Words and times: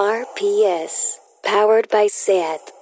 RPS, 0.00 1.20
powered 1.42 1.86
by 1.90 2.08
SAT. 2.08 2.72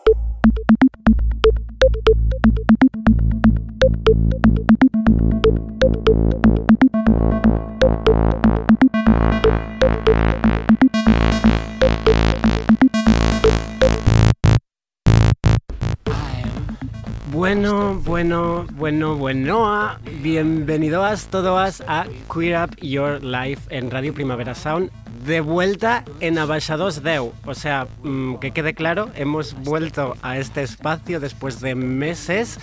Bueno, 17.33 17.95
bueno, 18.05 18.65
bueno, 18.75 19.17
bueno. 19.17 19.99
Bienvenidos 20.23 21.27
todos 21.27 21.83
a 21.89 22.07
Queer 22.33 22.63
Up 22.63 22.77
Your 22.77 23.21
Life 23.25 23.63
en 23.77 23.91
Radio 23.91 24.15
Primavera 24.15 24.55
Sound. 24.55 25.08
De 25.25 25.41
vuelta 25.41 26.05
en 26.21 26.39
Abaixados 26.39 27.03
Deu. 27.03 27.33
O 27.45 27.55
sea, 27.55 27.87
mm, 28.03 28.37
que 28.37 28.53
quede 28.53 28.75
claro, 28.75 29.11
hemos 29.15 29.55
vuelto 29.55 30.17
a 30.23 30.39
este 30.39 30.63
espacio 30.63 31.21
después 31.21 31.61
de 31.61 31.75
meses. 31.75 32.59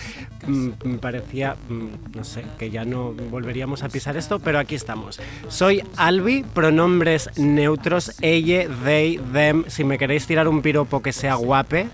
Mm, 0.47 0.69
Me 0.83 0.97
parecía, 0.97 1.55
mm, 1.69 2.15
no 2.15 2.23
sé, 2.23 2.45
que 2.57 2.69
ya 2.69 2.85
no 2.85 3.11
volveríamos 3.13 3.83
a 3.83 3.89
pisar 3.89 4.15
esto, 4.17 4.39
pero 4.39 4.59
aquí 4.59 4.75
estamos. 4.75 5.19
Soy 5.47 5.83
Albi, 5.97 6.43
pronombres 6.43 7.29
neutros, 7.37 8.13
ella, 8.21 8.67
they, 8.83 9.19
them. 9.33 9.65
Si 9.67 9.83
me 9.83 9.97
queréis 9.97 10.25
tirar 10.25 10.47
un 10.47 10.61
piropo 10.61 11.01
que 11.01 11.11
sea 11.11 11.35
guape, 11.35 11.87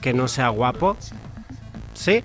que 0.00 0.12
no 0.12 0.28
sea 0.28 0.48
guapo, 0.48 0.96
¿Sí? 1.96 2.22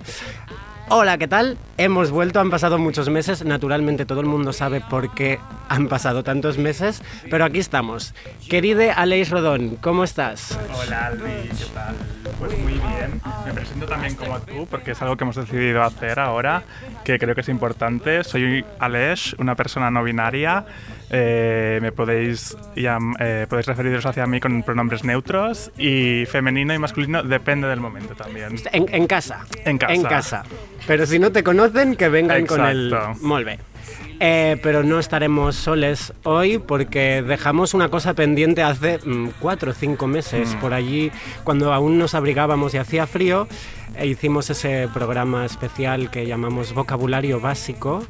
Hola, 0.88 1.16
¿qué 1.16 1.26
tal? 1.26 1.56
Hemos 1.78 2.10
vuelto, 2.10 2.40
han 2.40 2.50
pasado 2.50 2.78
muchos 2.78 3.08
meses, 3.08 3.44
naturalmente 3.44 4.04
todo 4.04 4.20
el 4.20 4.26
mundo 4.26 4.52
sabe 4.52 4.80
por 4.80 5.14
qué 5.14 5.38
han 5.68 5.88
pasado 5.88 6.22
tantos 6.22 6.58
meses, 6.58 7.02
pero 7.30 7.44
aquí 7.44 7.58
estamos. 7.58 8.14
Queride 8.48 8.90
Aleix 8.90 9.30
Rodón, 9.30 9.76
¿cómo 9.76 10.04
estás? 10.04 10.58
Hola 10.74 11.06
Albi, 11.06 11.48
¿qué 11.48 11.64
tal? 11.72 11.94
Pues 12.38 12.58
muy 12.58 12.72
bien. 12.72 13.20
Me 13.46 13.52
presento 13.54 13.86
también 13.86 14.14
como 14.16 14.38
tú 14.40 14.66
porque 14.70 14.90
es 14.90 15.02
algo 15.02 15.16
que 15.16 15.24
hemos 15.24 15.36
decidido 15.36 15.82
hacer 15.82 16.18
ahora, 16.18 16.62
que 17.04 17.18
creo 17.18 17.34
que 17.34 17.40
es 17.40 17.48
importante. 17.48 18.22
Soy 18.24 18.64
Aleix, 18.78 19.34
una 19.38 19.54
persona 19.54 19.90
no 19.90 20.02
binaria. 20.04 20.64
Eh, 21.14 21.78
me 21.82 21.92
podéis, 21.92 22.56
llam- 22.74 23.14
eh, 23.20 23.46
podéis 23.48 23.66
referiros 23.66 24.06
hacia 24.06 24.26
mí 24.26 24.40
con 24.40 24.62
pronombres 24.62 25.04
neutros 25.04 25.70
y 25.76 26.24
femenino 26.26 26.72
y 26.72 26.78
masculino 26.78 27.22
depende 27.22 27.68
del 27.68 27.80
momento 27.80 28.14
también. 28.14 28.56
En, 28.72 28.86
en 28.94 29.06
casa. 29.06 29.44
En 29.66 29.76
casa. 29.76 29.92
En 29.94 30.02
casa. 30.04 30.42
Pero 30.86 31.04
si 31.04 31.18
no 31.18 31.30
te 31.30 31.42
conocen, 31.44 31.96
que 31.96 32.08
vengan 32.08 32.46
con 32.46 32.64
el... 32.64 32.94
Bé. 33.44 33.58
Eh, 34.24 34.56
pero 34.62 34.84
no 34.84 35.00
estaremos 35.00 35.56
soles 35.56 36.12
hoy 36.22 36.58
porque 36.58 37.22
dejamos 37.22 37.74
una 37.74 37.88
cosa 37.88 38.14
pendiente 38.14 38.62
hace 38.62 38.98
mm, 39.04 39.30
cuatro 39.40 39.72
o 39.72 39.74
cinco 39.74 40.06
meses. 40.06 40.54
Mm. 40.54 40.58
Por 40.60 40.72
allí, 40.74 41.10
cuando 41.44 41.72
aún 41.74 41.98
nos 41.98 42.14
abrigábamos 42.14 42.72
y 42.72 42.78
hacía 42.78 43.06
frío, 43.06 43.48
e 43.96 44.06
hicimos 44.06 44.48
ese 44.48 44.88
programa 44.94 45.44
especial 45.44 46.10
que 46.10 46.24
llamamos 46.26 46.72
Vocabulario 46.72 47.38
Básico 47.40 48.06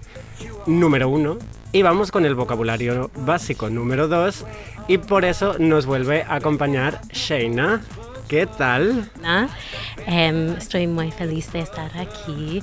número 0.67 1.08
uno. 1.08 1.39
Y 1.73 1.83
vamos 1.83 2.11
con 2.11 2.27
el 2.27 2.34
vocabulario 2.34 3.11
básico 3.17 3.70
número 3.70 4.09
dos. 4.09 4.45
Y 4.89 4.98
por 4.98 5.25
eso 5.25 5.56
nos 5.59 5.87
vuelve 5.87 6.23
a 6.23 6.34
acompañar 6.37 7.01
Sheina. 7.12 7.81
¿Qué 8.29 8.47
tal? 8.47 9.11
Em, 10.06 10.53
estoy 10.56 10.87
muy 10.87 11.11
feliz 11.11 11.53
de 11.53 11.61
estar 11.61 11.91
aquí. 11.98 12.62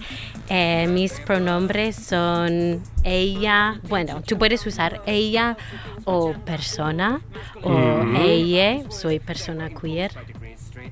Eh, 0.49 0.87
mis 0.89 1.13
pronombres 1.19 1.95
son 1.95 2.81
ella, 3.03 3.79
bueno, 3.87 4.21
tú 4.25 4.37
puedes 4.37 4.65
usar 4.65 5.01
ella 5.05 5.57
o 6.05 6.33
persona 6.33 7.21
o 7.61 7.71
Ujú. 7.71 8.17
ella, 8.19 8.89
soy 8.89 9.19
persona 9.19 9.69
queer. 9.69 10.11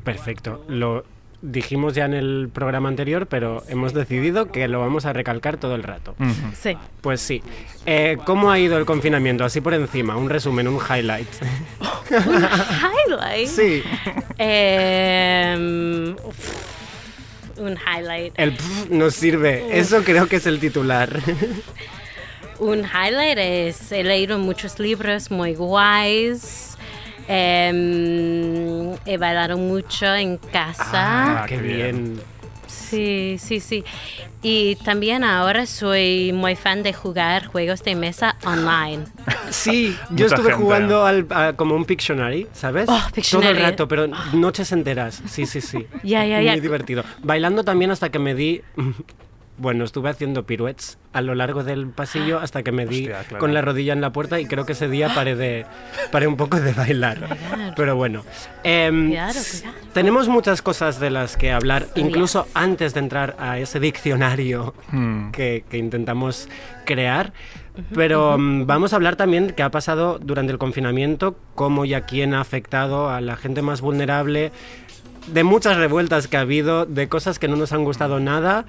Perfecto. 0.04 0.64
Lo 0.68 1.04
dijimos 1.42 1.94
ya 1.94 2.06
en 2.06 2.14
el 2.14 2.50
programa 2.52 2.90
anterior, 2.90 3.28
pero 3.28 3.64
hemos 3.70 3.94
decidido 3.94 4.52
que 4.52 4.68
lo 4.68 4.80
vamos 4.80 5.06
a 5.06 5.14
recalcar 5.14 5.58
todo 5.58 5.76
el 5.76 5.84
rato. 5.84 6.16
Ujú. 6.20 6.34
Sí. 6.60 6.78
Pues 7.02 7.22
sí. 7.22 7.42
Eh, 7.86 8.18
¿Cómo 8.26 8.52
ha 8.52 8.60
ido 8.60 8.78
el 8.78 8.86
confinamiento? 8.86 9.44
Así 9.46 9.62
por 9.62 9.74
encima, 9.74 10.18
un 10.18 10.30
resumen, 10.30 10.68
un 10.68 10.80
highlight. 10.80 11.28
Highlight. 12.10 13.48
sí. 13.48 13.84
Uf, 16.24 17.60
un 17.60 17.76
highlight. 17.78 18.34
El 18.38 18.54
pf 18.54 18.90
nos 18.90 19.14
sirve. 19.16 19.78
Eso 19.78 20.04
creo 20.04 20.28
que 20.28 20.38
es 20.38 20.46
el 20.46 20.60
titular. 20.60 21.10
Un 22.60 22.80
highlight 22.80 23.38
es, 23.38 23.92
he 23.92 24.04
leído 24.04 24.40
muchos 24.40 24.80
libros 24.80 25.30
muy 25.30 25.54
guays. 25.54 26.67
Em, 27.28 28.94
he 29.06 29.18
bailado 29.18 29.58
mucho 29.58 30.06
en 30.16 30.38
casa. 30.38 31.44
Ah, 31.44 31.46
qué 31.48 31.56
qué 31.56 31.62
bien. 31.62 32.20
Sí, 32.68 33.38
sí, 33.40 33.60
sí. 33.60 33.84
Y 34.42 34.76
también 34.78 35.24
ahora 35.24 35.66
soy 35.66 36.32
muy 36.34 36.56
fan 36.56 36.84
de 36.84 36.94
jugar 36.94 37.46
juegos 37.48 37.84
de 37.84 37.96
mesa 37.96 38.36
online. 38.46 39.06
Sí, 39.50 39.96
yo 40.10 40.26
Mucha 40.26 40.26
estuve 40.36 40.50
gente. 40.50 40.64
jugando 40.64 41.06
al- 41.06 41.26
a- 41.30 41.54
como 41.54 41.74
un 41.76 41.86
Pictionary, 41.86 42.48
¿sabes? 42.54 42.86
Oh, 42.90 42.98
Todo 43.00 43.12
Pictionary. 43.14 43.58
el 43.58 43.64
rato, 43.64 43.88
pero 43.88 44.08
noches 44.34 44.72
enteras. 44.74 45.22
Sí, 45.26 45.46
sí, 45.46 45.62
sí. 45.62 45.88
Ya, 46.04 46.26
ya, 46.26 46.40
Muy 46.52 46.60
divertido. 46.60 47.04
Bailando 47.24 47.64
también 47.64 47.92
hasta 47.92 48.10
que 48.10 48.20
me 48.20 48.36
di... 48.36 48.62
Bueno, 49.58 49.84
estuve 49.86 50.10
haciendo 50.10 50.46
piruets 50.46 50.98
a 51.14 51.22
lo 51.22 51.34
largo 51.34 51.64
del 51.64 51.88
pasillo 51.88 52.40
hasta 52.42 52.62
que 52.64 52.72
me 52.72 52.86
di 52.86 53.02
Hostia, 53.08 53.24
claro. 53.24 53.40
con 53.40 53.54
la 53.54 53.62
rodilla 53.62 53.94
en 53.94 54.02
la 54.02 54.12
puerta 54.12 54.40
y 54.40 54.46
creo 54.46 54.66
que 54.66 54.74
ese 54.74 54.88
día 54.88 55.10
paré, 55.16 55.36
de, 55.36 55.66
paré 56.12 56.28
un 56.28 56.38
poco 56.38 56.60
de 56.60 56.74
bailar. 56.74 57.38
Pero 57.76 57.96
bueno. 57.96 58.24
cuidado. 58.62 59.40
tenemos 59.94 60.28
muchas 60.28 60.62
cosas 60.62 61.00
de 61.00 61.10
las 61.10 61.38
que 61.38 61.52
hablar, 61.52 61.88
incluso 61.96 62.48
antes 62.54 62.94
de 62.94 63.00
entrar 63.00 63.36
a 63.40 63.58
ese 63.60 63.80
diccionario 63.80 64.74
Mm. 64.92 65.32
que, 65.32 65.64
que 65.70 65.78
intentamos 65.78 66.48
crear. 66.86 67.34
Pero 67.94 68.38
mm, 68.38 68.66
vamos 68.66 68.94
a 68.94 68.96
hablar 68.96 69.16
también 69.16 69.54
qué 69.56 69.64
ha 69.64 69.70
pasado 69.72 70.18
durante 70.20 70.52
el 70.52 70.58
confinamiento, 70.58 71.36
cómo 71.56 71.86
y 71.86 71.94
a 71.94 72.02
quién 72.02 72.34
ha 72.34 72.42
afectado 72.42 73.10
a 73.10 73.22
la 73.22 73.36
gente 73.36 73.62
más 73.62 73.82
vulnerable, 73.82 74.52
de 75.28 75.44
muchas 75.44 75.78
revueltas 75.78 76.28
que 76.28 76.38
ha 76.38 76.42
habido, 76.42 76.86
de 76.86 77.08
cosas 77.08 77.38
que 77.38 77.48
no 77.48 77.56
nos 77.56 77.74
han 77.74 77.84
gustado 77.84 78.20
nada. 78.20 78.66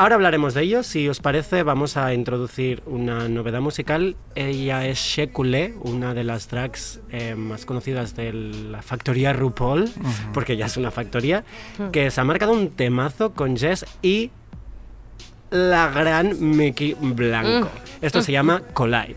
Ahora 0.00 0.14
hablaremos 0.14 0.54
de 0.54 0.62
ello. 0.62 0.84
Si 0.84 1.08
os 1.08 1.18
parece, 1.18 1.64
vamos 1.64 1.96
a 1.96 2.14
introducir 2.14 2.84
una 2.86 3.28
novedad 3.28 3.60
musical. 3.60 4.14
Ella 4.36 4.86
es 4.86 4.96
Shekule, 5.00 5.74
una 5.80 6.14
de 6.14 6.22
las 6.22 6.46
tracks 6.46 7.00
eh, 7.10 7.34
más 7.34 7.64
conocidas 7.64 8.14
de 8.14 8.32
la 8.32 8.80
factoría 8.80 9.32
RuPaul, 9.32 9.90
porque 10.32 10.56
ya 10.56 10.66
es 10.66 10.76
una 10.76 10.92
factoría, 10.92 11.42
que 11.90 12.12
se 12.12 12.20
ha 12.20 12.24
marcado 12.24 12.52
un 12.52 12.70
temazo 12.70 13.32
con 13.32 13.56
Jess 13.56 13.84
y 14.00 14.30
la 15.50 15.88
gran 15.88 16.36
Mickey 16.38 16.94
Blanco. 17.00 17.68
Esto 18.00 18.22
se 18.22 18.30
llama 18.30 18.62
Collide. 18.74 19.16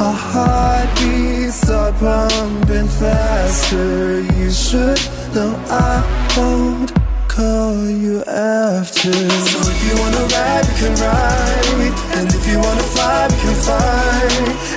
Our 0.00 0.14
heartbeats 0.14 1.60
start 1.62 1.94
pumping 1.98 2.86
faster, 2.86 4.20
you 4.38 4.50
should 4.50 5.00
know 5.34 5.52
I 5.68 6.02
won't 6.36 6.92
call 7.26 7.74
you 7.88 8.22
after. 8.24 9.12
So 9.12 9.58
if 9.58 9.80
you 9.86 9.94
wanna 10.00 10.24
ride, 10.34 10.64
we 10.68 10.74
can 10.78 10.94
ride, 11.02 11.94
and 12.16 12.28
if 12.32 12.46
you 12.46 12.58
wanna 12.58 12.86
fly, 12.94 13.26
we 13.30 13.36
can 13.42 13.56
fly. 13.66 14.22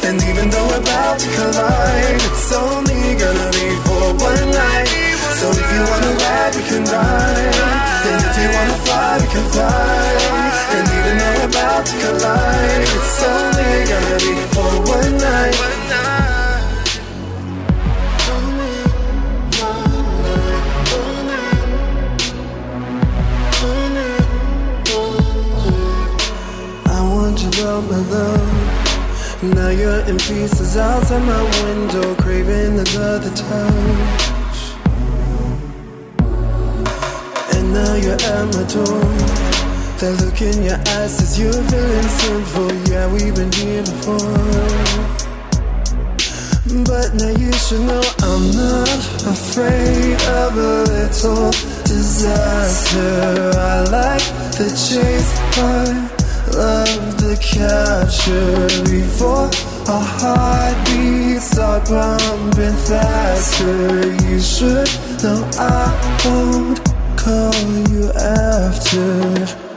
And 0.07 0.17
even 0.29 0.49
though 0.49 0.67
we're 0.67 0.81
about 0.81 1.19
to 1.19 1.27
collide, 1.37 2.21
it's 2.29 2.51
only 2.53 3.15
gonna 3.21 3.49
be 3.57 3.67
for 3.85 4.05
one 4.29 4.47
night. 4.51 4.89
So 5.39 5.49
if 5.49 5.67
you 5.73 5.81
wanna 5.89 6.13
ride, 6.25 6.53
we 6.57 6.63
can 6.69 6.83
ride. 6.85 7.55
And 8.09 8.19
if 8.25 8.35
you 8.41 8.49
wanna 8.57 8.77
fly, 8.85 9.17
we 9.21 9.27
can 9.33 9.45
fly. 9.53 10.41
And 10.77 10.90
about 11.81 11.89
to 11.89 11.97
collide, 11.99 12.81
it's 12.81 13.23
only 13.23 13.73
gonna 13.89 14.17
be 14.17 14.33
for 14.53 14.71
one 14.95 15.13
night. 15.17 15.57
I 26.85 27.01
want 27.01 27.41
you 27.41 27.49
about 27.49 27.83
my 27.89 27.97
love. 28.09 28.49
Now 29.43 29.69
you're 29.69 30.01
in 30.05 30.17
pieces 30.17 30.77
outside 30.77 31.23
my 31.23 31.43
window, 31.63 32.15
craving 32.15 32.79
another 32.79 33.31
touch. 33.31 34.59
And 37.55 37.73
now 37.73 37.95
you're 37.95 38.21
at 38.21 38.55
my 38.55 38.63
door. 38.71 39.50
That 40.01 40.17
look 40.25 40.41
in 40.41 40.63
your 40.63 40.81
eyes 40.97 41.13
says 41.13 41.37
you're 41.37 41.53
feeling 41.53 42.09
sinful. 42.09 42.73
Yeah, 42.89 43.05
we've 43.13 43.35
been 43.35 43.53
here 43.53 43.85
before. 43.85 44.33
But 46.89 47.13
now 47.21 47.29
you 47.37 47.53
should 47.53 47.85
know 47.85 48.01
I'm 48.25 48.49
not 48.49 48.97
afraid 49.29 50.17
of 50.41 50.57
a 50.57 50.89
little 50.89 51.53
disaster. 51.85 53.53
I 53.53 53.85
like 53.93 54.25
the 54.57 54.73
chase. 54.73 55.29
I 55.61 55.85
love 56.49 57.21
the 57.21 57.37
capture 57.37 58.65
before 58.89 59.53
our 59.85 60.01
heartbeats 60.17 61.51
start 61.53 61.85
pumping 61.85 62.73
faster. 62.89 64.09
You 64.25 64.41
should 64.41 64.89
know 65.21 65.45
I 65.61 65.93
won't 66.25 66.81
call 67.15 67.53
you 67.93 68.09
after. 68.17 69.70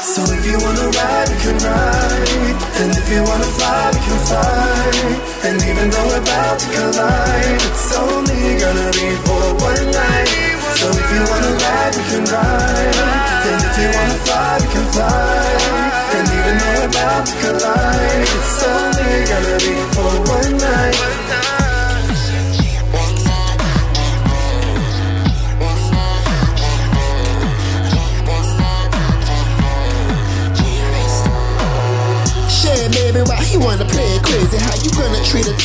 So 0.00 0.22
if 0.22 0.46
you 0.46 0.58
wanna 0.62 0.94
ride, 0.94 1.28
we 1.28 1.36
can 1.42 1.58
ride. 1.58 2.58
And 2.78 2.90
if 2.94 3.10
you 3.10 3.22
wanna 3.24 3.50
fly, 3.58 3.90
we 3.92 3.98
can 3.98 4.18
fly. 4.30 5.18
And 5.42 5.58
even 5.62 5.90
though 5.90 6.06
we're 6.06 6.22
about 6.22 6.58
to 6.58 6.66
collide, 6.70 7.62
it's 7.66 7.90
only 7.98 8.58
gonna 8.62 8.90
be 8.94 9.08
for 9.26 9.54
one 9.58 9.90
night. 9.90 10.30
So 10.78 10.86
if 10.90 11.08
you 11.10 11.22
wanna 11.26 11.52
ride, 11.58 11.94
we 11.98 12.02
can 12.10 12.27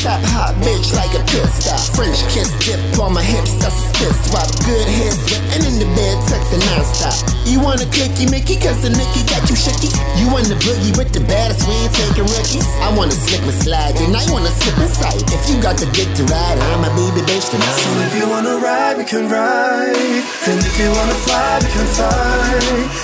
top 0.01 0.21
hot 0.33 0.55
bitch 0.63 0.89
like 0.97 1.13
a 1.13 1.21
off? 1.69 1.93
French 1.93 2.17
kiss 2.33 2.49
dip 2.65 2.79
on 2.97 3.13
my 3.13 3.21
hips, 3.21 3.53
that's 3.61 3.77
a 3.77 3.85
spit 3.93 4.15
swap. 4.25 4.49
Good 4.65 4.87
hair 4.87 5.11
sweating 5.11 5.63
in 5.69 5.75
the 5.77 5.89
bed, 5.93 6.17
texting 6.25 6.63
nonstop. 6.73 7.33
You 7.45 7.59
want 7.59 7.83
a 7.83 7.87
cookie, 7.91 8.25
Mickey, 8.31 8.57
cause 8.57 8.81
the 8.81 8.89
Nicky 8.89 9.21
got 9.29 9.43
you 9.49 9.55
shaky. 9.55 9.91
You 10.17 10.31
want 10.31 10.47
the 10.47 10.57
boogie 10.63 10.95
with 10.97 11.11
the 11.11 11.21
baddest, 11.27 11.67
we 11.67 11.75
ain't 11.75 11.93
taking 11.93 12.25
rookies? 12.25 12.65
I 12.81 12.89
wanna 12.95 13.13
slip 13.13 13.43
and 13.43 13.53
slide, 13.53 13.95
and 14.01 14.15
I 14.15 14.23
wanna 14.31 14.49
slip 14.49 14.77
inside. 14.79 15.21
If 15.29 15.43
you 15.51 15.61
got 15.61 15.77
the 15.77 15.87
dick 15.91 16.09
to 16.17 16.23
ride, 16.25 16.57
I'ma 16.73 16.89
be 16.95 17.05
the 17.13 17.23
bitch 17.27 17.43
So 17.43 17.89
if 18.07 18.13
you 18.17 18.25
wanna 18.29 18.57
ride, 18.57 18.97
we 18.97 19.05
can 19.05 19.29
ride. 19.29 20.23
And 20.47 20.59
if 20.59 20.75
you 20.79 20.89
wanna 20.89 21.17
fly, 21.27 21.59
we 21.61 21.69
can 21.69 21.87
fly. 21.93 22.53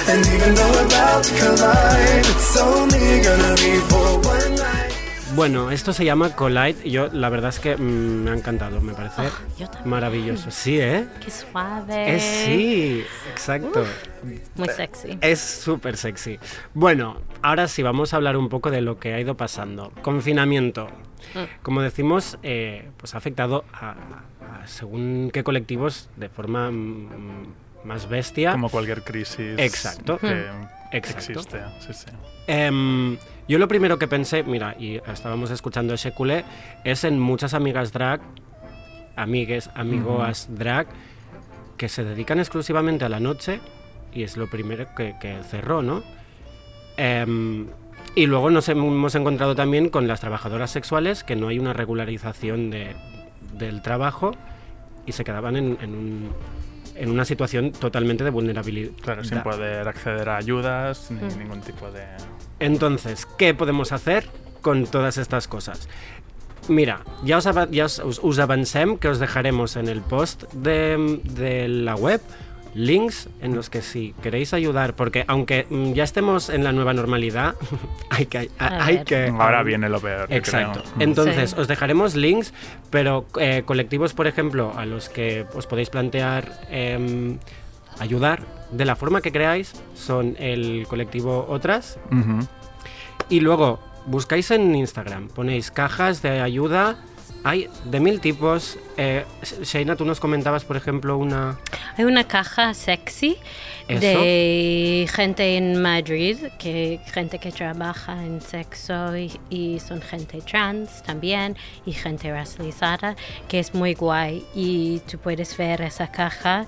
And 0.10 0.22
even 0.34 0.56
though 0.56 0.72
we're 0.72 0.88
about 0.88 1.24
to 1.24 1.34
collide, 1.38 2.26
it's 2.26 2.58
only 2.58 3.22
gonna 3.22 3.56
be 3.60 3.78
for. 3.92 4.29
Bueno, 5.40 5.72
esto 5.72 5.94
se 5.94 6.04
llama 6.04 6.36
Collide 6.36 6.76
y 6.84 6.92
yo 6.92 7.08
la 7.14 7.30
verdad 7.30 7.48
es 7.48 7.62
que 7.62 7.78
mm, 7.78 8.24
me 8.24 8.32
ha 8.32 8.34
encantado, 8.34 8.82
me 8.82 8.92
parece 8.92 9.22
Ah, 9.22 9.32
maravilloso. 9.86 10.52
Sí, 10.52 10.82
¿eh? 10.82 11.08
Qué 11.24 11.32
suave. 11.32 12.14
Es 12.14 12.24
sí, 12.24 13.06
exacto. 13.32 13.86
Muy 14.56 14.68
sexy. 14.68 15.18
Es 15.22 15.40
súper 15.40 15.96
sexy. 15.96 16.38
Bueno, 16.74 17.22
ahora 17.42 17.70
sí, 17.70 17.82
vamos 17.84 18.12
a 18.14 18.18
hablar 18.18 18.36
un 18.36 18.50
poco 18.50 18.70
de 18.70 18.82
lo 18.82 19.00
que 19.00 19.14
ha 19.14 19.20
ido 19.22 19.38
pasando. 19.38 19.94
Confinamiento. 20.02 20.90
Como 21.64 21.82
decimos, 21.82 22.38
eh, 22.44 22.90
pues 22.98 23.16
ha 23.16 23.20
afectado 23.20 23.64
a, 23.72 23.92
a 23.92 24.68
según 24.68 25.32
qué 25.32 25.46
colectivos 25.46 26.10
de 26.18 26.28
forma 26.28 26.70
mm, 26.70 27.54
más 27.86 28.10
bestia. 28.10 28.52
Como 28.52 28.70
cualquier 28.70 29.04
crisis 29.04 29.58
Exacto. 29.58 30.18
que 30.18 30.48
Exacto. 30.92 30.98
existe. 31.32 31.62
Sí, 31.80 31.94
sí. 31.94 32.06
Em, 32.48 33.18
yo 33.50 33.60
lo 33.60 33.68
primero 33.68 33.98
que 34.00 34.08
pensé, 34.08 34.44
mira, 34.44 34.76
y 34.80 34.98
estábamos 35.12 35.52
escuchando 35.52 35.94
ese 35.94 36.12
culé, 36.14 36.46
es 36.86 37.04
en 37.04 37.20
muchas 37.20 37.54
amigas 37.54 37.92
drag, 37.92 38.22
amigues, 39.18 39.70
amigoas 39.76 40.48
drag, 40.50 40.88
que 41.78 41.90
se 41.90 42.04
dedican 42.06 42.40
exclusivamente 42.40 43.04
a 43.06 43.10
la 43.10 43.20
noche 43.20 43.60
y 44.14 44.24
es 44.24 44.38
lo 44.38 44.48
primero 44.50 44.88
que, 44.96 45.16
que 45.20 45.38
cerró, 45.44 45.82
¿no? 45.82 46.04
Em, 46.98 47.68
y 48.16 48.26
luego 48.26 48.50
nos 48.50 48.68
hemos 48.70 49.16
encontrado 49.16 49.56
también 49.56 49.90
con 49.90 50.08
las 50.08 50.20
trabajadoras 50.20 50.72
sexuales, 50.72 51.24
que 51.24 51.36
no 51.36 51.48
hay 51.48 51.60
una 51.60 51.74
regularización 51.74 52.70
de- 52.70 52.96
del 53.58 53.82
trabajo 53.82 54.32
y 55.06 55.12
se 55.14 55.24
quedaban 55.24 55.56
en, 55.56 55.78
en 55.82 55.96
un- 55.96 56.30
en 56.96 57.10
una 57.12 57.24
situación 57.24 57.72
totalmente 57.72 58.24
de 58.26 58.30
vulnerabilidad. 58.30 58.92
Claro, 59.02 59.24
sin 59.24 59.40
poder 59.42 59.88
acceder 59.88 60.28
a 60.28 60.38
ayudas 60.38 61.10
ni 61.12 61.22
Mm. 61.34 61.40
ningún 61.40 61.62
tipo 61.62 61.90
de... 61.92 62.04
Entonces, 62.60 63.26
¿qué 63.38 63.54
podemos 63.54 63.92
hacer 63.92 64.30
con 64.62 64.86
todas 64.86 65.18
estas 65.18 65.48
cosas? 65.48 65.88
Mira, 66.68 67.02
ya 67.24 67.38
os, 67.38 67.48
ya 67.72 67.86
os, 67.86 68.20
us 68.22 68.40
avancem 68.40 68.98
que 68.98 69.08
os 69.08 69.20
dejaremos 69.20 69.76
en 69.76 69.88
el 69.88 70.02
post 70.02 70.44
de, 70.54 71.20
de 71.24 71.68
la 71.68 71.96
web 71.96 72.22
links 72.76 73.28
en 73.42 73.56
los 73.56 73.72
que 73.72 73.82
si 73.82 74.14
queréis 74.22 74.54
ayudar, 74.54 74.94
porque 74.94 75.26
aunque 75.28 75.66
mm, 75.70 75.94
ya 75.94 76.04
estemos 76.04 76.50
en 76.50 76.64
la 76.64 76.72
nueva 76.72 76.94
normalidad, 76.94 77.56
hay 78.12 78.28
que... 78.28 78.52
Hay 78.60 79.04
que 79.04 79.34
Ahora 79.36 79.64
viene 79.64 79.90
lo 79.90 80.00
peor, 80.00 80.32
Exacto. 80.32 80.84
creo. 80.84 80.94
Entonces, 81.00 81.50
Sí. 81.52 81.56
os 81.60 81.68
dejaremos 81.68 82.14
links, 82.16 82.54
pero 82.92 83.26
eh, 83.40 83.64
colectivos, 83.66 84.14
por 84.14 84.28
ejemplo, 84.28 84.72
a 84.78 84.86
los 84.86 85.10
que 85.10 85.48
os 85.56 85.66
podéis 85.66 85.90
plantear 85.90 86.60
em, 86.70 87.40
ayudar 88.00 88.44
de 88.72 88.86
la 88.86 88.96
forma 88.96 89.22
que 89.22 89.32
creáis, 89.32 89.74
son 89.96 90.36
el 90.40 90.86
colectivo 90.88 91.46
Otras, 91.50 92.00
y 93.30 93.40
luego 93.40 93.80
buscáis 94.06 94.52
en 94.52 94.76
Instagram, 94.76 95.28
ponéis 95.30 95.72
cajas 95.72 96.22
de 96.22 96.42
ayuda. 96.42 96.98
Hay 97.44 97.70
de 97.86 98.00
mil 98.00 98.20
tipos. 98.20 98.78
Eh, 98.98 99.26
tú 99.98 100.06
nos 100.06 100.20
comentabas, 100.20 100.66
por 100.66 100.76
ejemplo, 100.76 101.18
una. 101.18 101.58
Hay 101.98 102.06
una 102.06 102.26
caja 102.26 102.74
sexy 102.74 103.38
Eso. 103.88 104.02
de 104.02 105.10
gente 105.12 105.58
en 105.58 105.82
Madrid, 105.82 106.38
que 106.58 107.00
gente 107.14 107.40
que 107.40 107.52
trabaja 107.52 108.24
en 108.26 108.42
sexo 108.42 109.16
y, 109.18 109.32
y 109.50 109.80
son 109.80 110.02
gente 110.02 110.42
trans 110.42 111.02
también 111.04 111.56
y 111.86 111.94
gente 111.94 112.32
racializada, 112.32 113.16
que 113.48 113.60
es 113.60 113.74
muy 113.74 113.94
guay. 113.94 114.46
Y 114.54 115.00
tú 115.10 115.18
puedes 115.18 115.56
ver 115.58 115.82
esa 115.82 116.12
caja 116.12 116.68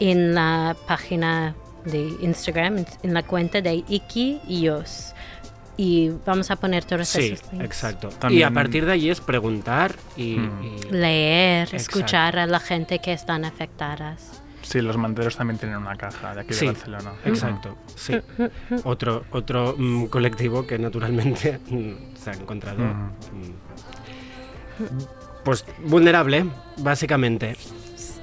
en 0.00 0.34
la 0.34 0.76
página 0.86 1.54
de 1.86 2.10
Instagram, 2.20 2.78
en, 2.78 2.86
en 3.02 3.14
la 3.14 3.22
cuenta 3.22 3.62
de 3.62 3.82
Iki 3.88 4.40
y 4.46 4.62
Yos. 4.62 5.14
Y 5.82 6.10
vamos 6.26 6.50
a 6.50 6.56
poner 6.56 6.84
todos 6.84 7.08
Sí, 7.08 7.32
esos 7.32 7.50
links. 7.52 7.64
exacto. 7.64 8.10
Y 8.28 8.42
a 8.42 8.50
partir 8.50 8.84
de 8.84 8.92
allí 8.92 9.08
es 9.08 9.22
preguntar 9.22 9.94
y. 10.14 10.34
Mm. 10.36 10.62
y- 10.62 10.90
Leer, 10.92 11.62
Exacto. 11.72 11.76
escuchar 11.76 12.38
a 12.38 12.46
la 12.46 12.60
gente 12.60 12.98
que 12.98 13.14
están 13.14 13.46
afectadas. 13.46 14.42
Sí, 14.60 14.82
los 14.82 14.98
manteros 14.98 15.36
también 15.36 15.58
tienen 15.58 15.78
una 15.78 15.96
caja 15.96 16.34
de 16.34 16.42
aquí 16.42 16.52
Sí, 16.52 16.66
de 16.66 16.72
Barcelona. 16.72 17.12
Exacto, 17.24 17.78
sí. 17.96 18.14
Otro, 18.84 19.24
otro 19.30 19.74
mm, 19.78 20.04
colectivo 20.08 20.66
que 20.66 20.78
naturalmente 20.78 21.58
mm, 21.70 22.14
se 22.14 22.28
ha 22.30 22.34
encontrado. 22.34 22.84
mm, 22.84 23.50
Pues 25.44 25.64
vulnerable, 25.86 26.44
básicamente. 26.76 27.56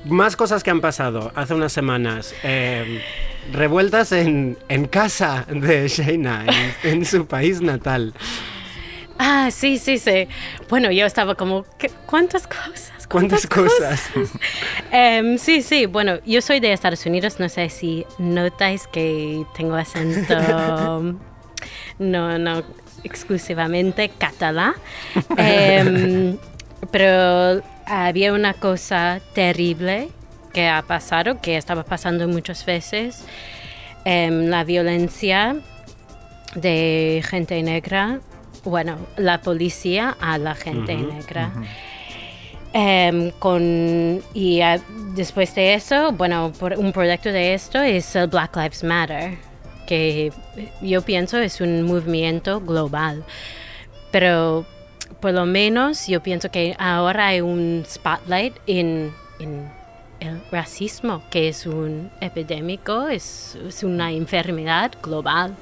Más 0.10 0.36
cosas 0.36 0.64
que 0.64 0.70
han 0.72 0.82
pasado 0.82 1.32
hace 1.36 1.54
unas 1.54 1.72
semanas. 1.74 2.34
eh, 2.44 3.02
revueltas 3.52 4.12
en, 4.12 4.58
en 4.68 4.86
casa 4.88 5.46
de 5.48 5.88
Sheina, 5.88 6.46
en, 6.84 6.92
en 6.92 7.06
su 7.06 7.26
país 7.26 7.62
natal. 7.62 8.14
Ah, 9.20 9.50
sí, 9.52 9.78
sí, 9.78 9.98
sí. 9.98 10.28
Bueno, 10.70 10.92
yo 10.92 11.06
estaba 11.06 11.36
como, 11.36 11.66
¿qué- 11.80 11.90
¿cuántas 12.06 12.46
cosas? 12.46 13.08
¿Cuántas 13.10 13.48
cosas? 13.48 14.10
Em, 14.92 15.38
sí, 15.38 15.62
sí, 15.62 15.86
bueno, 15.86 16.20
yo 16.26 16.42
soy 16.42 16.60
de 16.60 16.74
Estados 16.74 17.06
Unidos, 17.06 17.40
no 17.40 17.48
sé 17.50 17.70
si 17.70 18.06
notáis 18.20 18.86
que 18.88 19.44
tengo 19.56 19.76
acento, 19.76 20.36
no, 22.00 22.38
no 22.38 22.64
exclusivamente 23.06 24.10
catalán, 24.10 24.74
Em, 25.38 26.38
pero 26.92 27.62
había 27.88 28.34
una 28.34 28.54
cosa 28.54 29.22
terrible 29.34 30.10
que 30.54 30.68
ha 30.68 30.82
pasado, 30.82 31.42
que 31.42 31.58
estaba 31.58 31.84
pasando 31.84 32.28
muchas 32.28 32.66
veces, 32.66 33.24
em, 34.06 34.48
la 34.48 34.64
violencia 34.64 35.56
de 36.56 37.24
gente 37.26 37.62
negra, 37.64 38.20
bueno, 38.64 38.98
la 39.18 39.42
policía 39.42 40.18
a 40.20 40.38
la 40.38 40.56
gente 40.56 40.96
negra. 40.96 41.52
Em, 42.74 43.32
con, 43.40 44.22
y 44.34 44.62
ah, 44.62 44.80
después 45.16 45.56
de 45.56 45.74
eso, 45.74 46.12
bueno, 46.12 46.52
por 46.60 46.74
un 46.74 46.92
proyecto 46.92 47.30
de 47.30 47.54
esto 47.54 47.82
es 47.82 48.16
el 48.16 48.28
Black 48.28 48.56
Lives 48.56 48.84
Matter, 48.84 49.38
que 49.88 50.32
yo 50.82 51.02
pienso 51.02 51.38
es 51.38 51.62
un 51.62 51.84
movimiento 51.84 52.60
global. 52.60 53.24
Pero 54.12 54.66
por 55.20 55.34
lo 55.34 55.46
menos 55.46 56.08
yo 56.08 56.22
pienso 56.22 56.50
que 56.52 56.76
ahora 56.80 57.28
hay 57.28 57.42
un 57.42 57.84
spotlight 57.88 58.56
en, 58.68 59.14
en 59.40 59.76
el 60.20 60.42
racismo, 60.52 61.22
que 61.30 61.48
es 61.48 61.68
un 61.68 62.10
epidémico, 62.22 63.08
es, 63.08 63.56
es 63.68 63.84
una 63.84 64.12
enfermedad 64.12 64.92
global. 65.04 65.56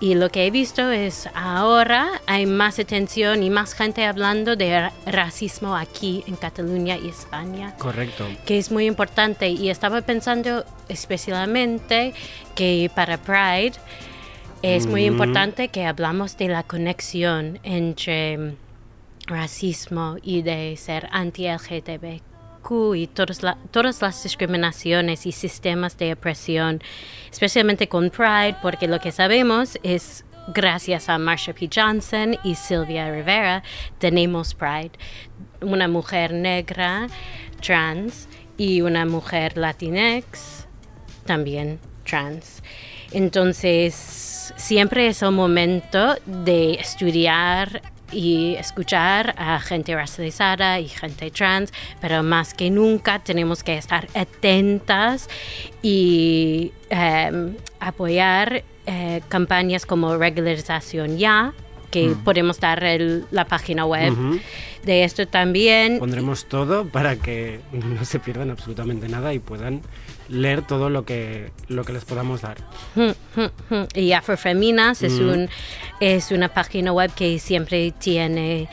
Y 0.00 0.16
lo 0.16 0.28
que 0.30 0.44
he 0.46 0.50
visto 0.50 0.90
es 0.90 1.28
ahora 1.34 2.20
hay 2.26 2.46
más 2.46 2.80
atención 2.80 3.44
y 3.44 3.50
más 3.50 3.74
gente 3.74 4.04
hablando 4.04 4.56
de 4.56 4.80
ra- 4.80 4.92
racismo 5.06 5.76
aquí 5.76 6.24
en 6.26 6.34
Cataluña 6.34 6.96
y 6.96 7.08
España 7.08 7.74
Correcto. 7.78 8.26
que 8.44 8.58
es 8.58 8.72
muy 8.72 8.86
importante 8.86 9.48
y 9.50 9.70
estaba 9.70 10.00
pensando 10.02 10.64
especialmente 10.88 12.12
que 12.56 12.90
para 12.94 13.18
Pride 13.18 13.74
es 14.62 14.86
muy 14.86 15.04
importante 15.04 15.68
que 15.68 15.84
hablamos 15.84 16.36
de 16.36 16.48
la 16.48 16.64
conexión 16.64 17.60
entre 17.62 18.56
racismo 19.26 20.16
y 20.22 20.42
de 20.42 20.76
ser 20.76 21.08
anti-LGTBQ 21.12 22.94
y 22.96 23.06
todas, 23.06 23.42
la- 23.42 23.58
todas 23.70 24.02
las 24.02 24.22
discriminaciones 24.22 25.26
y 25.26 25.32
sistemas 25.32 25.96
de 25.98 26.12
opresión, 26.14 26.80
especialmente 27.30 27.88
con 27.88 28.10
Pride, 28.10 28.56
porque 28.62 28.88
lo 28.88 28.98
que 29.00 29.12
sabemos 29.12 29.78
es 29.82 30.24
gracias 30.54 31.08
a 31.08 31.18
Marsha 31.18 31.52
P. 31.52 31.68
Johnson 31.72 32.36
y 32.44 32.54
Sylvia 32.54 33.10
Rivera 33.10 33.62
tenemos 33.98 34.54
Pride, 34.54 34.92
una 35.60 35.88
mujer 35.88 36.32
negra, 36.32 37.08
trans 37.60 38.28
y 38.56 38.80
una 38.80 39.06
mujer 39.06 39.56
latinex 39.58 40.66
también 41.24 41.78
trans. 42.04 42.62
Entonces, 43.12 44.52
siempre 44.56 45.08
es 45.08 45.22
el 45.22 45.32
momento 45.32 46.14
de 46.26 46.74
estudiar 46.74 47.82
y 48.12 48.54
escuchar 48.54 49.34
a 49.36 49.58
gente 49.60 49.94
racializada 49.94 50.78
y 50.80 50.88
gente 50.88 51.30
trans, 51.30 51.72
pero 52.00 52.22
más 52.22 52.54
que 52.54 52.70
nunca 52.70 53.18
tenemos 53.18 53.62
que 53.62 53.76
estar 53.76 54.06
atentas 54.14 55.28
y 55.82 56.72
em, 56.90 57.56
apoyar 57.80 58.62
eh, 58.86 59.20
campañas 59.28 59.84
como 59.86 60.16
regularización 60.16 61.18
ya, 61.18 61.52
que 61.90 62.14
podemos 62.24 62.60
dar 62.60 62.84
el- 62.84 63.24
la 63.32 63.44
página 63.46 63.84
web 63.84 64.12
de 64.84 65.02
esto 65.04 65.26
también. 65.26 65.98
Pondremos 65.98 66.46
todo 66.46 66.86
para 66.86 67.16
que 67.16 67.60
no 67.72 68.04
se 68.04 68.18
pierdan 68.20 68.50
absolutamente 68.50 69.08
nada 69.08 69.32
y 69.34 69.38
puedan 69.40 69.82
leer 70.28 70.62
todo 70.62 70.90
lo 70.90 71.04
que, 71.04 71.50
lo 71.68 71.84
que 71.84 71.92
les 71.92 72.04
podamos 72.04 72.42
dar. 72.42 72.56
Y 73.94 74.12
Afrofeminas 74.12 75.02
es, 75.02 75.14
un, 75.14 75.48
es 76.00 76.30
una 76.30 76.48
página 76.48 76.92
web 76.92 77.12
que 77.14 77.38
siempre 77.38 77.92
tiene 77.92 78.68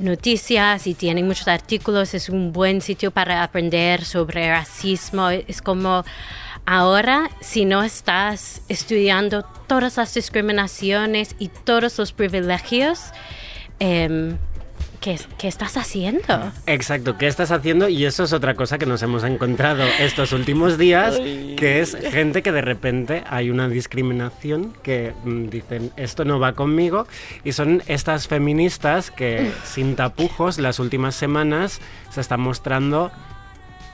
noticias 0.00 0.86
y 0.86 0.94
tiene 0.94 1.22
muchos 1.22 1.48
artículos. 1.48 2.14
Es 2.14 2.28
un 2.28 2.52
buen 2.52 2.80
sitio 2.80 3.10
para 3.10 3.42
aprender 3.42 4.04
sobre 4.04 4.50
racismo. 4.50 5.30
Es 5.30 5.62
como 5.62 6.04
ahora, 6.66 7.30
si 7.40 7.64
no 7.64 7.82
estás 7.82 8.62
estudiando 8.68 9.44
todas 9.66 9.96
las 9.96 10.14
discriminaciones 10.14 11.34
y 11.38 11.48
todos 11.48 11.98
los 11.98 12.12
privilegios, 12.12 13.12
em, 13.80 14.36
¿qué, 15.00 15.18
qué 15.38 15.48
estás 15.48 15.76
haciendo? 15.76 16.52
Exacto, 16.66 17.16
¿qué 17.18 17.26
estás 17.26 17.50
haciendo? 17.50 17.88
Y 17.88 18.04
eso 18.04 18.24
es 18.24 18.32
otra 18.32 18.54
cosa 18.54 18.78
que 18.78 18.86
nos 18.86 19.02
hemos 19.02 19.24
encontrado 19.24 19.84
estos 19.98 20.32
últimos 20.32 20.78
días, 20.78 21.18
que 21.18 21.80
es 21.80 21.96
gente 22.10 22.42
que 22.42 22.52
de 22.52 22.60
repente 22.60 23.24
hay 23.28 23.50
una 23.50 23.68
discriminación 23.68 24.74
que 24.82 25.12
mm, 25.24 25.48
dicen 25.48 25.92
esto 25.96 26.24
no 26.24 26.38
va 26.40 26.52
conmigo 26.52 27.06
y 27.44 27.52
son 27.52 27.82
estas 27.86 28.28
feministas 28.28 29.10
que 29.10 29.50
sin 29.64 29.96
tapujos 29.96 30.58
las 30.58 30.78
últimas 30.78 31.14
semanas 31.14 31.80
se 32.10 32.20
están 32.20 32.40
mostrando 32.40 33.10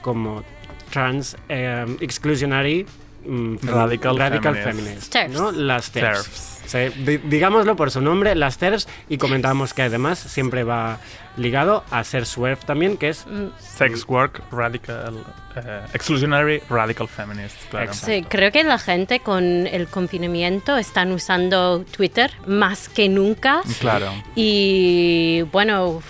como 0.01 0.43
trans 0.91 1.35
eh, 1.49 1.85
exclusionary 1.99 2.85
mm, 3.25 3.55
Radical 3.63 4.17
radical 4.17 4.55
feminist. 4.55 5.13
feminist. 5.13 5.39
¿no? 5.39 5.51
Las 5.51 5.91
TERFs. 5.91 6.54
Se- 6.67 6.89
di- 6.89 7.17
digámoslo 7.17 7.75
por 7.75 7.91
su 7.91 8.01
nombre, 8.01 8.35
las 8.35 8.57
TERFs, 8.57 8.87
y 9.09 9.17
comentábamos 9.17 9.73
que 9.73 9.83
además 9.83 10.19
siempre 10.19 10.63
va 10.63 10.99
ligado 11.37 11.83
a 11.91 12.03
ser 12.03 12.25
SWERF 12.25 12.65
también, 12.65 12.97
que 12.97 13.09
es 13.09 13.25
Sex 13.59 14.05
work, 14.07 14.41
radical, 14.51 15.23
eh, 15.55 15.81
exclusionary, 15.93 16.61
radical 16.69 17.07
feminist, 17.07 17.55
claro. 17.69 17.87
Exacto. 17.87 18.05
Sí, 18.07 18.25
creo 18.27 18.51
que 18.51 18.63
la 18.63 18.79
gente 18.79 19.19
con 19.19 19.43
el 19.67 19.87
confinamiento 19.87 20.77
están 20.77 21.11
usando 21.11 21.83
Twitter 21.95 22.31
más 22.47 22.87
que 22.89 23.09
nunca. 23.09 23.61
Claro. 23.79 24.11
Y 24.35 25.41
bueno, 25.51 26.01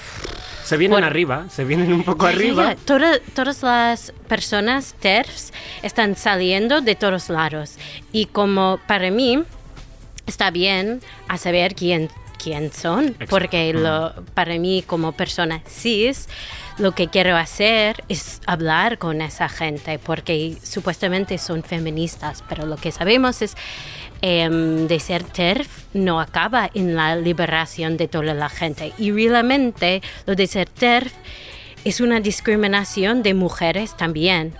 se 0.63 0.77
vienen 0.77 0.93
Bueno. 0.95 1.07
arriba, 1.07 1.45
se 1.49 1.63
vienen 1.63 1.91
un 1.93 2.03
poco 2.03 2.25
arriba. 2.27 2.73
ya, 2.73 2.75
toda- 2.75 3.19
todas 3.33 3.63
las 3.63 4.13
personas 4.27 4.95
TERFs 4.99 5.53
están 5.81 6.15
saliendo 6.15 6.81
de 6.81 6.95
todos 6.95 7.29
lados. 7.29 7.77
Y 8.11 8.27
como 8.27 8.79
para 8.87 9.09
mí 9.11 9.43
está 10.25 10.51
bien 10.51 11.01
a 11.27 11.37
saber 11.37 11.75
quién, 11.75 12.09
quién 12.41 12.71
son, 12.71 13.07
Exacto. 13.07 13.27
porque 13.29 13.73
lo, 13.73 14.13
para 14.33 14.57
mí 14.57 14.83
como 14.85 15.11
persona 15.11 15.61
cis, 15.67 16.27
lo 16.77 16.91
que 16.93 17.07
quiero 17.07 17.37
hacer 17.37 18.03
es 18.09 18.41
hablar 18.45 18.97
con 18.97 19.21
esa 19.21 19.49
gente, 19.49 19.99
porque 19.99 20.57
supuestamente 20.61 21.37
son 21.37 21.63
feministas, 21.63 22.43
pero 22.47 22.65
lo 22.65 22.75
que 22.75 22.91
sabemos 22.91 23.41
es 23.41 23.55
em, 24.21 24.87
de 24.87 24.99
ser 24.99 25.23
TERF 25.23 25.67
no 25.93 26.19
acaba 26.19 26.69
en 26.73 26.95
la 26.95 27.15
liberación 27.15 27.97
de 27.97 28.07
toda 28.07 28.33
la 28.33 28.49
gente. 28.49 28.93
Y 28.97 29.11
realmente 29.11 30.01
lo 30.25 30.35
de 30.35 30.47
ser 30.47 30.69
TERF 30.69 31.13
es 31.85 32.01
una 32.01 32.19
discriminación 32.19 33.23
de 33.23 33.33
mujeres 33.33 33.95
también, 33.95 34.53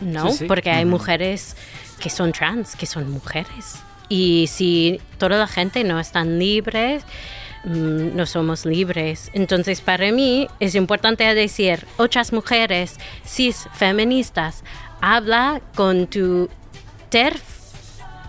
¿no? 0.00 0.30
Sí, 0.30 0.38
sí. 0.38 0.44
Porque 0.44 0.70
hay 0.70 0.84
mujeres 0.84 1.56
que 2.00 2.10
son 2.10 2.32
trans, 2.32 2.76
que 2.76 2.86
son 2.86 3.08
mujeres. 3.10 3.76
Y 4.12 4.46
si 4.48 5.00
toda 5.16 5.38
la 5.38 5.46
gente 5.46 5.84
no 5.84 5.98
están 5.98 6.38
libres, 6.38 7.02
mm, 7.64 8.14
no 8.14 8.26
somos 8.26 8.66
libres. 8.66 9.30
Entonces, 9.32 9.80
para 9.80 10.12
mí 10.12 10.48
es 10.60 10.74
importante 10.74 11.24
decir, 11.34 11.86
otras 11.96 12.30
mujeres 12.32 12.96
cis 13.24 13.66
feministas, 13.72 14.64
habla 15.00 15.62
con 15.74 16.06
tu 16.08 16.50
TERF 17.08 17.40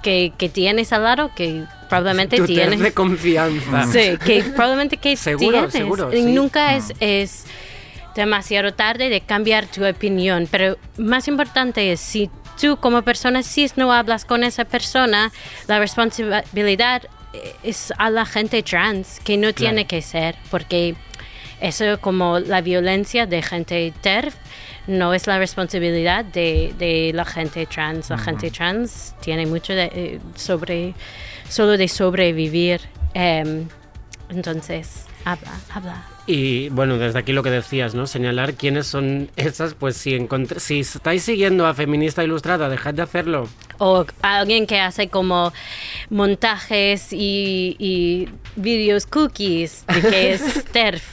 que, 0.01 0.31
que 0.37 0.47
tienes 0.47 0.93
al 0.93 1.03
lado, 1.03 1.31
que 1.35 1.65
probablemente 1.89 2.37
Tu 2.37 2.45
tienes. 2.45 2.79
de 2.79 2.93
confianza. 2.93 3.83
Sí, 3.91 4.17
que 4.25 4.41
probablemente 4.43 4.95
que 4.97 5.17
Seguro, 5.31 5.51
tienes. 5.67 5.73
seguro, 5.73 6.11
sí. 6.11 6.21
Nunca 6.23 6.75
es, 6.77 6.93
es 7.01 7.45
demasiado 8.15 8.73
tarde 8.73 9.09
de 9.09 9.19
cambiar 9.19 9.65
tu 9.67 9.85
opinión, 9.85 10.47
pero 10.49 10.77
más 10.97 11.27
importante 11.27 11.91
es 11.91 11.99
si 11.99 12.29
tú 12.59 12.77
como 12.77 13.01
persona 13.01 13.43
cis 13.43 13.77
no 13.77 13.91
hablas 13.91 14.25
con 14.25 14.43
esa 14.43 14.65
persona, 14.65 15.31
la 15.67 15.79
responsabilidad 15.79 17.03
es 17.63 17.93
a 17.97 18.09
la 18.09 18.25
gente 18.25 18.63
trans, 18.63 19.19
que 19.23 19.37
no 19.37 19.53
tiene 19.53 19.85
que 19.85 20.01
ser, 20.01 20.35
porque 20.51 20.95
eso 21.59 21.99
como 22.01 22.39
la 22.39 22.61
violencia 22.61 23.25
de 23.25 23.41
gente 23.41 23.93
TERF 24.01 24.35
no 24.87 25.13
es 25.13 25.27
la 25.27 25.37
responsabilidad 25.37 26.25
de, 26.25 26.73
de 26.77 27.11
la 27.13 27.25
gente 27.25 27.65
trans. 27.65 28.09
La 28.09 28.17
gente 28.17 28.51
trans 28.51 29.15
tiene 29.21 29.45
mucho 29.45 29.73
de, 29.73 29.85
eh, 29.93 30.19
sobre, 30.35 30.93
solo 31.47 31.77
de 31.77 31.87
sobrevivir. 31.87 32.81
Em, 33.13 33.67
entonces, 34.29 35.05
habla, 35.23 35.51
habla. 35.73 36.12
Y 36.25 36.69
bueno, 36.69 36.97
desde 36.97 37.19
aquí 37.19 37.33
lo 37.33 37.43
que 37.43 37.49
decías, 37.51 37.95
¿no? 37.95 38.07
Señalar 38.07 38.53
quiénes 38.53 38.87
son 38.87 39.29
esas, 39.35 39.73
pues 39.73 39.97
si, 39.97 40.17
si 40.57 40.79
estáis 40.79 41.23
siguiendo 41.23 41.67
a 41.67 41.73
Feminista 41.73 42.23
Ilustrada, 42.23 42.69
dejad 42.69 42.93
de 42.93 43.01
hacerlo. 43.01 43.49
O 43.77 44.05
alguien 44.21 44.65
que 44.65 44.79
hace 44.79 45.09
como 45.09 45.51
montajes 46.09 47.11
y, 47.11 47.75
y 47.77 48.29
videos 48.55 49.05
cookies 49.05 49.83
que 50.09 50.33
es 50.33 50.63
TERF. 50.71 51.03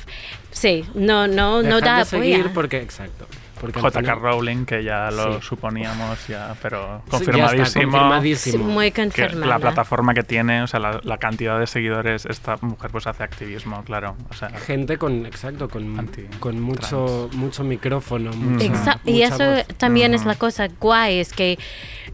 Sí, 0.53 0.85
no, 0.95 1.27
no, 1.27 1.63
no 1.63 1.77
Dejad 1.77 1.81
da 1.81 1.97
de 1.97 2.03
apoyo. 2.03 2.23
seguir 2.23 2.51
porque, 2.55 2.79
exacto. 2.79 3.27
Porque 3.61 3.79
JK 3.81 3.99
final- 4.01 4.21
Rowling, 4.21 4.65
que 4.65 4.83
ya 4.83 5.11
lo 5.11 5.35
Sí. 5.41 5.47
suponíamos, 5.47 6.27
ya, 6.29 6.55
pero 6.63 7.03
Sí, 7.11 7.11
ya 7.11 7.19
está, 7.19 7.19
confirmadísimo. 7.19 7.65
Sí, 7.67 7.81
confirmadísimo. 7.91 8.65
muy 8.65 8.91
que 8.91 9.29
la 9.29 9.59
plataforma 9.59 10.15
que 10.15 10.23
tiene, 10.23 10.63
o 10.63 10.67
sea, 10.67 10.81
la, 10.81 11.01
la 11.03 11.19
cantidad 11.19 11.59
de 11.59 11.67
seguidores, 11.67 12.25
esta 12.27 12.57
mujer 12.63 12.91
pues 12.91 13.07
hace 13.07 13.23
activismo, 13.23 13.83
claro. 13.85 14.17
O 14.31 14.35
sea, 14.35 14.49
Gente 14.51 14.97
con, 14.99 15.27
exacto, 15.27 15.69
con, 15.69 15.99
Anti- 15.99 16.27
con 16.39 16.61
mucho, 16.61 17.29
mucho 17.35 17.63
micrófono. 17.65 18.33
Mucha, 18.33 18.65
Exa- 18.65 19.01
y 19.05 19.23
eso 19.23 19.45
voz. 19.45 19.67
también 19.77 20.15
es 20.15 20.25
la 20.25 20.35
cosa 20.37 20.69
guay, 20.81 21.19
es 21.21 21.33
que 21.33 21.59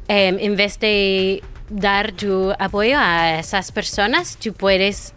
em, 0.09 0.37
en 0.41 0.57
vez 0.57 0.79
de 0.81 1.43
dar 1.69 2.13
tu 2.13 2.53
apoyo 2.59 2.97
a 2.99 3.39
esas 3.41 3.73
personas, 3.73 4.37
tú 4.37 4.53
puedes 4.53 5.13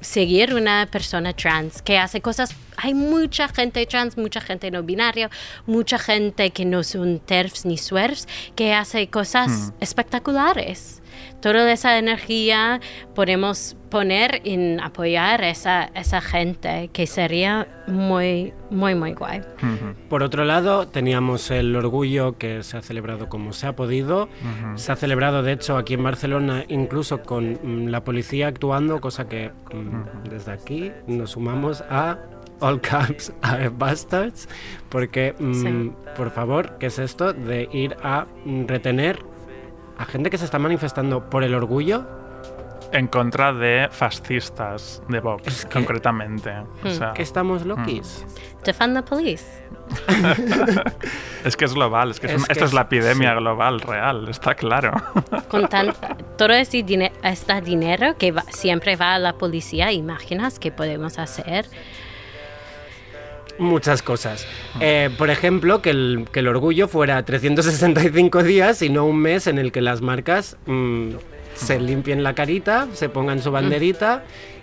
seguir 0.00 0.54
una 0.54 0.86
persona 0.90 1.32
trans 1.32 1.82
que 1.82 1.98
hace 1.98 2.20
cosas 2.20 2.54
hay 2.76 2.94
mucha 2.94 3.48
gente 3.48 3.84
trans, 3.86 4.16
mucha 4.16 4.40
gente 4.40 4.70
no 4.70 4.82
binaria, 4.82 5.30
mucha 5.66 5.98
gente 5.98 6.50
que 6.50 6.64
no 6.64 6.84
son 6.84 7.18
TERFs 7.18 7.66
ni 7.66 7.76
SWERFs, 7.76 8.28
que 8.54 8.72
hace 8.72 9.08
cosas 9.08 9.72
espectaculares. 9.80 10.97
Toda 11.40 11.72
esa 11.72 11.98
energía 11.98 12.80
podemos 13.14 13.76
poner 13.90 14.42
en 14.44 14.80
apoyar 14.80 15.42
a 15.42 15.50
esa, 15.50 15.84
esa 15.94 16.20
gente, 16.20 16.90
que 16.92 17.06
sería 17.06 17.66
muy, 17.86 18.52
muy, 18.70 18.94
muy 18.94 19.14
guay. 19.14 19.40
Por 20.08 20.22
otro 20.22 20.44
lado, 20.44 20.88
teníamos 20.88 21.50
el 21.50 21.74
orgullo 21.74 22.36
que 22.36 22.62
se 22.62 22.76
ha 22.76 22.82
celebrado 22.82 23.28
como 23.28 23.52
se 23.52 23.66
ha 23.66 23.76
podido. 23.76 24.28
Se 24.74 24.92
ha 24.92 24.96
celebrado, 24.96 25.42
de 25.42 25.52
hecho, 25.52 25.76
aquí 25.76 25.94
en 25.94 26.02
Barcelona, 26.02 26.64
incluso 26.68 27.22
con 27.22 27.52
mm, 27.62 27.88
la 27.88 28.04
policía 28.04 28.48
actuando, 28.48 29.00
cosa 29.00 29.28
que 29.28 29.50
mm, 29.72 30.28
desde 30.28 30.52
aquí 30.52 30.92
nos 31.06 31.30
sumamos 31.30 31.82
a 31.88 32.18
All 32.60 32.80
Caps 32.80 33.32
are 33.42 33.68
Bastards, 33.68 34.48
porque, 34.88 35.34
mm, 35.38 35.90
por 36.16 36.30
favor, 36.30 36.76
¿qué 36.78 36.86
es 36.86 36.98
esto 36.98 37.32
de 37.32 37.68
ir 37.72 37.96
a 38.02 38.26
retener 38.66 39.27
a 39.98 40.04
gente 40.04 40.30
que 40.30 40.38
se 40.38 40.44
está 40.44 40.58
manifestando 40.58 41.28
por 41.28 41.44
el 41.44 41.54
orgullo? 41.54 42.06
En 42.90 43.06
contra 43.06 43.52
de 43.52 43.88
fascistas 43.90 45.02
de 45.08 45.20
Vox, 45.20 45.46
Es 45.46 45.64
que- 45.66 45.72
concretamente. 45.74 46.50
O 46.84 46.88
sea, 46.90 47.12
¿Que 47.12 47.20
estamos 47.22 47.66
loquis? 47.66 48.24
Defend 48.64 48.96
the 48.96 49.02
police. 49.02 49.44
es 51.44 51.56
que 51.56 51.64
es 51.64 51.74
global, 51.74 52.10
es 52.12 52.20
que 52.20 52.26
es 52.26 52.32
Es 52.32 52.38
una- 52.38 52.46
que 52.46 52.52
esta 52.52 52.64
es 52.64 52.72
la 52.72 52.82
epidemia 52.82 53.32
sí. 53.32 53.38
global, 53.40 53.80
real, 53.80 54.28
está 54.28 54.54
claro. 54.54 54.92
Con 55.48 55.68
tan- 55.68 55.94
todo 56.36 56.52
ese 56.52 56.82
dine- 56.82 57.12
este 57.22 57.60
dinero 57.60 58.16
que 58.16 58.32
va- 58.32 58.44
siempre 58.50 58.96
va 58.96 59.14
a 59.14 59.18
la 59.18 59.34
policía, 59.34 59.92
¿imaginas 59.92 60.58
qué 60.58 60.70
podemos 60.72 61.18
hacer? 61.18 61.66
Muchas 63.58 64.02
cosas. 64.02 64.46
Eh, 64.80 65.10
por 65.18 65.30
ejemplo, 65.30 65.82
que 65.82 65.90
el, 65.90 66.26
que 66.32 66.40
el 66.40 66.48
orgullo 66.48 66.86
fuera 66.88 67.22
365 67.24 68.42
días 68.42 68.82
y 68.82 68.88
no 68.88 69.04
un 69.04 69.18
mes 69.18 69.46
en 69.46 69.58
el 69.58 69.72
que 69.72 69.80
las 69.80 70.00
marcas 70.00 70.56
mm, 70.66 71.10
se 71.54 71.80
limpien 71.80 72.22
la 72.22 72.34
carita, 72.34 72.86
se 72.92 73.08
pongan 73.08 73.42
su 73.42 73.50
banderita 73.50 74.22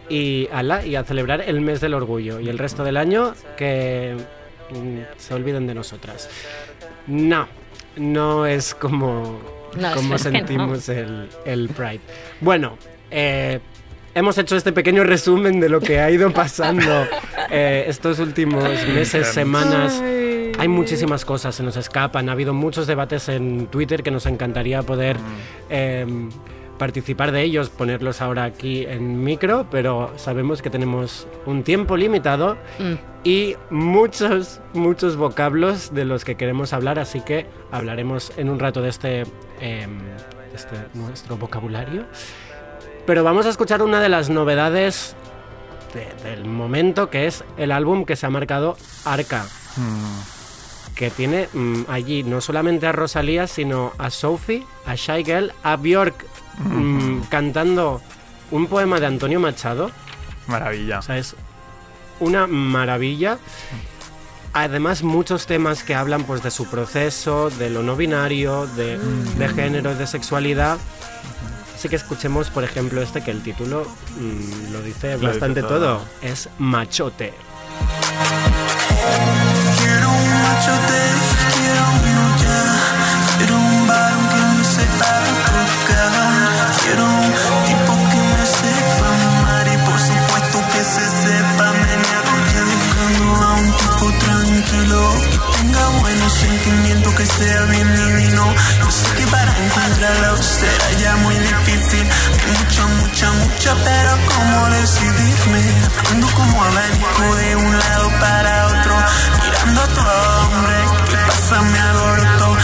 y, 0.09 0.47
ala, 0.53 0.85
y 0.85 0.95
a 0.95 1.03
celebrar 1.03 1.41
el 1.41 1.59
mes 1.61 1.81
del 1.81 1.93
orgullo. 1.93 2.39
Y 2.39 2.47
el 2.49 2.57
resto 2.57 2.83
del 2.83 2.97
año 2.97 3.33
que 3.57 4.15
mm, 4.71 4.99
se 5.17 5.33
olviden 5.33 5.67
de 5.67 5.75
nosotras. 5.75 6.29
No, 7.07 7.47
no 7.97 8.45
es 8.45 8.73
como, 8.73 9.39
No, 9.77 9.93
como 9.93 10.09
no. 10.13 10.17
sentimos 10.17 10.87
el, 10.89 11.27
el 11.45 11.67
Pride. 11.69 11.99
Bueno, 12.39 12.77
eh, 13.11 13.59
hemos 14.15 14.37
hecho 14.37 14.55
este 14.55 14.71
pequeño 14.71 15.03
resumen 15.03 15.59
de 15.59 15.69
lo 15.69 15.79
que 15.81 15.99
ha 15.99 16.09
ido 16.09 16.31
pasando 16.31 17.05
eh, 17.51 17.85
estos 17.87 18.19
últimos 18.19 18.63
meses, 18.87 19.27
semanas. 19.27 20.01
Hay 20.57 20.69
muchísimas 20.69 21.25
cosas, 21.25 21.53
se 21.53 21.63
nos 21.63 21.75
escapan. 21.75 22.29
Ha 22.29 22.31
habido 22.31 22.53
muchos 22.53 22.87
debates 22.87 23.27
en 23.29 23.67
Twitter 23.67 24.01
que 24.01 24.11
nos 24.11 24.25
encantaría 24.25 24.81
poder 24.83 25.17
eh, 25.69 26.07
participar 26.79 27.33
de 27.33 27.43
ellos, 27.43 27.69
ponerlos 27.69 28.21
ahora 28.21 28.45
aquí 28.45 28.85
en 28.85 29.21
micro, 29.21 29.67
pero 29.69 30.13
sabemos 30.15 30.61
que 30.61 30.69
tenemos 30.69 31.27
un 31.45 31.63
tiempo 31.63 31.97
limitado 31.97 32.57
y 33.23 33.55
muchos, 33.69 34.61
muchos 34.73 35.17
vocablos 35.17 35.93
de 35.93 36.05
los 36.05 36.23
que 36.23 36.35
queremos 36.35 36.71
hablar, 36.71 36.99
así 36.99 37.19
que 37.19 37.47
hablaremos 37.71 38.31
en 38.37 38.49
un 38.49 38.59
rato 38.59 38.81
de 38.81 38.89
este, 38.89 39.21
eh, 39.59 39.87
de 39.89 40.55
este 40.55 40.75
nuestro 40.93 41.37
vocabulario. 41.37 42.05
Pero 43.05 43.23
vamos 43.23 43.45
a 43.45 43.49
escuchar 43.49 43.81
una 43.81 43.99
de 44.01 44.09
las 44.09 44.29
novedades 44.29 45.15
de- 45.93 46.29
del 46.29 46.45
momento, 46.45 47.09
que 47.09 47.27
es 47.27 47.43
el 47.57 47.71
álbum 47.71 48.05
que 48.05 48.15
se 48.15 48.25
ha 48.25 48.29
marcado 48.29 48.77
Arca 49.05 49.45
que 50.95 51.09
tiene 51.11 51.49
mm, 51.51 51.83
allí 51.89 52.23
no 52.23 52.39
solamente 52.39 52.87
a 52.87 52.93
Rosalía, 52.93 53.47
sino 53.47 53.91
a 53.97 54.09
Sophie, 54.09 54.65
a 54.85 54.95
Shy 54.95 55.25
Girl, 55.25 55.51
a 55.63 55.75
Björk 55.75 56.25
mm, 56.59 57.21
cantando 57.29 58.01
un 58.51 58.67
poema 58.67 59.01
de 59.01 59.07
Antonio 59.07 59.39
Machado. 59.41 59.91
Maravilla. 60.47 60.99
O 60.99 61.01
sea, 61.01 61.17
es 61.17 61.35
una 62.21 62.47
maravilla. 62.47 63.37
Además, 64.53 65.03
muchos 65.03 65.47
temas 65.47 65.83
que 65.83 65.95
hablan 65.95 66.23
pues, 66.23 66.41
de 66.41 66.49
su 66.51 66.65
proceso, 66.69 67.49
de 67.49 67.69
lo 67.69 67.83
no 67.83 67.97
binario, 67.97 68.65
de, 68.67 68.97
de 68.97 69.49
género, 69.49 69.95
de 69.95 70.07
sexualidad. 70.07 70.77
Así 71.75 71.89
que 71.89 71.97
escuchemos, 71.97 72.49
por 72.49 72.63
ejemplo, 72.63 73.01
este 73.01 73.21
que 73.21 73.31
el 73.31 73.43
título 73.43 73.85
mm, 74.17 74.71
lo 74.71 74.81
dice 74.81 75.17
bastante 75.17 75.61
todo. 75.61 75.69
todo. 75.97 76.01
Es 76.21 76.49
Machote. 76.57 77.33
Quiero 79.77 80.09
un 80.09 80.29
machote, 80.29 81.04
sea 97.25 97.61
bien 97.63 97.95
divino. 97.95 98.53
Yo 98.79 98.91
sé 98.91 99.13
que 99.15 99.27
para 99.27 99.51
encontrarlo 99.57 100.37
será 100.43 100.91
ya 100.99 101.15
muy 101.17 101.35
difícil. 101.35 102.07
Hay 102.45 102.51
mucha, 102.59 102.85
mucha, 102.85 103.31
mucha, 103.31 103.75
pero 103.83 104.17
cómo 104.27 104.69
decidirme. 104.69 105.61
Ando 106.11 106.27
como 106.27 106.63
abanico 106.63 107.35
de 107.35 107.55
un 107.55 107.79
lado 107.79 108.09
para 108.19 108.67
otro, 108.67 108.95
mirando 109.43 109.81
a 109.81 109.83
otro 109.83 110.03
hombre 110.41 110.77
que 111.09 111.17
pasa 111.17 111.61
me 111.61 111.79
aborto. 111.79 112.57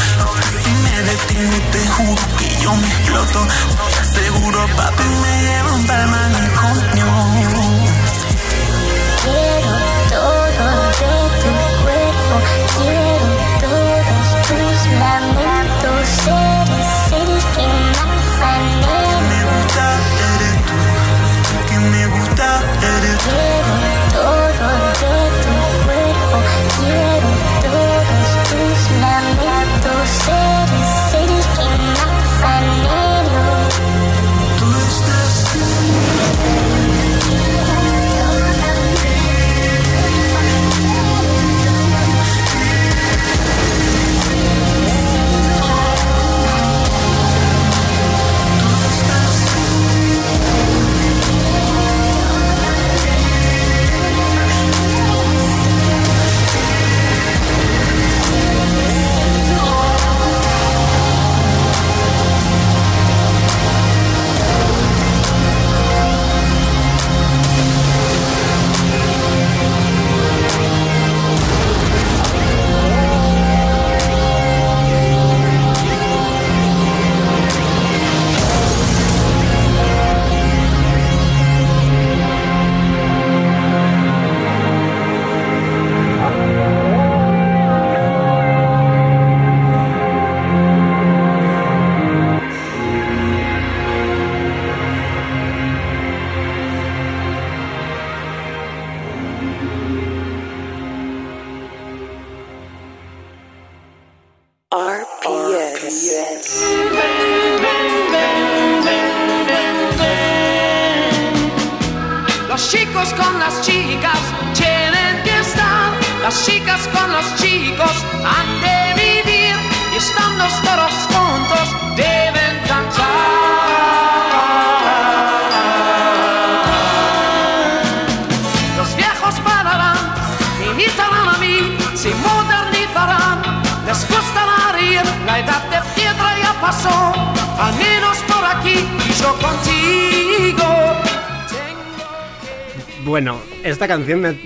Si 0.63 0.69
me 0.69 1.02
detengo 1.04 1.58
te 1.71 1.88
juro 1.88 2.24
que 2.38 2.62
yo 2.62 2.76
me 2.76 2.88
exploto. 2.88 3.47
Te 3.93 4.00
aseguro, 4.02 4.67
papi, 4.76 5.04
me 5.04 5.41
llevan 5.41 5.88
pa'l 5.88 6.08
manicomio. 6.08 7.08
Quiero 9.24 9.74
todo 10.10 10.67
de 11.00 11.13
tu 11.41 11.52
cuerpo, 11.84 12.36
quiero 12.78 13.40
tus 15.82 16.21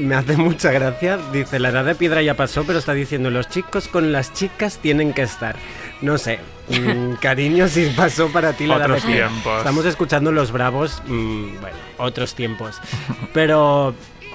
me, 0.05 0.15
hace 0.15 0.37
mucha 0.37 0.71
gracia. 0.71 1.17
Dice, 1.31 1.59
la 1.59 1.69
edad 1.69 1.85
de 1.85 1.95
piedra 1.95 2.21
ya 2.21 2.35
pasó, 2.35 2.63
pero 2.65 2.79
está 2.79 2.93
diciendo, 2.93 3.29
los 3.29 3.49
chicos 3.49 3.87
con 3.87 4.11
las 4.11 4.33
chicas 4.33 4.79
tienen 4.79 5.13
que 5.13 5.23
estar. 5.23 5.55
No 6.01 6.17
sé, 6.17 6.39
mm, 6.69 7.13
cariño, 7.21 7.67
si 7.67 7.87
pasó 7.87 8.29
para 8.29 8.53
ti 8.53 8.67
la 8.67 8.77
edad 8.77 8.89
de 8.89 9.01
piedra. 9.01 9.27
tiempos. 9.29 9.57
Estamos 9.57 9.85
escuchando 9.85 10.31
Los 10.31 10.51
Bravos, 10.51 11.01
mm, 11.07 11.59
bueno, 11.61 11.77
otros 11.97 12.35
tiempos. 12.35 12.79
Pero 13.33 13.93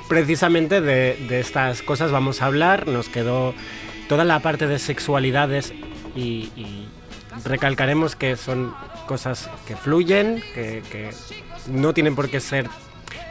precisamente 0.08 0.80
de, 0.80 1.16
de 1.28 1.40
estas 1.40 1.82
cosas 1.82 2.10
vamos 2.10 2.42
a 2.42 2.46
hablar. 2.46 2.86
Nos 2.86 3.08
quedó 3.08 3.54
toda 4.08 4.24
la 4.24 4.40
parte 4.40 4.66
de 4.66 4.78
sexualidades 4.78 5.72
y, 6.16 6.50
y 6.56 6.88
recalcaremos 7.44 8.16
que 8.16 8.36
son 8.36 8.74
cosas 9.06 9.50
que 9.66 9.76
fluyen, 9.76 10.42
que, 10.54 10.82
que 10.90 11.10
no 11.68 11.94
tienen 11.94 12.14
por 12.14 12.28
qué 12.28 12.40
ser 12.40 12.68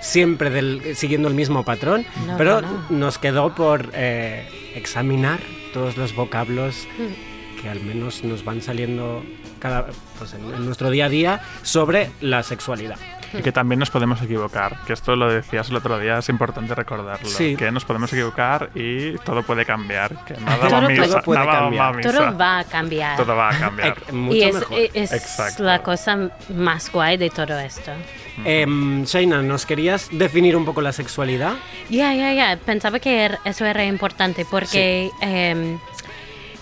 siempre 0.01 0.49
del- 0.49 0.95
siguiendo 0.95 1.27
el 1.27 1.33
mismo 1.33 1.63
patrón, 1.65 2.05
No, 2.25 2.37
pero 2.37 2.61
no, 2.61 2.85
no. 2.89 2.97
nos 2.97 3.17
quedó 3.17 3.53
por 3.55 3.89
eh, 3.93 4.47
examinar 4.75 5.39
todos 5.73 5.97
los 5.97 6.15
vocablos 6.15 6.87
Mm. 6.97 7.61
que 7.61 7.69
al 7.69 7.81
menos 7.81 8.23
nos 8.23 8.43
van 8.45 8.61
saliendo 8.61 9.23
cada, 9.59 9.87
pues, 10.17 10.33
en, 10.33 10.45
en 10.53 10.65
nuestro 10.65 10.89
día 10.89 11.05
a 11.05 11.09
día 11.09 11.41
sobre 11.63 12.09
la 12.21 12.43
sexualidad. 12.43 12.97
Y 13.33 13.41
que 13.41 13.51
también 13.51 13.79
nos 13.79 13.89
podemos 13.89 14.21
equivocar, 14.21 14.77
que 14.87 14.93
esto 14.93 15.15
lo 15.15 15.31
decías 15.31 15.69
el 15.69 15.75
otro 15.75 15.99
día, 15.99 16.17
es 16.17 16.29
importante 16.29 16.73
recordarlo. 16.73 17.27
Sí. 17.29 17.55
Que 17.55 17.71
nos 17.71 17.85
podemos 17.85 18.11
equivocar 18.11 18.69
y 18.75 19.17
todo 19.19 19.43
puede 19.43 19.65
cambiar. 19.65 20.25
Que 20.25 20.33
nada 20.35 20.57
Todo 20.67 20.71
va 20.71 20.77
a 20.77 20.89
misa. 20.89 21.05
todo 21.05 21.21
puede 21.21 21.39
nada 21.39 21.51
va 21.51 21.57
a 21.57 21.69
cambiar. 21.69 22.01
Todo 22.13 22.37
va 22.37 22.59
a 22.59 22.63
cambiar. 22.63 23.17
Todo 23.17 23.35
va 23.35 23.49
a 23.49 23.59
cambiar. 23.59 23.97
Eh, 24.07 24.11
mucho 24.11 24.35
y 24.37 24.43
es, 24.43 24.55
mejor. 24.55 24.79
es 24.93 25.11
Exacto. 25.11 25.63
la 25.63 25.81
cosa 25.83 26.29
más 26.55 26.91
guay 26.91 27.17
de 27.17 27.29
todo 27.29 27.57
esto. 27.59 27.91
Em, 28.45 29.03
Shaina, 29.03 29.41
¿nos 29.41 29.65
querías 29.65 30.07
definir 30.11 30.55
un 30.55 30.63
poco 30.65 30.81
la 30.81 30.93
sexualidad? 30.93 31.53
Ya, 31.89 32.13
ya, 32.13 32.33
ya. 32.33 32.57
Pensaba 32.57 32.99
que 32.99 33.25
er- 33.27 33.39
eso 33.43 33.65
era 33.65 33.83
importante 33.83 34.45
porque 34.49 35.09
em, 35.21 35.77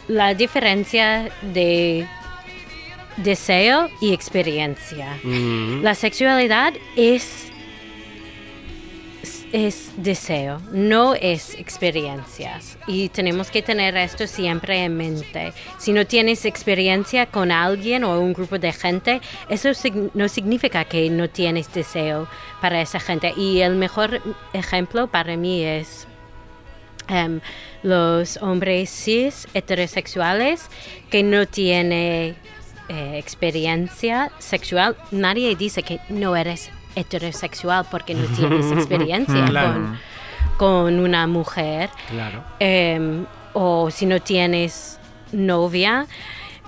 la 0.07 0.33
diferencia 0.33 1.29
de 1.41 2.07
deseo 3.17 3.89
y 4.01 4.13
experiencia. 4.13 5.17
Mm, 5.23 5.81
La 5.83 5.95
sexualidad 5.95 6.73
es, 6.95 7.47
es 9.51 9.91
deseo, 9.97 10.61
no 10.71 11.15
es 11.15 11.55
experiencias. 11.55 12.77
Y 12.85 13.09
tenemos 13.09 13.49
que 13.49 13.61
tener 13.61 13.95
esto 13.97 14.27
siempre 14.27 14.83
en 14.83 14.97
mente. 14.97 15.53
Si 15.77 15.93
no 15.93 16.05
tienes 16.05 16.45
experiencia 16.45 17.25
con 17.27 17.51
alguien 17.51 18.03
o 18.03 18.19
un 18.19 18.33
grupo 18.33 18.59
de 18.59 18.73
gente, 18.73 19.21
eso 19.49 19.69
sig- 19.69 20.11
no 20.13 20.27
significa 20.27 20.83
que 20.85 21.09
no 21.09 21.29
tienes 21.29 21.71
deseo 21.73 22.27
para 22.61 22.81
esa 22.81 22.99
gente. 22.99 23.33
Y 23.37 23.61
el 23.61 23.75
mejor 23.75 24.21
ejemplo 24.53 25.07
para 25.07 25.35
mí 25.37 25.63
es 25.63 26.07
em, 27.07 27.39
los 27.83 28.37
hombres 28.41 28.89
cis 28.89 29.47
heterosexuales 29.53 30.65
que 31.09 31.23
no 31.23 31.45
tienen 31.47 32.35
eh, 32.89 33.17
experiencia 33.17 34.31
sexual. 34.39 34.95
Nadie 35.11 35.55
dice 35.55 35.83
que 35.83 35.99
no 36.09 36.35
eres 36.35 36.69
heterosexual 36.95 37.85
porque 37.91 38.13
no 38.15 38.25
tienes 38.35 38.71
experiencia 38.77 39.45
Claro. 39.45 39.73
con, 39.73 39.97
con 40.57 40.99
una 40.99 41.27
mujer. 41.27 41.89
claro. 42.09 42.43
Em, 42.59 43.25
o 43.53 43.89
si 43.91 44.05
no 44.05 44.19
tienes 44.19 44.99
novia, 45.31 46.05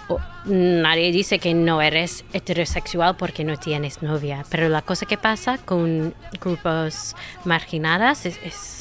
o- 0.07 0.19
nadie 0.45 1.11
dice 1.11 1.37
que 1.39 1.53
no 1.53 1.81
eres 1.81 2.25
heterosexual 2.33 3.15
porque 3.15 3.43
no 3.43 3.57
tienes 3.57 4.01
novia. 4.01 4.43
Pero 4.49 4.69
la 4.69 4.81
cosa 4.81 5.05
que 5.05 5.17
pasa 5.17 5.57
con 5.59 6.13
grupos 6.41 7.15
marginadas 7.45 8.25
es, 8.25 8.39
es 8.43 8.78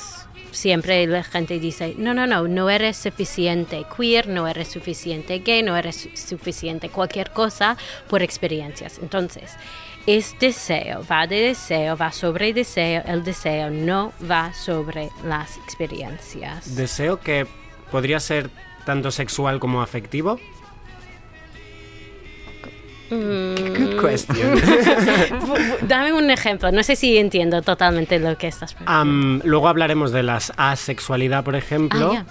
siempre 0.52 1.06
la 1.06 1.22
gente 1.24 1.58
dice, 1.58 1.94
no, 1.98 2.14
no, 2.14 2.26
no, 2.26 2.48
no 2.48 2.70
eres 2.70 2.96
suficiente 2.96 3.84
queer, 3.96 4.28
no 4.28 4.46
eres 4.48 4.68
suficiente 4.68 5.38
gay, 5.40 5.62
no 5.62 5.76
eres 5.76 5.96
su- 5.96 6.16
suficiente 6.16 6.88
cualquier 6.88 7.30
cosa 7.30 7.76
por 8.08 8.22
experiencias. 8.22 8.98
Entonces, 9.02 9.52
es 10.06 10.34
deseo, 10.40 11.04
va 11.10 11.26
de 11.26 11.40
deseo, 11.40 11.96
va 11.96 12.12
sobre 12.12 12.52
deseo, 12.54 13.02
el 13.06 13.24
deseo 13.24 13.68
no 13.70 14.12
va 14.30 14.52
sobre 14.54 15.10
las 15.24 15.56
experiencias. 15.58 16.76
Deseo 16.76 17.20
que 17.20 17.46
podría 17.90 18.20
ser 18.20 18.50
tanto 18.86 19.10
sexual 19.10 19.60
como 19.60 19.82
afectivo. 19.82 20.38
Good 23.10 24.00
question. 24.00 24.60
Dame 25.88 26.12
un 26.12 26.30
ejemplo, 26.30 26.70
no 26.72 26.82
sé 26.82 26.94
si 26.96 27.16
entiendo 27.18 27.62
totalmente 27.62 28.18
lo 28.18 28.36
que 28.36 28.48
estás 28.48 28.74
preguntando. 28.74 29.00
Am, 29.00 29.40
luego 29.44 29.68
hablaremos 29.68 30.12
de 30.12 30.22
la 30.22 30.38
asexualidad, 30.56 31.42
por 31.44 31.56
ejemplo. 31.56 32.10
Ah, 32.12 32.14
ya. 32.14 32.26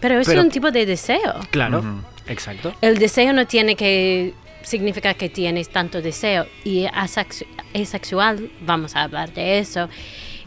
Pero 0.00 0.18
es 0.20 0.26
Pero- 0.26 0.42
un 0.42 0.50
tipo 0.50 0.70
de 0.70 0.86
deseo. 0.86 1.34
Claro, 1.50 1.82
exacto. 2.26 2.74
El 2.80 2.98
deseo 2.98 3.32
no 3.32 3.46
tiene 3.46 3.74
que 3.76 4.34
significar 4.62 5.16
que 5.16 5.28
tienes 5.30 5.70
tanto 5.70 6.02
deseo 6.02 6.46
y 6.64 6.84
asexu- 6.84 7.46
asexual, 7.74 8.50
vamos 8.60 8.94
a 8.96 9.02
hablar 9.04 9.32
de 9.32 9.58
eso, 9.58 9.88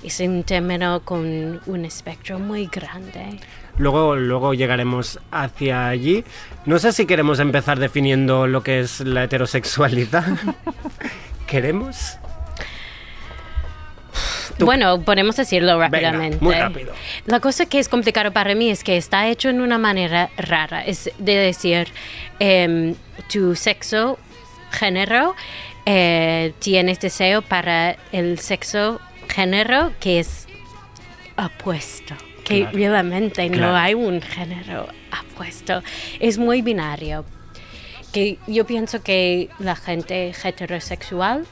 es 0.04 0.20
un 0.20 0.44
término 0.44 1.02
con 1.04 1.60
un 1.66 1.86
espectro 1.86 2.38
muy 2.40 2.68
grande. 2.68 3.40
Luego, 3.78 4.16
luego 4.16 4.54
llegaremos 4.54 5.20
hacia 5.32 5.88
allí. 5.88 6.24
No 6.66 6.78
sé 6.80 6.94
si 6.94 7.06
queremos 7.06 7.40
empezar 7.40 7.80
definiendo 7.80 8.48
lo 8.48 8.62
que 8.64 8.80
es 8.82 9.00
la 9.00 9.24
heterosexualidad. 9.24 10.26
¿Queremos? 11.48 12.18
Tú. 14.58 14.66
Bueno, 14.66 15.02
podemos 15.02 15.36
decirlo 15.36 15.74
Venga, 15.80 15.86
rápidamente. 15.90 16.38
muy 16.40 16.54
rápido. 16.54 16.94
La 17.26 17.40
cosa 17.40 17.66
que 17.66 17.80
es 17.80 17.90
complicado 17.90 18.32
para 18.32 18.54
mí 18.54 18.70
es 18.70 18.84
que 18.84 18.98
está 18.98 19.28
hecho 19.28 19.50
en 19.50 19.62
una 19.62 19.80
manera 19.80 20.30
rara. 20.38 20.86
Es 20.86 21.10
de 21.18 21.36
decir, 21.36 21.88
em, 22.40 22.94
tu 23.32 23.56
sexo, 23.56 24.20
género, 24.72 25.36
eh, 25.88 26.54
tienes 26.60 27.00
deseo 27.00 27.42
para 27.42 27.98
el 28.12 28.38
sexo, 28.38 29.02
género 29.28 29.92
que 30.00 30.20
es 30.20 30.48
apuesto. 31.36 32.14
Que 32.44 32.62
Claro. 32.62 32.78
realmente 32.78 33.50
Claro. 33.50 33.72
no 33.72 33.78
hay 33.78 33.94
un 33.94 34.22
género 34.22 34.88
apuesto. 35.12 35.82
Es 36.20 36.38
muy 36.38 36.62
binario. 36.62 37.26
Que 38.12 38.38
yo 38.48 38.66
pienso 38.66 39.02
que 39.02 39.50
la 39.60 39.76
gente 39.76 40.34
heterosexual 40.44 41.46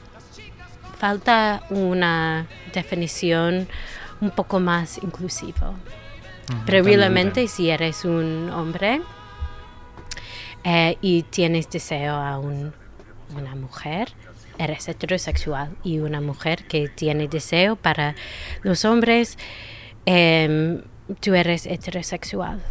falta 0.99 1.63
una 1.69 2.45
definición 2.73 3.67
un 4.19 4.29
poco 4.31 4.59
más 4.59 4.99
inclusiva. 5.01 5.73
Pero 6.65 6.83
realmente 6.83 7.47
si 7.47 7.69
eres 7.69 8.03
un 8.05 8.49
hombre 8.53 9.01
eh, 10.63 10.97
y 11.01 11.23
tienes 11.23 11.69
deseo 11.69 12.13
a 12.15 12.37
un- 12.37 12.73
una 13.35 13.55
mujer, 13.55 14.09
eres 14.59 14.87
heterosexual. 14.87 15.69
Y 15.83 15.99
una 15.99 16.21
mujer 16.21 16.65
que 16.67 16.87
tiene 16.89 17.27
deseo 17.27 17.75
para 17.75 18.13
los 18.61 18.85
hombres, 18.85 19.37
em, 20.05 20.81
tú 21.19 21.33
eres 21.33 21.65
heterosexual. 21.65 22.61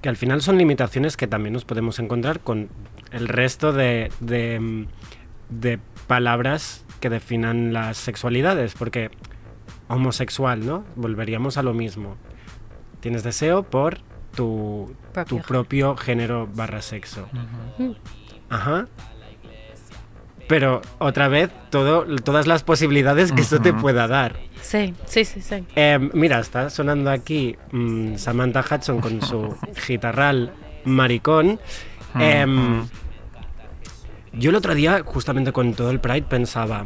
Que 0.00 0.08
al 0.08 0.16
final 0.16 0.42
son 0.42 0.58
limitaciones 0.58 1.16
que 1.16 1.26
también 1.26 1.52
nos 1.52 1.64
podemos 1.64 1.98
encontrar 1.98 2.40
con 2.40 2.68
el 3.10 3.28
resto 3.28 3.72
de, 3.72 4.10
de, 4.20 4.60
mm, 4.60 4.86
de 5.48 5.78
palabras 6.06 6.84
que 7.00 7.10
definan 7.10 7.72
las 7.72 7.96
sexualidades, 7.96 8.74
porque 8.74 9.10
homosexual, 9.88 10.64
¿no? 10.64 10.84
Volveríamos 10.96 11.56
a 11.56 11.62
lo 11.62 11.74
mismo. 11.74 12.16
Tienes 13.00 13.22
deseo 13.22 13.62
por 13.62 13.98
tu 14.34 14.94
Propio 15.12 15.38
tu 15.38 15.46
propio 15.46 15.96
género 15.96 16.48
barra 16.52 16.82
sexo. 16.82 17.28
Ajá. 18.48 18.88
Pero 20.46 20.82
otra 20.98 21.28
vez, 21.28 21.50
todo, 21.70 22.04
todas 22.22 22.46
las 22.46 22.62
posibilidades 22.62 23.32
que 23.32 23.40
esto 23.40 23.60
te 23.60 23.72
pueda 23.72 24.06
dar. 24.06 24.36
Sí, 24.60 24.92
sí, 25.06 25.24
sí, 25.24 25.40
sí. 25.40 25.64
Eh, 25.74 26.10
mira, 26.12 26.38
está 26.40 26.68
sonando 26.70 27.10
aquí 27.10 27.56
mm, 27.72 28.16
Samantha 28.16 28.62
Hudson 28.70 29.00
con 29.00 29.22
su 29.22 29.56
guitarral 29.88 30.52
maricón. 30.84 31.58
Em, 32.18 32.86
yo 34.32 34.50
el 34.50 34.56
otro 34.56 34.74
día, 34.74 35.02
justamente 35.04 35.52
con 35.52 35.74
todo 35.74 35.90
el 35.90 36.00
Pride, 36.00 36.22
pensaba, 36.22 36.84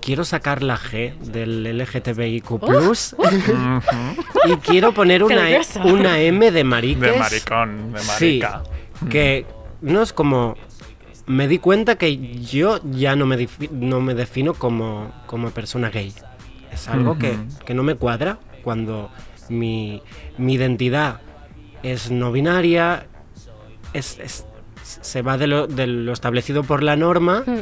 quiero 0.00 0.24
sacar 0.24 0.62
la 0.62 0.76
G 0.76 1.16
del 1.18 1.78
LGTBIQ+, 1.78 2.50
y 4.46 4.56
quiero 4.56 4.92
poner 4.92 5.22
una, 5.22 5.50
e- 5.50 5.60
una 5.84 6.18
M 6.20 6.50
de 6.50 6.64
mariques. 6.64 7.12
De 7.12 7.18
maricón, 7.18 7.92
de 7.92 7.98
Sí, 8.00 8.40
marica. 8.42 8.62
que 9.08 9.46
no 9.82 10.02
es 10.02 10.12
como... 10.12 10.56
Me 11.30 11.46
di 11.48 11.58
cuenta 11.58 11.96
que 11.96 12.16
yo 12.40 12.80
ya 12.90 13.14
no 13.14 13.24
me, 13.26 13.48
no 13.70 14.00
me 14.00 14.14
defino 14.14 14.54
como, 14.54 15.12
como 15.26 15.50
persona 15.50 15.88
gay. 15.90 16.12
Es 16.72 16.88
algo 16.88 17.18
que, 17.18 17.36
que 17.64 17.72
no 17.74 17.82
me 17.84 17.94
cuadra 17.94 18.38
cuando 18.64 19.10
mi, 19.48 20.02
mi 20.38 20.54
identidad 20.54 21.20
es 21.82 22.10
no 22.10 22.32
binaria, 22.32 23.06
es, 23.92 24.18
es- 24.18 24.44
se 24.82 25.22
va 25.22 25.38
de 25.38 25.46
lo, 25.46 25.66
de 25.68 25.86
lo 25.86 26.12
establecido 26.12 26.64
por 26.64 26.82
la 26.82 26.96
norma, 26.96 27.44
Mm. 27.46 27.60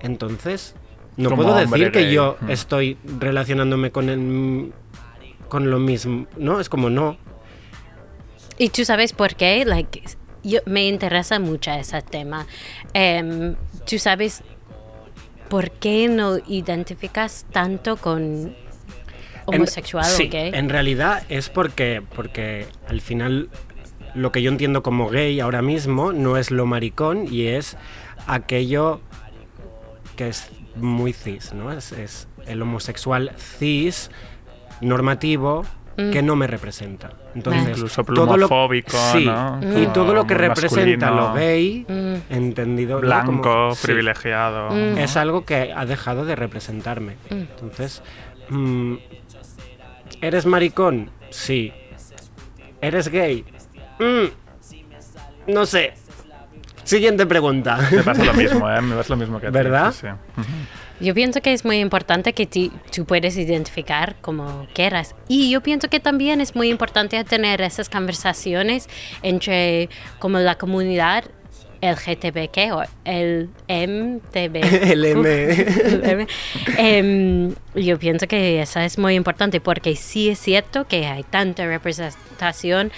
entonces 0.00 0.74
no 1.16 1.30
Como 1.30 1.42
puedo 1.42 1.56
decir 1.56 1.90
que 1.90 2.04
gay. 2.04 2.14
yo 2.14 2.36
estoy 2.48 2.96
relacionándome 3.18 3.90
con 3.90 4.08
el, 4.08 4.72
con 5.48 5.68
lo 5.70 5.78
mismo, 5.80 6.26
¿no? 6.36 6.60
Es 6.60 6.68
como 6.68 6.90
no. 6.90 7.16
Y 8.56 8.68
tú 8.68 8.84
sabes 8.84 9.12
por 9.12 9.34
qué, 9.34 9.64
like, 9.64 10.02
yo, 10.42 10.60
me 10.66 10.86
interesa 10.88 11.38
mucho 11.38 11.70
ese 11.70 12.02
tema. 12.02 12.46
Em, 12.94 13.56
tú 13.88 13.98
sabes 13.98 14.42
por 15.48 15.70
qué 15.70 16.08
no 16.08 16.38
identificas 16.46 17.44
tanto 17.52 17.96
con 17.96 18.22
En- 18.22 18.56
homosexual 19.46 20.04
sí, 20.04 20.26
o 20.28 20.30
gay. 20.30 20.50
En 20.54 20.68
realidad 20.68 21.22
es 21.28 21.48
porque, 21.48 22.02
porque 22.14 22.66
al 22.88 23.00
final 23.00 23.48
lo 24.14 24.32
que 24.32 24.42
yo 24.42 24.50
entiendo 24.50 24.82
como 24.82 25.08
gay 25.08 25.40
ahora 25.40 25.62
mismo 25.62 26.12
no 26.12 26.36
es 26.36 26.50
lo 26.50 26.66
maricón 26.66 27.26
y 27.32 27.46
es 27.46 27.76
aquello 28.26 29.00
que 30.16 30.28
es 30.28 30.50
muy 30.76 31.12
cis, 31.12 31.52
¿no? 31.52 31.72
Es, 31.72 31.92
es 31.92 32.28
el 32.46 32.62
homosexual 32.62 33.32
cis 33.38 34.10
normativo 34.80 35.64
Mm. 36.08 36.10
que 36.10 36.22
no 36.22 36.36
me 36.36 36.46
representa. 36.46 37.10
Entonces, 37.34 37.68
Incluso 37.76 38.04
todo 38.04 38.26
lo- 38.26 38.32
plumofóbico, 38.48 38.96
sí, 39.12 39.24
¿no? 39.26 39.60
Y 39.80 39.86
todo 39.88 40.14
lo 40.14 40.26
que 40.26 40.34
representa 40.34 41.10
lo 41.10 41.32
gay, 41.34 41.84
Mm. 41.88 42.32
entendido. 42.34 43.00
Blanco, 43.00 43.40
como- 43.42 43.74
privilegiado. 43.82 44.70
Mm. 44.70 44.98
es 44.98 45.16
algo 45.16 45.44
que 45.44 45.72
ha 45.76 45.84
dejado 45.86 46.24
de 46.24 46.36
representarme. 46.36 47.16
Entonces, 47.30 48.02
mm, 48.48 48.94
¿eres 50.20 50.46
maricón? 50.46 51.10
Sí. 51.30 51.72
¿Eres 52.80 53.08
gay? 53.08 53.44
Mm, 53.98 55.52
no 55.52 55.66
sé. 55.66 55.92
Siguiente 56.84 57.26
pregunta. 57.26 57.78
Me 57.92 58.02
pasa 58.02 58.24
lo 58.24 58.34
mismo, 58.34 58.68
¿eh? 58.72 58.80
Me 58.80 58.96
pasa 58.96 59.10
lo 59.10 59.16
mismo 59.18 59.38
que 59.38 59.46
a 59.46 59.50
ti, 59.50 59.54
¿Verdad? 59.54 59.92
sí, 59.92 60.06
sí. 60.06 60.42
Yo 61.00 61.14
pienso 61.14 61.40
que 61.40 61.52
es 61.52 61.64
muy 61.64 61.78
importante 61.78 62.32
que 62.34 62.46
ti- 62.46 62.70
tú 62.94 63.04
puedes 63.06 63.36
identificar 63.36 64.16
como 64.20 64.66
quieras. 64.74 65.14
Y 65.28 65.50
yo 65.50 65.62
pienso 65.62 65.88
que 65.88 65.98
también 66.00 66.40
es 66.40 66.54
muy 66.54 66.68
importante 66.70 67.22
tener 67.24 67.60
esas 67.62 67.88
conversaciones 67.88 68.88
entre 69.22 69.88
como 70.18 70.38
la 70.38 70.56
comunidad 70.58 71.24
LGTBQ 71.82 72.72
o 72.74 72.82
el 73.06 73.48
MTB. 73.66 74.56
El 74.92 75.04
M. 75.06 75.50
El 75.52 76.04
M. 76.04 76.26
Em, 76.76 77.54
yo 77.74 77.98
pienso 77.98 78.26
que 78.28 78.60
eso 78.60 78.80
es 78.80 78.98
muy 78.98 79.14
importante 79.14 79.60
porque 79.60 79.96
sí 79.96 80.28
es 80.28 80.38
cierto 80.38 80.86
que 80.86 81.06
hay 81.06 81.22
tanta 81.22 81.66
representación 81.66 82.92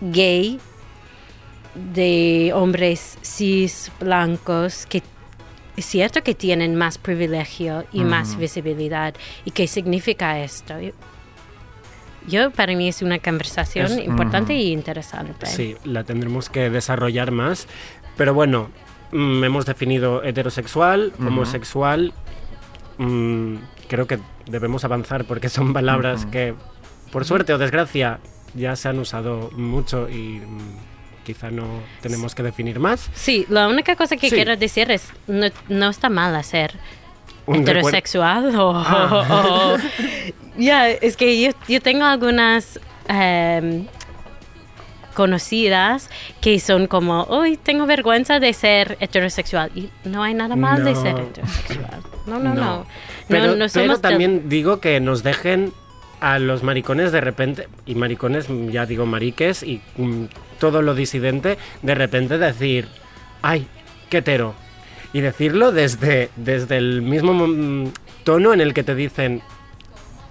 gay 0.00 0.58
de 1.74 2.50
hombres 2.54 3.18
cis 3.22 3.90
blancos 4.00 4.84
que 4.86 5.02
es 5.76 5.84
cierto 5.86 6.22
que 6.22 6.34
tienen 6.34 6.76
más 6.76 6.98
privilegio 6.98 7.84
y 7.92 8.04
más 8.04 8.36
visibilidad. 8.36 9.14
¿Y 9.44 9.50
qué 9.52 9.66
significa 9.66 10.38
esto? 10.40 10.74
Yo, 12.28 12.50
para 12.52 12.74
mí 12.76 12.88
es 12.88 13.02
una 13.02 13.18
conversación 13.18 13.86
Es- 13.86 14.04
importante 14.04 14.54
y 14.54 14.72
interesante. 14.72 15.46
Sí, 15.46 15.76
la 15.84 16.04
tendremos 16.04 16.48
que 16.48 16.70
desarrollar 16.70 17.30
más. 17.32 17.66
Pero 18.16 18.34
bueno, 18.34 18.70
mm, 19.12 19.42
hemos 19.44 19.66
definido 19.66 20.22
heterosexual, 20.22 21.12
homosexual. 21.18 22.12
mm, 22.98 23.56
creo 23.88 24.06
que 24.06 24.18
debemos 24.46 24.84
avanzar 24.84 25.24
porque 25.24 25.48
son 25.48 25.72
palabras 25.72 26.26
que, 26.26 26.54
por 27.10 27.24
suerte 27.24 27.52
o 27.54 27.58
desgracia, 27.58 28.20
ya 28.54 28.76
se 28.76 28.88
han 28.88 28.98
usado 28.98 29.50
mucho 29.56 30.08
y 30.08 30.40
mm, 30.40 30.58
quizá 31.24 31.50
no 31.50 31.64
tenemos 32.00 32.34
que 32.34 32.42
definir 32.42 32.78
más. 32.80 33.08
Sí, 33.14 33.46
la 33.48 33.68
única 33.68 33.96
cosa 33.96 34.16
que 34.16 34.28
Sí. 34.30 34.34
quiero 34.36 34.56
decir 34.56 34.90
es, 34.90 35.08
no, 35.26 35.46
no 35.68 35.88
está 35.90 36.08
mal 36.08 36.34
hacer 36.36 36.72
Un 37.46 37.56
heterosexual 37.62 38.54
o... 38.56 38.70
o- 38.70 39.76
Ya, 40.56 40.90
es 40.90 41.16
que 41.16 41.40
yo, 41.40 41.50
yo 41.66 41.80
tengo 41.80 42.04
algunas 42.04 42.78
em, 43.08 43.86
conocidas 45.14 46.08
que 46.40 46.58
son 46.60 46.86
como, 46.86 47.24
uy, 47.30 47.56
tengo 47.56 47.86
vergüenza 47.86 48.40
de 48.40 48.52
ser 48.52 48.96
heterosexual. 49.00 49.70
Y 49.74 49.88
no 50.04 50.22
hay 50.22 50.34
nada 50.34 50.56
mal 50.56 50.84
de 50.84 50.92
No. 50.92 51.02
ser 51.02 51.18
heterosexual. 51.18 52.02
No, 52.26 52.38
no, 52.38 52.54
no. 52.54 52.86
Pero, 53.28 53.46
no, 53.46 53.52
no 53.52 53.56
pero 53.56 53.68
somos 53.68 54.02
del- 54.02 54.10
también 54.10 54.48
digo 54.48 54.80
que 54.80 55.00
nos 55.00 55.22
dejen 55.22 55.72
a 56.20 56.38
los 56.38 56.62
maricones 56.62 57.12
de 57.12 57.20
repente, 57.20 57.68
y 57.84 57.94
maricones, 57.94 58.46
ya 58.70 58.86
digo 58.86 59.06
mariques, 59.06 59.62
y 59.62 59.80
mm, 59.96 60.24
todo 60.62 60.80
lo 60.80 60.94
disidente, 60.94 61.58
de 61.82 61.94
repente 61.96 62.38
decir, 62.38 62.86
ay, 63.42 63.66
qué 64.08 64.18
hetero. 64.18 64.54
Y 65.12 65.20
decirlo 65.20 65.72
desde, 65.72 66.30
desde 66.36 66.76
el 66.76 67.02
mismo 67.02 67.90
tono 68.22 68.54
en 68.54 68.60
el 68.60 68.72
que 68.72 68.84
te 68.84 68.94
dicen, 68.94 69.42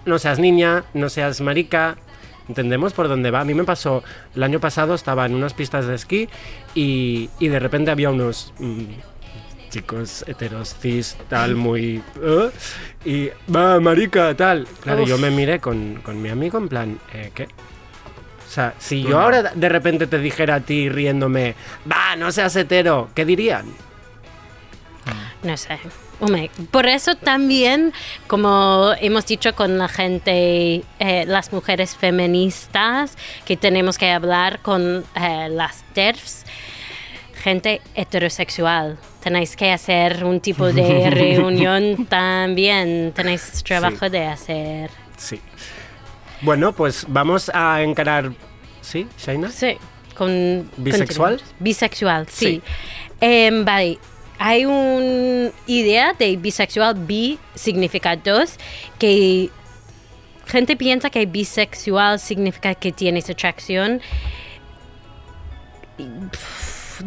no 0.06 0.20
seas 0.20 0.40
niña, 0.40 0.86
no 0.94 1.10
seas 1.10 1.42
marica. 1.42 1.98
¿Entendemos 2.48 2.94
por 2.94 3.10
dónde 3.10 3.30
va? 3.30 3.42
A 3.42 3.44
mí 3.44 3.54
me 3.54 3.66
pasó, 3.66 4.06
el 4.34 4.44
año 4.44 4.62
pasado 4.62 4.96
estaba 4.96 5.26
en 5.26 5.36
unas 5.36 5.54
pistas 5.54 5.86
de 5.86 5.96
esquí 5.96 6.30
y, 6.76 7.30
y 7.38 7.50
de 7.50 7.60
repente 7.60 7.92
había 7.92 8.10
unos 8.10 8.54
mm, 8.58 8.86
chicos 9.70 10.24
heteros, 10.30 10.78
cis, 10.80 11.18
tal, 11.28 11.56
muy... 11.56 12.02
¿eh? 12.24 12.50
y 13.04 13.30
va, 13.54 13.82
marica, 13.82 14.34
tal. 14.38 14.66
Claro, 14.80 15.04
Uf. 15.04 15.10
yo 15.10 15.18
me 15.18 15.30
miré 15.30 15.60
con, 15.60 15.96
con 16.02 16.22
mi 16.22 16.30
amigo 16.30 16.58
en 16.58 16.70
plan, 16.70 17.00
eh, 17.14 17.32
¿qué? 17.36 17.50
O 18.52 18.54
sea, 18.54 18.74
si 18.80 19.02
Tú 19.04 19.12
yo 19.12 19.16
no. 19.16 19.22
ahora 19.22 19.44
de 19.56 19.70
repente 19.70 20.08
te 20.08 20.20
dijera 20.20 20.56
a 20.56 20.60
ti 20.60 20.90
riéndome, 20.90 21.56
va, 21.90 22.18
no 22.18 22.34
seas 22.34 22.54
hetero, 22.58 23.08
¿qué 23.16 23.24
dirían? 23.24 23.66
No 25.42 25.56
sé. 25.56 25.80
Hombre, 26.20 26.52
por 26.70 26.86
eso 26.86 27.16
también, 27.16 27.94
como 28.28 28.92
hemos 29.00 29.26
dicho 29.26 29.56
con 29.56 29.78
la 29.78 29.88
gente, 29.88 30.84
eh, 31.00 31.24
las 31.28 31.54
mujeres 31.54 31.96
feministas, 31.96 33.18
que 33.46 33.56
tenemos 33.56 33.98
que 33.98 34.12
hablar 34.12 34.60
con 34.60 35.06
eh, 35.16 35.48
las 35.50 35.86
TERFs, 35.94 36.44
gente 37.34 37.80
heterosexual. 37.96 39.00
Tenéis 39.24 39.56
que 39.56 39.72
hacer 39.72 40.26
un 40.26 40.42
tipo 40.42 40.74
de 40.74 41.10
reunión 41.10 42.06
también. 42.06 43.14
Tenéis 43.16 43.64
trabajo 43.64 44.10
de 44.10 44.26
hacer. 44.26 44.92
Sí. 45.16 45.40
Bueno, 46.42 46.74
pues 46.74 47.06
vamos 47.08 47.52
a 47.54 47.82
encarar... 47.82 48.32
¿Sí, 48.82 49.08
Shaina? 49.18 49.50
Sí, 49.52 49.78
con... 50.16 50.70
¿Bisexual? 50.78 51.42
Bisexual, 51.60 52.28
sí. 52.30 52.46
Sí. 52.46 52.62
Em, 53.20 53.64
vale, 53.64 54.00
hay 54.40 54.66
una 54.66 55.52
idea 55.68 56.14
de 56.14 56.36
bisexual, 56.36 56.96
bi 56.96 57.38
significa 57.54 58.16
dos, 58.16 58.56
que 58.98 59.52
gente 60.48 60.76
piensa 60.76 61.12
que 61.12 61.28
bisexual 61.28 62.20
significa 62.20 62.74
que 62.74 62.92
tienes 62.92 63.30
atracción 63.30 64.02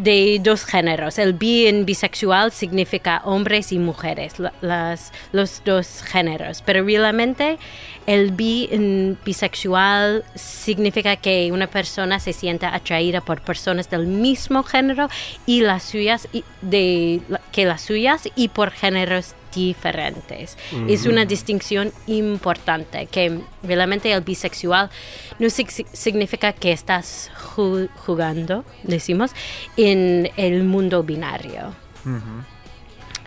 de 0.02 0.40
dos 0.42 0.64
géneros. 0.64 1.18
El 1.18 1.33
bi 1.35 1.66
en 1.66 1.85
bisexual 1.85 2.52
significa 2.52 3.22
hombres 3.24 3.72
y 3.72 3.78
mujeres, 3.78 4.38
la- 4.38 4.52
las, 4.61 5.12
los 5.33 5.62
dos 5.64 6.02
géneros. 6.02 6.62
Pero 6.64 6.85
realmente 6.85 7.59
el 8.07 8.33
bi 8.33 8.68
en 8.70 9.18
bisexual 9.24 10.24
significa 10.35 11.16
que 11.16 11.50
una 11.52 11.66
persona 11.66 12.20
se 12.20 12.33
sienta 12.33 12.74
atraída 12.74 13.20
por 13.20 13.40
personas 13.40 13.88
del 13.90 14.07
mismo 14.07 14.62
género 14.62 15.09
y 15.46 15.61
las 15.62 15.83
suyas 15.85 16.28
y- 16.33 16.44
de 16.61 17.20
que 17.52 17.64
las 17.64 17.83
suyas 17.83 18.28
y 18.37 18.48
por 18.48 18.70
géneros 18.70 19.35
diferentes. 19.55 20.57
Es 20.88 21.07
una 21.07 21.25
distinción 21.25 21.93
importante 22.07 23.07
que 23.07 23.40
realmente 23.62 24.12
el 24.12 24.21
bisexual 24.23 24.90
no 25.38 25.47
sig- 25.47 25.87
significa 25.93 26.53
que 26.53 26.73
estás 26.73 27.31
ju- 27.57 27.88
jugando, 28.07 28.64
decimos, 28.83 29.33
en 29.77 30.31
el 30.37 30.64
mundo 30.64 31.03
binario. 31.03 31.75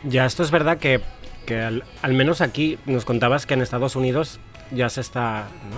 Ya, 0.03 0.25
esto 0.25 0.43
es 0.43 0.51
verdad 0.51 0.77
que, 0.77 1.01
que 1.45 1.59
al, 1.61 1.83
al 2.01 2.13
menos 2.13 2.41
aquí 2.41 2.77
nos 2.85 3.05
contabas 3.05 3.45
que 3.45 3.53
en 3.55 3.61
Estados 3.61 3.95
Unidos 3.95 4.39
ya 4.71 4.89
se 4.89 5.01
está, 5.01 5.47
¿no? 5.71 5.77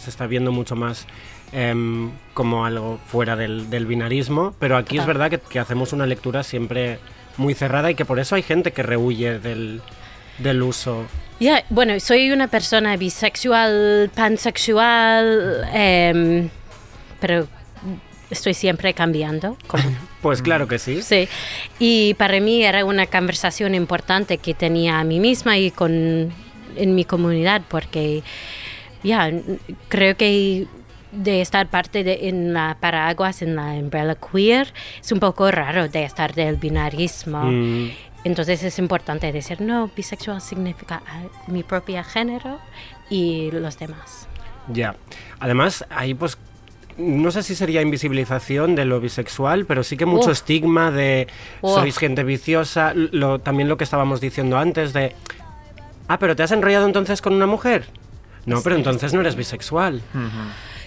se 0.00 0.10
está 0.10 0.26
viendo 0.26 0.52
mucho 0.52 0.74
más 0.74 1.06
em, 1.52 2.10
como 2.34 2.64
algo 2.64 2.98
fuera 3.06 3.36
del, 3.36 3.68
del 3.70 3.86
binarismo, 3.86 4.54
pero 4.58 4.76
aquí 4.76 4.96
es 4.96 5.02
Total. 5.02 5.18
verdad 5.18 5.30
que, 5.30 5.38
que 5.48 5.58
hacemos 5.58 5.92
una 5.92 6.06
lectura 6.06 6.42
siempre 6.42 6.98
muy 7.36 7.54
cerrada 7.54 7.90
y 7.90 7.94
que 7.94 8.04
por 8.04 8.18
eso 8.20 8.34
hay 8.34 8.42
gente 8.42 8.72
que 8.72 8.82
rehuye 8.82 9.38
del, 9.38 9.80
del 10.38 10.62
uso. 10.62 11.06
Ya, 11.40 11.64
bueno, 11.70 11.98
soy 11.98 12.30
una 12.30 12.48
persona 12.48 12.96
bisexual, 12.96 14.10
pansexual, 14.14 15.66
em, 15.72 16.48
pero 17.20 17.48
estoy 18.30 18.54
siempre 18.54 18.94
cambiando. 18.94 19.56
como- 19.66 19.82
Pues 20.22 20.40
claro 20.40 20.68
que 20.68 20.78
sí. 20.78 21.02
sí. 21.02 21.28
Y 21.80 22.14
para 22.14 22.38
mí 22.40 22.62
era 22.62 22.84
una 22.84 23.06
conversación 23.06 23.74
importante 23.74 24.38
que 24.38 24.54
tenía 24.54 25.00
a 25.00 25.04
mí 25.04 25.18
misma 25.18 25.58
y 25.58 25.72
con 25.72 26.32
en 26.76 26.94
mi 26.94 27.04
comunidad, 27.04 27.62
porque 27.68 28.22
ya 29.02 29.28
n- 29.28 29.42
creo 29.88 30.16
que 30.16 30.66
de 31.12 31.40
estar 31.42 31.68
parte 31.68 32.02
de 32.04 32.28
en 32.28 32.52
la 32.54 32.76
paraguas 32.80 33.42
en 33.42 33.54
la 33.54 33.74
umbrella 33.74 34.16
queer 34.16 34.72
es 35.00 35.12
un 35.12 35.20
poco 35.20 35.50
raro 35.50 35.88
de 35.88 36.04
estar 36.04 36.34
del 36.34 36.56
binarismo. 36.56 37.44
Mm, 37.44 37.90
Entonces 38.24 38.62
es 38.62 38.78
importante 38.78 39.30
decir, 39.32 39.60
no, 39.60 39.90
bisexual 39.94 40.40
significa 40.40 41.02
ah, 41.06 41.22
mi 41.48 41.62
propio 41.62 42.02
género 42.04 42.58
y 43.10 43.50
los 43.52 43.78
demás. 43.78 44.26
ya. 44.72 44.94
Además, 45.40 45.84
ahí 45.90 46.14
pues 46.14 46.38
no 46.96 47.30
sé 47.30 47.42
si 47.42 47.54
sería 47.54 47.82
invisibilización 47.82 48.74
de 48.74 48.84
lo 48.84 49.00
bisexual, 49.00 49.64
pero 49.66 49.82
sí 49.82 49.96
que 49.96 50.06
mucho 50.06 50.26
Uf. 50.26 50.32
estigma 50.32 50.90
de 50.90 51.26
Uf. 51.62 51.74
sois 51.74 51.98
gente 51.98 52.22
viciosa, 52.22 52.92
lo, 52.94 53.38
también 53.40 53.68
lo 53.68 53.76
que 53.76 53.84
estábamos 53.84 54.20
diciendo 54.20 54.56
antes 54.58 54.92
de, 54.92 55.14
ah, 56.08 56.18
pero 56.18 56.36
te 56.36 56.42
has 56.42 56.52
enrollado 56.52 56.86
entonces 56.86 57.20
con 57.20 57.32
una 57.34 57.46
mujer. 57.46 57.86
No, 58.44 58.60
pero 58.62 58.76
entonces 58.76 59.14
no 59.14 59.20
eres 59.20 59.36
bisexual. 59.36 60.02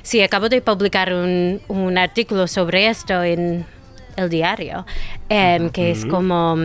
Sí, 0.05 0.21
acabo 0.21 0.49
de 0.49 0.61
publicar 0.61 1.11
un, 1.11 1.59
un 1.67 1.97
artículo 1.97 2.45
sobre 2.47 2.87
esto 2.87 3.23
en 3.23 3.65
el 4.17 4.29
diario, 4.29 4.85
em, 5.29 5.71
que 5.71 5.89
es 5.89 6.05
como, 6.05 6.55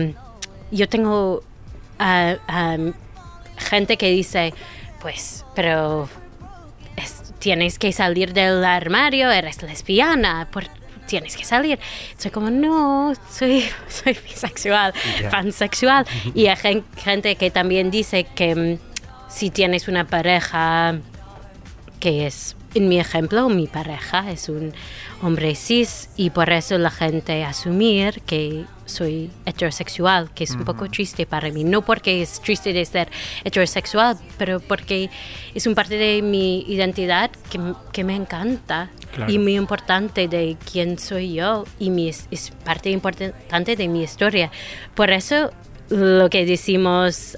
yo 0.69 0.87
tengo 0.87 1.41
ah, 1.97 2.35
gente 3.57 3.97
que 3.97 4.09
dice, 4.11 4.53
pues, 5.01 5.43
pero 5.55 6.07
es- 6.95 7.33
tienes 7.39 7.79
que 7.79 7.91
salir 7.91 8.31
del 8.33 8.63
armario, 8.63 9.31
eres 9.31 9.63
lesbiana, 9.63 10.47
por- 10.51 10.67
tienes 11.07 11.35
que 11.35 11.43
salir. 11.43 11.79
Soy 12.19 12.29
como, 12.29 12.51
no, 12.51 13.13
soy, 13.31 13.65
soy 13.89 14.15
bisexual, 14.23 14.93
Ya. 15.19 15.31
pansexual. 15.31 16.05
Y 16.35 16.45
hay 16.45 16.57
gen- 16.57 16.85
gente 16.95 17.35
que 17.37 17.49
también 17.49 17.89
dice 17.89 18.23
que 18.35 18.53
mm, 18.55 18.77
si 19.31 19.49
tienes 19.49 19.87
una 19.87 20.05
pareja 20.05 20.99
que 21.99 22.27
es, 22.27 22.55
en 22.73 22.87
mi 22.89 22.99
ejemplo, 22.99 23.49
mi 23.49 23.67
pareja 23.67 24.31
es 24.31 24.47
un 24.49 24.73
hombre 25.21 25.55
cis 25.55 26.09
y 26.15 26.29
por 26.29 26.49
eso 26.51 26.77
la 26.77 26.89
gente 26.89 27.43
asumir 27.43 28.21
que 28.21 28.65
soy 28.85 29.29
heterosexual, 29.45 30.31
que 30.33 30.43
es 30.43 30.51
un 30.51 30.65
poco 30.65 30.89
triste 30.89 31.25
para 31.25 31.49
mí. 31.49 31.63
No 31.63 31.81
porque 31.81 32.21
es 32.21 32.41
triste 32.41 32.73
de 32.73 32.83
ser 32.85 33.09
heterosexual, 33.43 34.17
pero 34.37 34.59
porque 34.59 35.09
es 35.53 35.67
un 35.67 35.75
parte 35.75 35.97
de 35.97 36.21
mi 36.21 36.61
identidad 36.67 37.31
que, 37.49 37.59
que 37.91 38.03
me 38.03 38.15
encanta 38.15 38.89
Claro. 39.13 39.29
y 39.29 39.37
muy 39.39 39.57
importante 39.57 40.29
de 40.29 40.55
quién 40.71 40.97
soy 40.97 41.33
yo 41.33 41.65
y 41.79 41.89
mi, 41.89 42.07
es, 42.07 42.27
es 42.31 42.51
parte 42.63 42.89
importante 42.91 43.75
de 43.75 43.87
mi 43.89 44.03
historia. 44.03 44.49
Por 44.95 45.09
eso 45.09 45.51
lo 45.89 46.29
que 46.29 46.45
decimos 46.45 47.37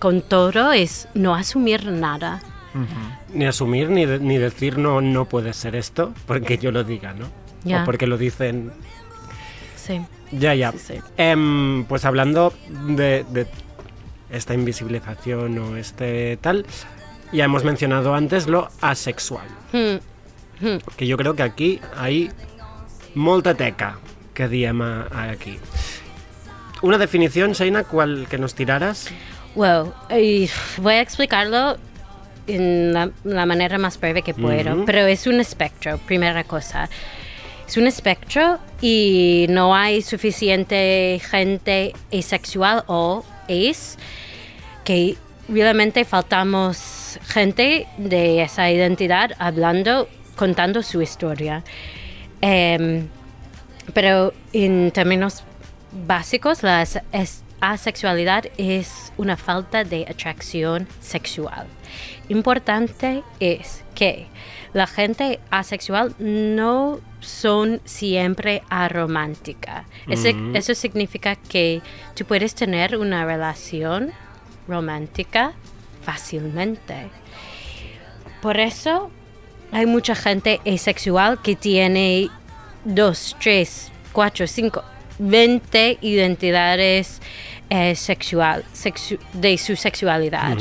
con 0.00 0.22
todo 0.22 0.72
es 0.72 1.06
no 1.14 1.36
asumir 1.36 1.86
nada. 1.86 2.42
Ni 3.32 3.44
asumir 3.46 3.90
ni, 3.90 4.06
de- 4.06 4.18
ni 4.20 4.38
decir 4.38 4.78
no, 4.78 5.00
no 5.00 5.26
puede 5.26 5.52
ser 5.52 5.76
esto, 5.76 6.12
porque 6.26 6.58
yo 6.58 6.72
lo 6.72 6.84
diga, 6.84 7.12
¿no? 7.14 7.26
O 7.82 7.84
porque 7.84 8.06
lo 8.06 8.16
dicen 8.16 8.72
Sí. 9.76 10.00
Ya, 10.32 10.54
ya. 10.54 10.72
Sí, 10.72 10.78
sí. 10.78 10.94
Em, 11.16 11.84
pues 11.84 12.04
hablando 12.04 12.52
de, 12.68 13.24
de 13.30 13.46
esta 14.30 14.52
invisibilización 14.54 15.58
o 15.58 15.76
este 15.76 16.36
tal, 16.38 16.66
ya 17.32 17.44
hemos 17.44 17.64
mencionado 17.64 18.14
antes 18.14 18.46
lo 18.46 18.68
asexual. 18.80 19.46
Hmm. 19.72 19.96
Hmm. 20.60 20.78
Que 20.96 21.06
yo 21.06 21.16
creo 21.16 21.34
que 21.34 21.42
aquí 21.42 21.80
hay 21.96 22.30
molta 23.14 23.54
teca 23.54 23.98
que 24.34 24.48
diem 24.48 24.80
aquí. 24.82 25.58
Una 26.82 26.98
definición, 26.98 27.52
Shaina, 27.52 27.84
¿cuál 27.84 28.26
que 28.28 28.38
nos 28.38 28.54
tiraras? 28.54 29.08
Well, 29.54 29.92
y 30.10 30.48
voy 30.76 30.94
a 30.94 31.00
explicarlo 31.00 31.76
en 32.48 32.92
la, 32.92 33.10
la 33.24 33.46
manera 33.46 33.78
más 33.78 33.98
breve 34.00 34.22
que 34.22 34.34
puedo, 34.34 34.84
pero 34.86 35.06
es 35.06 35.26
un 35.26 35.38
espectro, 35.40 35.98
primera 35.98 36.44
cosa. 36.44 36.88
Es 37.66 37.76
un 37.76 37.86
espectro 37.86 38.58
y 38.80 39.46
no 39.50 39.74
hay 39.74 40.00
suficiente 40.02 41.20
gente 41.30 41.92
asexual 42.12 42.82
o 42.86 43.24
ace 43.44 43.98
que 44.84 45.16
realmente 45.48 46.04
faltamos 46.06 47.18
gente 47.28 47.86
de 47.98 48.42
esa 48.42 48.70
identidad 48.70 49.32
hablando, 49.38 50.08
contando 50.36 50.82
su 50.82 51.02
historia. 51.02 51.62
Em, 52.40 53.06
pero 53.92 54.32
en 54.52 54.90
términos 54.90 55.42
básicos, 56.06 56.62
la 56.62 56.80
as- 56.80 57.00
es- 57.12 57.42
asexualidad 57.60 58.44
es 58.56 59.12
una 59.16 59.36
falta 59.36 59.84
de 59.84 60.06
atracción 60.08 60.86
sexual. 61.00 61.66
Importante 62.28 63.22
es 63.40 63.84
que 63.94 64.26
la 64.72 64.86
gente 64.86 65.40
asexual 65.50 66.14
no 66.18 67.00
son 67.20 67.80
siempre 67.84 68.62
aromántica. 68.68 69.84
Ese- 70.08 70.34
Eso 70.54 70.74
significa 70.74 71.36
que 71.36 71.80
tú 72.14 72.24
puedes 72.24 72.54
tener 72.54 72.96
una 72.96 73.24
relación 73.24 74.12
romántica 74.68 75.52
fácilmente. 76.02 77.08
Por 78.40 78.58
eso 78.60 79.10
hay 79.72 79.86
mucha 79.86 80.14
gente 80.14 80.60
asexual 80.66 81.40
que 81.42 81.56
tiene 81.56 82.28
dos, 82.84 83.36
tres, 83.40 83.90
cuatro, 84.12 84.46
cinco, 84.46 84.82
20 85.18 85.98
identidades 86.00 87.20
eh, 87.70 87.94
sexual, 87.96 88.64
sexu- 88.74 89.18
de 89.32 89.58
su 89.58 89.76
sexualidad. 89.76 90.56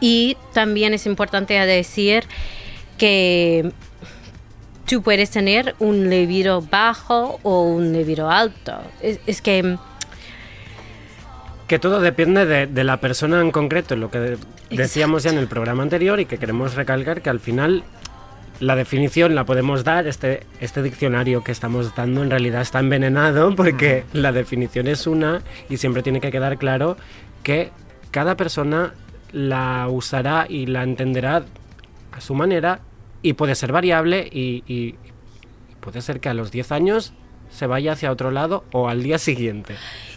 Y 0.00 0.36
también 0.52 0.94
es 0.94 1.06
importante 1.06 1.54
decir 1.54 2.24
que 2.98 3.70
tú 4.86 5.02
puedes 5.02 5.30
tener 5.30 5.74
un 5.78 6.08
libido 6.10 6.62
bajo 6.62 7.40
o 7.42 7.62
un 7.62 7.92
libido 7.92 8.30
alto. 8.30 8.74
Es, 9.00 9.18
es 9.26 9.40
que 9.42 9.76
Que 11.66 11.78
todo 11.78 12.00
depende 12.00 12.46
de, 12.46 12.66
de 12.66 12.84
la 12.84 12.98
persona 13.00 13.40
en 13.40 13.50
concreto, 13.50 13.96
lo 13.96 14.10
que 14.10 14.18
de- 14.20 14.38
decíamos 14.70 15.22
ya 15.24 15.30
en 15.30 15.38
el 15.38 15.48
programa 15.48 15.82
anterior 15.82 16.20
y 16.20 16.26
que 16.26 16.38
queremos 16.38 16.74
recalcar 16.74 17.22
que 17.22 17.30
al 17.30 17.40
final 17.40 17.82
la 18.60 18.74
definición 18.76 19.34
la 19.34 19.44
podemos 19.44 19.82
dar, 19.84 20.06
este, 20.06 20.44
este 20.60 20.82
diccionario 20.82 21.42
que 21.44 21.52
estamos 21.52 21.94
dando 21.94 22.22
en 22.22 22.30
realidad 22.30 22.62
está 22.62 22.78
envenenado 22.78 23.54
porque 23.56 24.04
la 24.12 24.30
definición 24.32 24.86
es 24.86 25.06
una 25.06 25.42
y 25.68 25.76
siempre 25.78 26.02
tiene 26.02 26.20
que 26.20 26.30
quedar 26.30 26.56
claro 26.58 26.96
que 27.42 27.70
cada 28.12 28.36
persona 28.36 28.94
la 29.36 29.86
usará 29.90 30.46
y 30.48 30.64
la 30.66 30.82
entenderá 30.82 31.44
a 32.12 32.20
su 32.22 32.34
manera 32.34 32.80
y 33.20 33.34
puede 33.34 33.54
ser 33.54 33.70
variable 33.70 34.26
y, 34.32 34.64
y- 34.66 34.94
y 34.96 35.74
puede 35.80 36.00
ser 36.00 36.20
que 36.20 36.30
a 36.30 36.34
los 36.34 36.50
10 36.50 36.72
años 36.72 37.12
se 37.50 37.66
vaya 37.66 37.92
hacia 37.92 38.10
otro 38.10 38.30
lado 38.30 38.64
o 38.72 38.88
al 38.88 39.02
día 39.02 39.18
siguiente. 39.18 39.74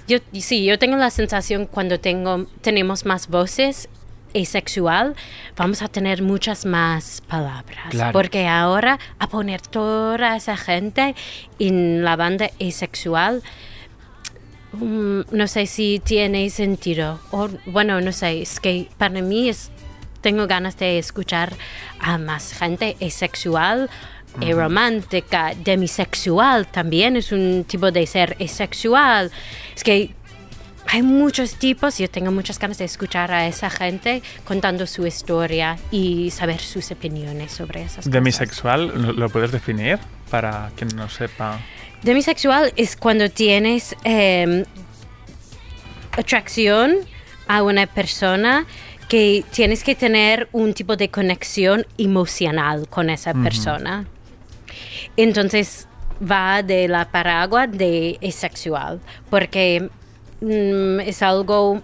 Yo, 0.08 0.19
sí, 0.34 0.63
yo 0.65 0.79
tengo 0.79 0.95
la 0.95 1.10
sensación 1.10 1.65
cuando 1.65 1.99
tengo, 1.99 2.45
tenemos 2.62 3.05
más 3.05 3.27
voces 3.27 3.89
asexual, 4.34 5.15
vamos 5.58 5.82
a 5.82 5.88
tener 5.88 6.21
muchas 6.21 6.65
más 6.65 7.21
palabras. 7.27 7.89
Claro. 7.89 8.13
Porque 8.13 8.47
ahora 8.47 8.99
a 9.19 9.27
poner 9.27 9.60
toda 9.62 10.36
esa 10.38 10.55
gente 10.55 11.13
en 11.60 12.03
la 12.03 12.15
banda 12.15 12.49
asexual, 12.65 13.41
mm, 14.73 15.21
no 15.32 15.47
sé 15.47 15.65
si 15.65 16.01
tiene 16.03 16.49
sentido. 16.49 17.19
O, 17.32 17.49
bueno, 17.65 18.01
no 18.01 18.12
sé, 18.12 18.41
es 18.41 18.60
que 18.60 18.88
para 18.97 19.21
mí 19.21 19.49
es, 19.49 19.71
tengo 20.21 20.47
ganas 20.47 20.77
de 20.77 20.99
escuchar 20.99 21.53
a 21.99 22.17
más 22.17 22.53
gente 22.53 22.95
asexual. 23.01 23.89
eh, 24.41 24.53
romántica, 24.53 25.53
demisexual 25.55 26.67
también 26.67 27.15
es 27.15 27.32
un 27.32 27.65
tipo 27.67 27.91
de 27.91 28.05
ser 28.05 28.38
asexual. 28.39 29.32
Es 29.75 29.84
que 29.84 30.13
hay 30.91 31.01
muchos 31.03 31.55
tipos 31.55 31.99
y 31.99 32.03
yo 32.03 32.10
tengo 32.10 32.32
muchas 32.32 32.58
ganas 32.58 32.77
de 32.77 32.86
escuchar 32.86 33.32
a 33.32 33.47
esa 33.47 33.69
gente 33.69 34.23
contando 34.45 34.88
su 34.88 35.05
historia 35.05 35.77
y 35.91 36.32
saber 36.32 36.60
sus 36.60 36.91
opiniones 36.91 37.51
sobre 37.51 37.82
esas 37.82 37.97
cosas. 37.97 38.12
Demisexual, 38.12 39.01
¿lo, 39.01 39.13
lo 39.13 39.29
puedes 39.29 39.51
definir 39.51 39.99
para 40.29 40.71
quien 40.75 40.89
no 40.95 41.10
sepa? 41.10 41.60
Demisexual 42.04 42.72
es 42.76 42.96
cuando 42.96 43.30
tienes 43.30 43.96
eh, 44.04 44.64
atracción 46.18 46.98
a 47.48 47.64
una 47.64 47.88
persona 47.88 48.66
que 49.10 49.44
tienes 49.52 49.84
que 49.84 49.96
tener 49.96 50.48
un 50.52 50.74
tipo 50.74 50.96
de 50.96 51.10
conexión 51.10 51.86
emocional 51.98 52.88
con 52.88 53.10
esa 53.10 53.34
persona. 53.34 54.06
Entonces 55.18 55.88
va 56.20 56.62
de 56.62 56.88
la 56.88 57.10
paraguas 57.10 57.70
de 57.72 58.20
asexual, 58.26 59.02
porque 59.30 59.89
mm, 60.41 61.00
es 61.02 61.22
algo 61.22 61.82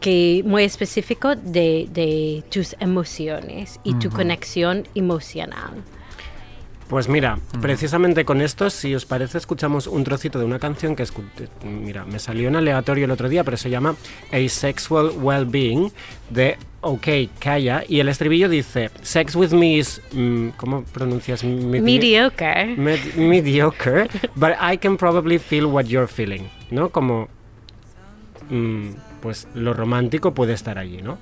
que 0.00 0.42
muy 0.46 0.64
específico 0.64 1.34
de, 1.36 1.86
de 1.90 2.44
tus 2.50 2.74
emociones 2.80 3.78
y 3.84 3.94
tu 3.94 4.10
conexión 4.10 4.88
emocional. 4.94 5.84
Pues 6.88 7.06
mira, 7.06 7.38
precisamente 7.60 8.24
con 8.24 8.40
esto, 8.40 8.70
si 8.70 8.94
os 8.94 9.04
parece, 9.04 9.36
escuchamos 9.36 9.86
un 9.86 10.04
trocito 10.04 10.38
de 10.38 10.46
una 10.46 10.58
canción 10.58 10.96
que 10.96 11.02
escu- 11.04 11.22
mira, 11.62 12.06
me 12.06 12.18
salió 12.18 12.48
en 12.48 12.56
aleatorio 12.56 13.04
el 13.04 13.10
otro 13.10 13.28
día, 13.28 13.44
pero 13.44 13.58
se 13.58 13.68
llama 13.68 13.94
Asexual 14.32 15.10
Wellbeing 15.20 15.92
de 16.30 16.56
OK 16.80 17.06
Kaya 17.38 17.84
y 17.86 18.00
el 18.00 18.08
estribillo 18.08 18.48
dice 18.48 18.90
Sex 19.02 19.36
with 19.36 19.50
me 19.52 19.76
is 19.76 20.00
mm, 20.12 20.48
¿cómo 20.56 20.84
pronuncias? 20.84 21.44
Medi- 21.44 21.82
Mediocre. 21.82 22.74
med- 22.76 23.16
mediocre, 23.16 24.08
but 24.34 24.52
I 24.58 24.78
can 24.78 24.96
probably 24.96 25.38
feel 25.38 25.66
what 25.66 25.84
you're 25.84 26.08
feeling, 26.08 26.44
¿no? 26.70 26.88
Como 26.88 27.28
mm, 28.48 28.88
pues 29.20 29.46
lo 29.54 29.74
romántico 29.74 30.32
puede 30.32 30.54
estar 30.54 30.78
allí, 30.78 31.02
¿no? 31.02 31.18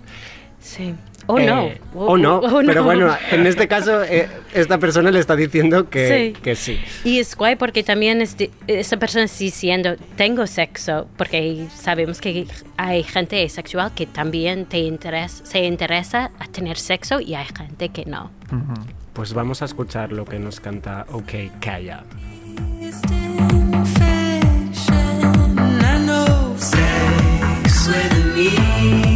Sí. 0.60 0.94
O 1.28 1.38
Eh, 1.38 1.46
no. 1.46 1.68
O, 1.94 2.16
no, 2.16 2.40
pero 2.66 2.84
bueno, 2.84 3.12
en 3.32 3.46
este 3.46 3.66
caso 3.66 4.02
eh, 4.04 4.28
esta 4.54 4.78
persona 4.78 5.10
le 5.10 5.18
está 5.18 5.34
diciendo 5.34 5.90
que 5.90 6.32
Sí. 6.34 6.40
que 6.40 6.54
sí. 6.54 6.78
Y 7.04 7.18
es 7.18 7.34
guay 7.36 7.56
porque 7.56 7.82
también 7.82 8.20
es 8.22 8.36
de- 8.36 8.50
esa 8.68 8.96
persona 8.96 9.24
está 9.24 9.38
diciendo, 9.38 9.96
tengo 10.16 10.46
sexo, 10.46 11.08
porque 11.16 11.66
sabemos 11.74 12.20
que 12.20 12.46
hay 12.76 13.02
gente 13.02 13.44
asexual 13.44 13.92
que 13.94 14.06
también 14.06 14.66
te 14.66 14.78
interesa, 14.78 15.44
se 15.44 15.64
interesa 15.64 16.30
a 16.38 16.46
tener 16.46 16.76
sexo 16.78 17.20
y 17.20 17.34
hay 17.34 17.46
gente 17.46 17.88
que 17.88 18.04
no. 18.04 18.30
Pues 19.12 19.32
vamos 19.32 19.62
a 19.62 19.64
escuchar 19.64 20.12
lo 20.12 20.24
que 20.26 20.38
nos 20.38 20.60
canta 20.60 21.06
OK 21.10 21.50
know 26.04 26.54
sex 26.58 27.88
with 27.88 28.34
me 28.36 29.15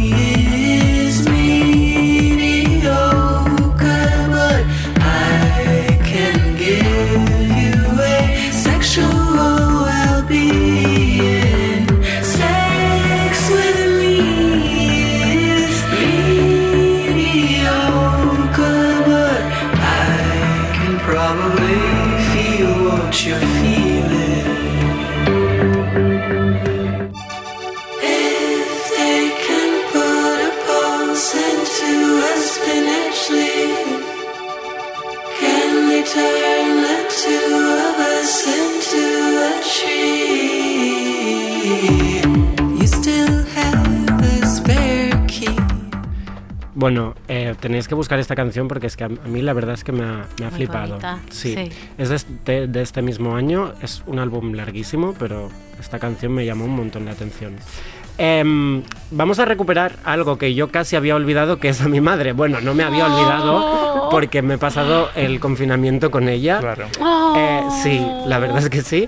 a 8.97 9.30
Bueno, 46.81 47.13
eh, 47.27 47.53
tenéis 47.59 47.87
que 47.87 47.93
buscar 47.93 48.17
esta 48.17 48.33
canción 48.35 48.67
porque 48.67 48.87
es 48.87 48.97
que 48.97 49.03
a 49.03 49.07
mí 49.07 49.43
la 49.43 49.53
verdad 49.53 49.75
es 49.75 49.83
que 49.83 49.91
me 49.91 50.01
ha, 50.01 50.25
me 50.39 50.47
ha 50.47 50.49
Muy 50.49 50.57
flipado. 50.57 50.97
Sí. 51.29 51.53
sí. 51.53 51.69
es 51.99 52.09
de 52.09 52.15
este, 52.15 52.67
de 52.67 52.81
este 52.81 53.03
mismo 53.03 53.35
año, 53.35 53.73
es 53.83 54.01
un 54.07 54.17
álbum 54.17 54.53
larguísimo, 54.53 55.13
pero 55.19 55.51
esta 55.79 55.99
canción 55.99 56.33
me 56.33 56.43
llamó 56.43 56.65
un 56.65 56.75
montón 56.75 57.05
la 57.05 57.11
atención. 57.11 57.53
Em, 58.17 58.81
vamos 59.11 59.37
a 59.37 59.45
recuperar 59.45 59.97
algo 60.03 60.39
que 60.39 60.55
yo 60.55 60.71
casi 60.71 60.95
había 60.95 61.15
olvidado, 61.15 61.59
que 61.59 61.69
es 61.69 61.81
a 61.81 61.87
mi 61.87 62.01
madre. 62.01 62.33
Bueno, 62.33 62.61
no 62.61 62.73
me 62.73 62.83
había 62.83 63.05
olvidado 63.05 64.09
porque 64.09 64.41
me 64.41 64.55
he 64.55 64.57
pasado 64.57 65.11
el 65.15 65.39
confinamiento 65.39 66.09
con 66.09 66.29
ella. 66.29 66.57
Claro. 66.57 66.87
Eh, 67.37 67.61
sí, 67.83 68.03
la 68.25 68.39
verdad 68.39 68.57
es 68.57 68.69
que 68.71 68.81
sí. 68.81 69.07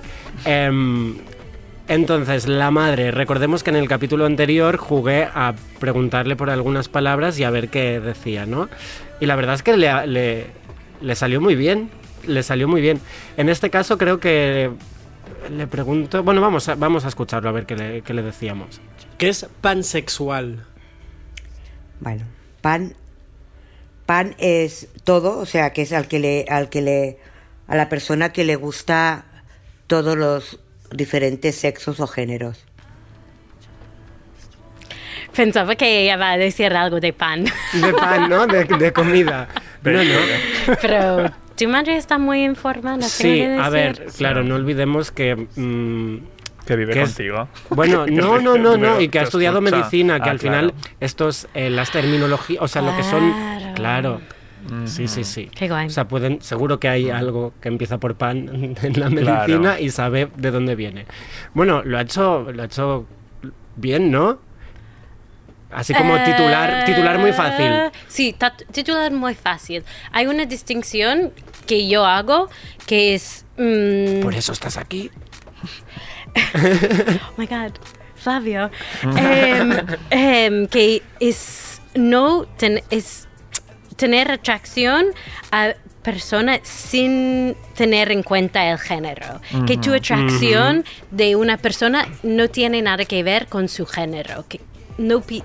Entonces, 1.93 2.47
la 2.47 2.71
madre, 2.71 3.11
recordemos 3.11 3.61
que 3.61 3.69
en 3.69 3.75
el 3.75 3.87
capítulo 3.87 4.25
anterior 4.25 4.77
jugué 4.77 5.25
a 5.31 5.53
preguntarle 5.79 6.35
por 6.35 6.49
algunas 6.49 6.89
palabras 6.89 7.37
y 7.37 7.43
a 7.43 7.51
ver 7.51 7.69
qué 7.69 7.99
decía, 7.99 8.47
¿no? 8.47 8.67
Y 9.19 9.27
la 9.27 9.35
verdad 9.35 9.53
es 9.53 9.61
que 9.61 9.77
le, 9.77 10.07
le- 10.07 10.47
le 11.01 11.15
salió 11.15 11.39
muy 11.39 11.55
bien, 11.55 11.91
le 12.25 12.41
salió 12.41 12.67
muy 12.67 12.81
bien. 12.81 12.99
En 13.37 13.47
este 13.47 13.69
caso 13.69 13.99
creo 13.99 14.19
que 14.19 14.71
le 15.55 15.67
pregunto, 15.67 16.23
bueno, 16.23 16.41
vamos 16.41 16.67
a, 16.67 16.73
vamos 16.73 17.05
a 17.05 17.09
escucharlo 17.09 17.49
a 17.49 17.51
ver 17.51 17.67
qué 17.67 17.75
le, 17.75 18.01
qué 18.01 18.13
le 18.15 18.23
decíamos. 18.23 18.81
¿Qué 19.19 19.29
es 19.29 19.45
pansexual? 19.61 20.65
Bueno, 21.99 22.23
pan, 22.61 22.95
pan 24.07 24.33
es 24.39 24.87
todo, 25.03 25.37
o 25.37 25.45
sea, 25.45 25.73
que 25.73 25.83
es 25.83 25.93
al 25.93 26.07
que 26.07 26.17
le, 26.19 26.45
al 26.49 26.69
que 26.69 26.81
le, 26.81 27.19
a 27.67 27.75
la 27.75 27.87
persona 27.87 28.33
que 28.33 28.45
le 28.45 28.55
gusta 28.55 29.25
todos 29.85 30.17
los 30.17 30.59
diferentes 30.93 31.55
sexos 31.55 31.99
o 31.99 32.07
géneros. 32.07 32.65
Pensaba 35.35 35.75
que 35.75 36.01
ella 36.03 36.15
va 36.17 36.31
a 36.33 36.37
decir 36.37 36.73
algo 36.75 36.99
de 36.99 37.11
pan, 37.11 37.45
De 37.73 37.93
pan, 37.93 38.29
¿no? 38.29 38.45
De, 38.45 38.65
de 38.65 38.93
comida. 38.93 39.47
No, 39.83 39.91
no. 40.03 40.75
pero 40.81 41.31
tu 41.57 41.67
madre 41.67 41.97
está 41.97 42.17
muy 42.19 42.43
informada. 42.43 43.01
Sí, 43.03 43.35
que 43.39 43.57
a 43.59 43.69
ver, 43.69 44.05
claro, 44.17 44.43
no 44.43 44.55
olvidemos 44.55 45.11
que... 45.11 45.35
mm, 45.35 46.17
Que 46.67 46.75
vive 46.75 46.93
que 46.93 47.01
es- 47.01 47.09
contigo. 47.15 47.47
Bueno, 47.69 48.05
no, 48.09 48.39
no, 48.39 48.57
no, 48.57 48.77
no, 48.77 49.01
y 49.01 49.09
que 49.09 49.19
ha 49.19 49.23
estudiado 49.23 49.57
escucha. 49.57 49.75
medicina, 49.77 50.19
que 50.21 50.29
Ah, 50.29 50.33
al 50.33 50.39
final 50.39 50.71
claro. 50.71 50.95
estos, 50.99 51.47
eh, 51.55 51.69
las 51.71 51.89
terminologías, 51.91 52.61
o 52.61 52.67
sea, 52.67 52.81
lo 52.83 52.95
que 52.95 53.03
son, 53.03 53.33
Claro. 53.75 54.21
Sí, 54.85 55.07
sí, 55.07 55.23
sí. 55.23 55.49
Qué 55.55 55.67
guay. 55.67 55.87
O 55.87 55.89
sea, 55.89 56.07
pueden, 56.07 56.41
seguro 56.41 56.79
que 56.79 56.87
hay 56.89 57.09
algo 57.09 57.53
que 57.61 57.67
empieza 57.69 57.99
por 57.99 58.15
pan 58.15 58.75
en 58.81 58.99
la 58.99 59.09
medicina 59.09 59.45
Claro. 59.45 59.79
y 59.79 59.89
sabe 59.89 60.29
de 60.37 60.51
dónde 60.51 60.75
viene. 60.75 61.05
Bueno, 61.53 61.81
lo 61.83 61.97
ha 61.97 62.01
hecho, 62.01 62.51
lo 62.51 62.61
ha 62.61 62.65
hecho 62.65 63.05
bien, 63.75 64.11
¿no? 64.11 64.39
Así 65.71 65.91
como 65.95 66.13
titular, 66.23 66.85
titular 66.85 67.17
muy 67.17 67.33
fácil. 67.33 67.65
Eh, 67.65 67.91
Sí, 68.07 68.35
titular 68.71 69.11
muy 69.11 69.33
fácil. 69.33 69.83
Hay 70.11 70.27
una 70.27 70.45
distinción 70.45 71.31
que 71.65 71.87
yo 71.89 72.05
hago 72.05 72.47
que 72.85 73.15
es... 73.15 73.45
mm, 73.57 74.21
Por 74.21 74.35
eso 74.35 74.51
estás 74.53 74.77
aquí. 74.77 75.09
Oh 76.55 77.33
my 77.37 77.45
God, 77.47 77.73
Flavio. 78.15 78.69
Em, 79.17 79.71
em, 80.11 80.67
que 80.67 81.01
es 81.19 81.81
no 81.95 82.45
ten- 82.57 82.81
es 82.89 83.27
tener 83.95 84.31
atracción 84.31 85.07
a 85.51 85.73
personas 86.01 86.59
sin 86.63 87.55
tener 87.75 88.11
en 88.11 88.23
cuenta 88.23 88.69
el 88.69 88.77
género. 88.77 89.39
Que 89.65 89.77
tu 89.77 89.93
atracción 89.93 90.83
de 91.11 91.35
una 91.35 91.57
persona 91.57 92.07
no 92.23 92.49
tiene 92.49 92.81
nada 92.81 93.05
que 93.05 93.23
ver 93.23 93.47
con 93.47 93.69
su 93.69 93.85
género. 93.85 94.45
Que 94.49 94.59
no, 94.97 95.21
pi- 95.21 95.43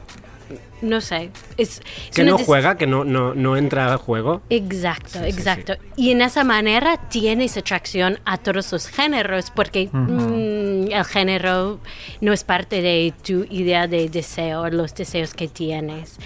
no 0.82 1.00
sé. 1.00 1.30
Es, 1.56 1.80
es 1.80 1.82
Que 2.14 2.24
no 2.24 2.38
juega, 2.38 2.76
que 2.76 2.86
no, 2.88 3.04
no, 3.04 3.34
no 3.34 3.56
entra 3.56 3.92
al 3.92 3.98
juego. 3.98 4.42
Exacto, 4.50 5.20
sí, 5.22 5.28
exacto. 5.28 5.74
Y 5.96 6.10
en 6.10 6.22
esa 6.22 6.42
manera 6.42 6.96
tienes 7.08 7.56
atracción 7.56 8.18
a 8.24 8.36
todos 8.38 8.72
los 8.72 8.88
géneros 8.88 9.50
porque 9.54 9.88
mm, 9.92 10.90
el 10.90 11.04
género 11.04 11.78
no 12.20 12.32
es 12.32 12.42
parte 12.42 12.82
de 12.82 13.12
tu 13.24 13.44
idea 13.50 13.86
de 13.86 14.08
deseo, 14.08 14.68
los 14.70 14.92
deseos 14.94 15.34
que 15.34 15.46
tienes. 15.48 16.16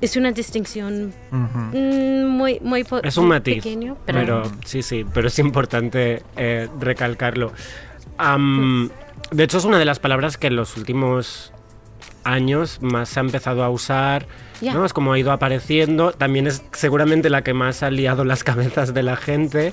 Es 0.00 0.16
una 0.16 0.30
distinción 0.32 1.12
mm, 1.30 2.26
muy, 2.26 2.60
muy 2.60 2.84
Es 3.02 3.16
un 3.16 3.28
matiz, 3.28 3.56
pequeño, 3.56 3.96
pero, 4.04 4.18
pero, 4.18 4.42
sí, 4.64 4.82
sí, 4.82 5.04
pero 5.12 5.28
es 5.28 5.38
importante 5.38 6.22
eh, 6.36 6.68
recalcarlo. 6.78 7.52
Am, 8.18 8.90
de 9.30 9.44
hecho, 9.44 9.58
es 9.58 9.64
una 9.64 9.78
de 9.78 9.84
las 9.84 9.98
palabras 9.98 10.36
que 10.36 10.48
en 10.48 10.56
los 10.56 10.76
últimos 10.76 11.52
años 12.24 12.78
más 12.82 13.08
se 13.08 13.20
ha 13.20 13.22
empezado 13.22 13.62
a 13.64 13.70
usar, 13.70 14.26
Ya. 14.60 14.74
¿no? 14.74 14.84
Es 14.84 14.92
como 14.92 15.12
ha 15.12 15.18
ido 15.18 15.32
apareciendo. 15.32 16.12
También 16.12 16.46
es 16.46 16.62
seguramente 16.72 17.30
la 17.30 17.42
que 17.42 17.54
más 17.54 17.82
ha 17.82 17.90
liado 17.90 18.24
las 18.24 18.42
cabezas 18.44 18.92
de 18.94 19.02
la 19.02 19.16
gente. 19.16 19.72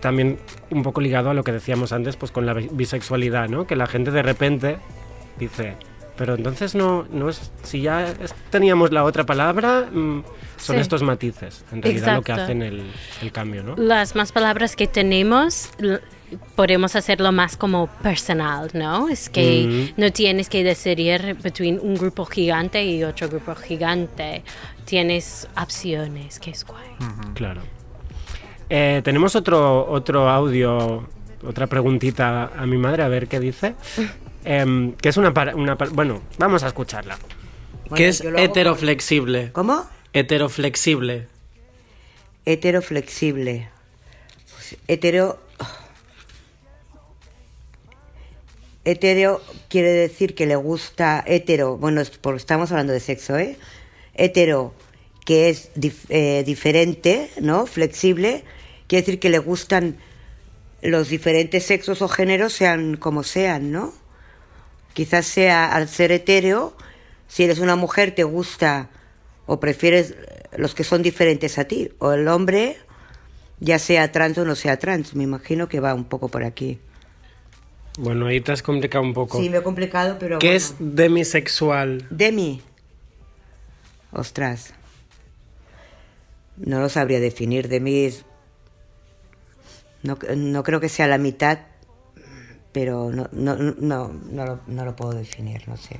También 0.00 0.38
un 0.70 0.82
poco 0.84 1.00
ligado 1.00 1.30
a 1.30 1.34
lo 1.34 1.42
que 1.42 1.50
decíamos 1.52 1.92
antes, 1.92 2.16
pues 2.16 2.30
con 2.30 2.46
la 2.46 2.52
bi- 2.54 2.68
bisexualidad, 2.72 3.48
¿no? 3.48 3.66
Que 3.66 3.74
la 3.74 3.86
gente 3.86 4.10
de 4.12 4.22
repente 4.22 4.78
dice, 5.38 5.74
pero 6.18 6.34
entonces 6.34 6.74
no, 6.74 7.06
no 7.10 7.28
es, 7.30 7.50
si 7.62 7.80
ya 7.82 8.08
es- 8.10 8.34
teníamos 8.50 8.90
la 8.92 9.04
otra 9.04 9.24
palabra, 9.24 9.88
mm, 9.90 10.22
son 10.58 10.76
Sí. 10.76 10.82
estos 10.82 11.02
matices, 11.02 11.64
en 11.72 11.80
realidad 11.80 12.16
lo 12.16 12.22
que 12.22 12.32
Exacto. 12.32 12.42
hacen 12.42 12.62
el, 12.62 12.82
el 13.22 13.32
cambio, 13.32 13.62
¿no? 13.62 13.76
las 13.76 14.14
más 14.16 14.32
palabras 14.32 14.76
que 14.76 14.86
tenemos 14.88 15.70
podemos 16.56 16.94
hacerlo 16.94 17.32
más 17.32 17.56
como 17.56 17.86
personal, 17.86 18.68
¿no? 18.74 19.08
Es 19.08 19.30
que 19.30 19.94
no 19.96 20.10
tienes 20.12 20.50
que 20.50 20.62
decidir 20.62 21.38
entre 21.42 21.72
un 21.78 21.94
grupo 21.94 22.26
gigante 22.26 22.84
y 22.84 23.02
otro 23.02 23.30
grupo 23.30 23.54
gigante. 23.54 24.42
Tienes 24.84 25.48
opciones, 25.56 26.38
que 26.38 26.50
es 26.50 26.66
guay. 26.66 26.84
Claro. 27.32 27.62
Eh, 28.68 29.00
tenemos 29.04 29.36
otro, 29.36 29.90
otro 29.90 30.28
audio, 30.28 31.08
otra 31.46 31.66
preguntita 31.66 32.50
a 32.54 32.66
mi 32.66 32.76
madre, 32.76 33.04
a 33.04 33.08
ver 33.08 33.26
qué 33.26 33.40
dice. 33.40 33.74
Em, 34.50 34.92
que 34.94 35.10
es 35.10 35.16
una, 35.18 35.34
para- 35.34 35.54
una 35.54 35.76
par- 35.76 35.90
Bueno, 35.90 36.22
vamos 36.38 36.62
a 36.62 36.68
escucharla. 36.68 37.18
¿Qué 37.94 38.08
es 38.08 38.22
heteroflexible? 38.22 39.52
¿Cómo? 39.52 39.86
Heteroflexible. 40.14 41.26
Heteroflexible. 42.46 43.68
Hetero. 44.86 45.38
Hetero 48.86 49.42
quiere 49.68 49.90
decir 49.90 50.34
que 50.34 50.46
le 50.46 50.56
gusta. 50.56 51.22
Hetero, 51.26 51.76
bueno, 51.76 52.00
es 52.00 52.08
por- 52.10 52.36
estamos 52.36 52.70
hablando 52.70 52.94
de 52.94 53.00
sexo, 53.00 53.36
¿eh? 53.36 53.58
Hetero, 54.14 54.72
que 55.26 55.50
es 55.50 55.70
dif- 55.74 56.06
eh, 56.08 56.42
diferente, 56.46 57.30
¿no? 57.40 57.66
Flexible, 57.66 58.44
quiere 58.86 59.02
decir 59.02 59.20
que 59.20 59.28
le 59.28 59.38
gustan 59.40 59.98
los 60.80 61.10
diferentes 61.10 61.64
sexos 61.66 62.00
o 62.00 62.08
géneros, 62.08 62.54
sean 62.54 62.96
como 62.96 63.24
sean, 63.24 63.72
¿no? 63.72 63.92
Quizás 64.98 65.26
sea 65.26 65.76
al 65.76 65.86
ser 65.86 66.10
hetero, 66.10 66.76
si 67.28 67.44
eres 67.44 67.60
una 67.60 67.76
mujer 67.76 68.16
te 68.16 68.24
gusta 68.24 68.90
o 69.46 69.60
prefieres 69.60 70.16
los 70.56 70.74
que 70.74 70.82
son 70.82 71.04
diferentes 71.04 71.56
a 71.60 71.66
ti, 71.66 71.92
o 71.98 72.10
el 72.10 72.26
hombre, 72.26 72.78
ya 73.60 73.78
sea 73.78 74.10
trans 74.10 74.38
o 74.38 74.44
no 74.44 74.56
sea 74.56 74.76
trans, 74.76 75.14
me 75.14 75.22
imagino 75.22 75.68
que 75.68 75.78
va 75.78 75.94
un 75.94 76.06
poco 76.06 76.26
por 76.26 76.42
aquí. 76.42 76.80
Bueno, 77.96 78.26
ahí 78.26 78.40
te 78.40 78.50
has 78.50 78.60
complicado 78.60 79.04
un 79.04 79.14
poco. 79.14 79.40
Sí, 79.40 79.48
me 79.48 79.58
he 79.58 79.62
complicado, 79.62 80.16
pero 80.18 80.40
¿Qué 80.40 80.48
bueno. 80.48 80.56
es 80.56 80.74
demisexual? 80.80 82.04
Demi. 82.10 82.60
Ostras. 84.10 84.74
No 86.56 86.80
lo 86.80 86.88
sabría 86.88 87.20
definir. 87.20 87.68
Demi 87.68 88.06
es... 88.06 88.24
No, 90.02 90.18
no 90.34 90.64
creo 90.64 90.80
que 90.80 90.88
sea 90.88 91.06
la 91.06 91.18
mitad, 91.18 91.67
pero 92.78 93.10
no, 93.12 93.26
no, 93.32 93.56
no, 93.56 94.12
no, 94.30 94.46
lo, 94.46 94.60
no 94.68 94.84
lo 94.84 94.94
puedo 94.94 95.12
definir, 95.12 95.66
no 95.66 95.76
sé. 95.76 95.98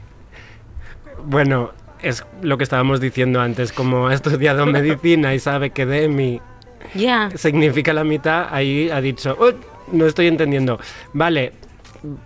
Bueno, 1.24 1.72
es 2.00 2.24
lo 2.40 2.56
que 2.56 2.62
estábamos 2.62 3.00
diciendo 3.00 3.40
antes. 3.40 3.72
Como 3.72 4.06
ha 4.06 4.14
estudiado 4.14 4.64
medicina 4.78 5.34
y 5.34 5.40
sabe 5.40 5.70
que 5.70 5.86
demi 5.86 6.40
Ya. 6.94 7.30
significa 7.34 7.92
la 7.92 8.04
mitad, 8.04 8.46
ahí 8.52 8.90
ha 8.90 9.00
dicho, 9.00 9.36
"Oh, 9.40 9.50
no 9.90 10.06
estoy 10.06 10.28
entendiendo. 10.28 10.78
Vale, 11.12 11.52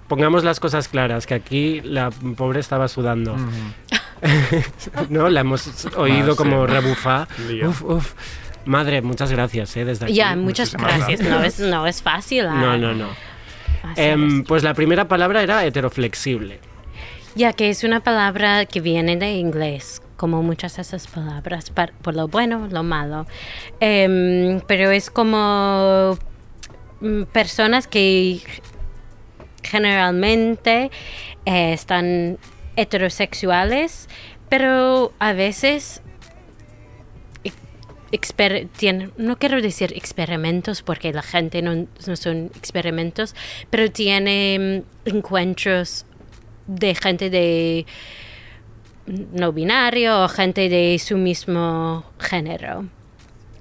pongamos 0.06 0.44
las 0.44 0.60
cosas 0.60 0.86
claras, 0.88 1.26
que 1.26 1.32
aquí 1.32 1.80
la 1.80 2.10
pobre 2.36 2.60
estaba 2.60 2.88
sudando. 2.88 3.34
no, 5.08 5.30
la 5.30 5.40
hemos 5.40 5.86
oído 5.96 6.26
Ah, 6.28 6.30
sí. 6.32 6.36
como 6.36 6.66
rebufar. 6.66 7.26
Lío. 7.48 7.70
Uf, 7.70 7.82
uf. 7.84 8.12
Madre, 8.66 9.00
muchas 9.00 9.32
gracias, 9.32 9.74
¿eh? 9.78 9.84
Desde 9.86 10.04
aquí. 10.04 10.14
Ya, 10.14 10.36
muchas 10.36 10.74
Muchísimas 10.74 10.98
gracias. 11.08 11.20
No 11.28 11.42
es, 11.42 11.58
no 11.58 11.86
es 11.86 12.02
fácil. 12.02 12.46
ah, 12.46 12.54
No, 12.54 12.76
no, 12.76 12.92
no. 12.92 13.08
Em, 13.96 14.44
pues 14.44 14.62
la 14.62 14.74
primera 14.74 15.08
palabra 15.08 15.42
era 15.42 15.64
heteroflexible. 15.64 16.60
Ya 17.34 17.52
que 17.54 17.70
es 17.70 17.82
una 17.84 18.00
palabra 18.00 18.66
que 18.66 18.80
viene 18.80 19.16
de 19.16 19.32
inglés, 19.32 20.02
como 20.16 20.42
muchas 20.42 20.76
de 20.76 20.82
esas 20.82 21.06
palabras, 21.06 21.70
par- 21.70 21.92
por 22.02 22.14
lo 22.14 22.28
bueno, 22.28 22.68
lo 22.70 22.82
malo. 22.82 23.26
Em, 23.80 24.60
pero 24.66 24.90
es 24.90 25.10
como 25.10 26.18
mm, 27.00 27.22
personas 27.32 27.86
que 27.86 28.40
generalmente 29.62 30.90
eh, 31.46 31.72
están 31.72 32.38
heterosexuales, 32.76 34.08
pero 34.48 35.12
a 35.18 35.32
veces 35.32 36.01
no 39.16 39.38
quiero 39.38 39.62
decir 39.62 39.92
experimentos 39.96 40.82
porque 40.82 41.12
la 41.12 41.22
gente 41.22 41.62
no, 41.62 41.86
no 42.06 42.16
son 42.16 42.50
experimentos, 42.56 43.34
pero 43.70 43.90
tiene 43.90 44.84
mm, 45.06 45.16
encuentros 45.16 46.04
de 46.66 46.94
gente 46.94 47.30
de 47.30 47.86
no 49.06 49.52
binario 49.52 50.22
o 50.22 50.28
gente 50.28 50.68
de 50.68 50.98
su 50.98 51.16
mismo 51.16 52.04
género. 52.18 52.86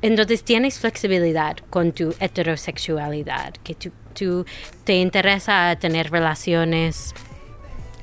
Entonces 0.02 0.44
tienes 0.44 0.80
flexibilidad 0.80 1.58
con 1.70 1.92
tu 1.92 2.14
heterosexualidad, 2.20 3.54
que 3.64 3.76
tú, 3.76 3.92
tú 4.14 4.46
te 4.84 4.96
interesa 4.96 5.76
tener 5.80 6.12
relaciones 6.12 7.14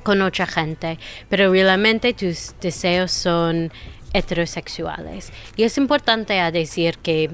con 0.05 0.22
otra 0.22 0.46
gente, 0.46 0.99
pero 1.28 1.51
realmente 1.53 2.14
tus 2.14 2.55
deseos 2.61 3.11
son 3.11 3.72
heterosexuales. 4.12 5.32
Y 5.56 5.64
es 5.64 5.78
importante 5.78 6.40
a 6.40 6.50
decir 6.50 6.98
que 6.98 7.30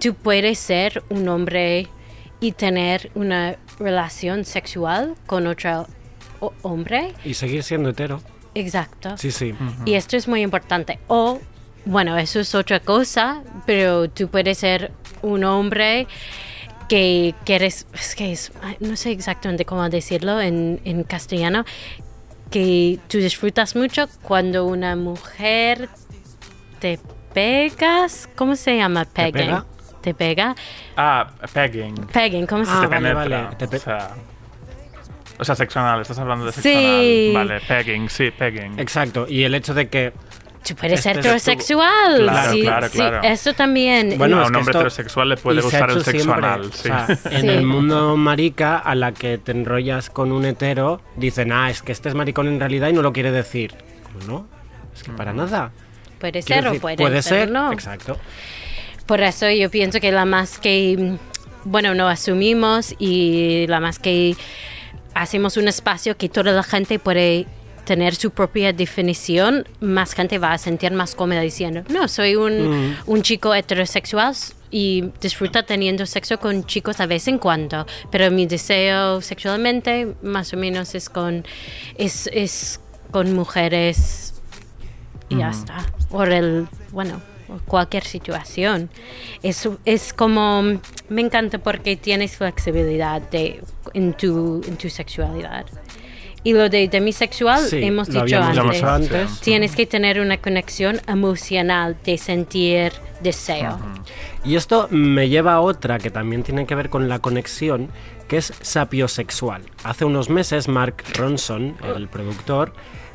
tú 0.00 0.14
puedes 0.14 0.58
ser 0.58 1.02
un 1.08 1.28
hombre 1.28 1.88
y 2.40 2.52
tener 2.52 3.10
una 3.14 3.56
relación 3.78 4.44
sexual 4.44 5.14
con 5.26 5.46
otro 5.46 5.86
hombre. 6.62 7.14
Y 7.24 7.34
seguir 7.34 7.62
siendo 7.62 7.90
hetero. 7.90 8.20
Exacto. 8.54 9.16
Sí, 9.16 9.30
sí. 9.30 9.54
Y 9.84 9.94
esto 9.94 10.16
es 10.16 10.26
muy 10.26 10.42
importante. 10.42 10.98
O, 11.06 11.40
bueno, 11.84 12.16
eso 12.18 12.40
es 12.40 12.54
otra 12.54 12.80
cosa, 12.80 13.42
pero 13.66 14.10
tú 14.10 14.28
puedes 14.28 14.58
ser 14.58 14.92
un 15.22 15.44
hombre 15.44 16.06
que 16.88 17.34
quieres, 17.44 17.86
es 17.94 18.16
que 18.16 18.32
es, 18.32 18.52
no 18.80 18.96
sé 18.96 19.12
exactamente 19.12 19.64
cómo 19.64 19.88
decirlo 19.88 20.40
en, 20.40 20.80
en 20.84 21.04
castellano, 21.04 21.64
que 22.50 22.98
tú 23.08 23.18
disfrutas 23.18 23.76
mucho 23.76 24.06
cuando 24.22 24.66
una 24.66 24.96
mujer 24.96 25.88
te 26.80 26.98
pegas, 27.32 28.28
¿cómo 28.34 28.56
se 28.56 28.76
llama? 28.76 29.04
Pegging. 29.04 29.32
pega? 29.32 29.66
Te 30.00 30.14
pega. 30.14 30.56
Ah, 30.96 31.30
pegging. 31.52 31.94
Pegging, 32.12 32.46
¿cómo 32.46 32.64
se 32.64 32.70
Ah, 32.72 32.80
te 32.80 32.86
vale, 32.86 33.14
penetra. 33.14 33.42
vale. 33.44 33.56
Te 33.56 33.64
o, 33.76 33.78
sea, 33.78 34.10
o 35.38 35.44
sea, 35.44 35.54
seccional, 35.54 36.00
estás 36.00 36.18
hablando 36.18 36.46
de 36.46 36.52
Sí. 36.52 36.60
seccional. 36.62 37.34
Vale, 37.34 37.60
pegging, 37.66 38.08
sí, 38.08 38.30
pegging. 38.30 38.78
Exacto. 38.80 39.26
Y 39.28 39.44
el 39.44 39.54
hecho 39.54 39.74
de 39.74 39.88
que 39.88 40.12
Tú 40.66 40.74
puedes 40.76 41.00
ser 41.00 41.16
Este 41.18 41.28
es 41.34 41.42
tu- 41.44 41.50
heterosexual. 41.50 42.16
Claro, 42.22 42.52
sí, 42.52 42.60
claro, 42.62 42.88
sí, 42.88 42.98
claro. 42.98 43.20
eso 43.22 43.54
también. 43.54 44.14
Bueno, 44.18 44.36
a 44.36 44.40
un 44.40 44.46
hombre 44.56 44.60
esto- 44.60 44.70
heterosexual 44.78 45.28
le 45.30 45.36
puede 45.38 45.58
y 45.58 45.62
se 45.62 45.66
ha 45.66 45.70
gustar 45.86 45.90
el 45.90 45.96
hecho 45.96 46.10
siempre. 46.10 46.20
seccional. 46.34 46.60
O 46.60 46.72
Sí. 46.72 46.82
sea, 46.82 47.06
en 47.38 47.48
el 47.50 47.64
mundo 47.64 48.16
marica, 48.16 48.76
a 48.78 48.94
la 48.94 49.12
que 49.12 49.38
te 49.38 49.52
enrollas 49.52 50.10
con 50.10 50.32
un 50.32 50.44
hetero, 50.44 51.00
dicen, 51.16 51.50
ah, 51.52 51.70
es 51.70 51.82
que 51.82 51.92
este 51.92 52.08
es 52.10 52.14
maricón 52.14 52.46
en 52.46 52.60
realidad 52.60 52.88
y 52.88 52.92
no 52.92 53.02
lo 53.02 53.12
quiere 53.12 53.32
decir. 53.32 53.74
Como 54.04 54.24
no, 54.26 54.46
es 54.94 55.02
que 55.02 55.10
para 55.12 55.32
nada. 55.32 55.72
Puede 56.18 56.42
Quiero 56.42 56.70
ser 56.70 56.78
o 56.78 56.80
puede, 56.80 56.96
puede 56.96 57.22
ser, 57.22 57.38
ser, 57.40 57.50
no. 57.50 57.72
exacto. 57.72 58.18
Por 59.06 59.22
eso 59.22 59.50
yo 59.50 59.70
pienso 59.70 59.98
que 59.98 60.12
la 60.12 60.26
más 60.26 60.58
que, 60.58 60.96
mm, 60.98 61.16
bueno, 61.70 61.94
no 61.94 62.06
asumimos 62.06 62.94
y 62.98 63.66
la 63.66 63.80
más 63.80 63.98
que 63.98 64.36
hacemos 65.14 65.56
un 65.56 65.66
espacio 65.68 66.16
que 66.18 66.28
toda 66.28 66.52
la 66.52 66.62
gente 66.62 66.98
puede 66.98 67.46
tener 67.90 68.14
su 68.14 68.30
propia 68.30 68.72
definición, 68.72 69.66
más 69.80 70.12
gente 70.12 70.38
va 70.38 70.52
a 70.52 70.58
sentir 70.58 70.92
más 70.92 71.16
cómoda 71.16 71.40
diciendo, 71.40 71.82
no, 71.88 72.06
soy 72.06 72.36
un, 72.36 72.96
un 73.04 73.22
chico 73.22 73.52
heterosexual 73.52 74.32
y 74.70 75.10
disfruta 75.20 75.64
teniendo 75.64 76.06
sexo 76.06 76.38
con 76.38 76.64
chicos 76.66 76.98
de 76.98 77.08
vez 77.08 77.26
en 77.26 77.38
cuando, 77.38 77.86
pero 78.12 78.30
mi 78.30 78.46
deseo 78.46 79.20
sexualmente 79.22 80.14
más 80.22 80.52
o 80.52 80.56
menos 80.56 80.94
es 80.94 81.08
con, 81.08 81.44
es, 81.96 82.30
es 82.32 82.78
con 83.10 83.34
mujeres 83.34 84.34
y 85.28 85.38
ya 85.38 85.50
está. 85.50 85.84
O 86.10 86.22
el, 86.22 86.68
bueno, 86.92 87.20
cualquier 87.66 88.04
situación. 88.04 88.88
Es, 89.42 89.68
es 89.84 90.12
como, 90.12 90.62
me 91.08 91.22
encanta 91.22 91.58
porque 91.58 91.96
tienes 91.96 92.36
flexibilidad 92.36 93.20
de, 93.20 93.64
en, 93.94 94.12
tu, 94.12 94.62
en 94.64 94.76
tu 94.76 94.88
sexualidad. 94.88 95.66
Y 96.42 96.54
lo 96.54 96.68
de 96.68 96.88
demisexual, 96.88 97.66
Sí, 97.66 97.82
hemos 97.82 98.08
dicho 98.08 98.40
antes, 98.88 99.40
tienes 99.40 99.76
que 99.76 99.84
tener 99.86 100.20
una 100.20 100.38
conexión 100.38 101.00
emocional 101.06 101.96
de 102.04 102.16
sentir 102.16 102.92
deseo. 103.22 103.78
Y 104.44 104.56
esto 104.56 104.88
me 104.90 105.28
lleva 105.28 105.54
a 105.54 105.60
otra 105.60 105.98
que 105.98 106.10
también 106.10 106.42
tiene 106.42 106.66
que 106.66 106.74
ver 106.74 106.88
con 106.88 107.08
la 107.08 107.18
conexión, 107.18 107.88
que 108.26 108.38
es 108.38 108.54
sapiosexual. 108.62 109.62
Hace 109.84 110.06
unos 110.06 110.30
meses 110.30 110.66
Mark 110.66 111.04
Ronson, 111.14 111.76
el 111.94 112.08
productor, 112.08 112.72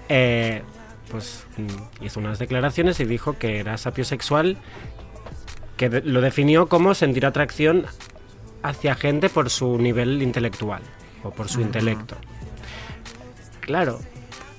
eh, 0.07 0.61
pues 1.09 1.47
mm, 1.57 2.05
hizo 2.05 2.19
unas 2.19 2.37
declaraciones 2.37 2.99
y 2.99 3.05
dijo 3.05 3.37
que 3.39 3.59
era 3.59 3.77
sapiosexual, 3.77 4.57
que 5.77 5.89
lo 5.89 6.21
definió 6.21 6.67
como 6.67 6.93
sentir 6.93 7.25
atracción 7.25 7.85
hacia 8.61 8.95
gente 8.95 9.29
por 9.29 9.49
su 9.49 9.77
nivel 9.77 10.21
intelectual 10.21 10.81
o 11.23 11.31
por 11.31 11.49
su 11.49 11.61
intelecto. 11.61 12.17
Claro, 13.65 13.99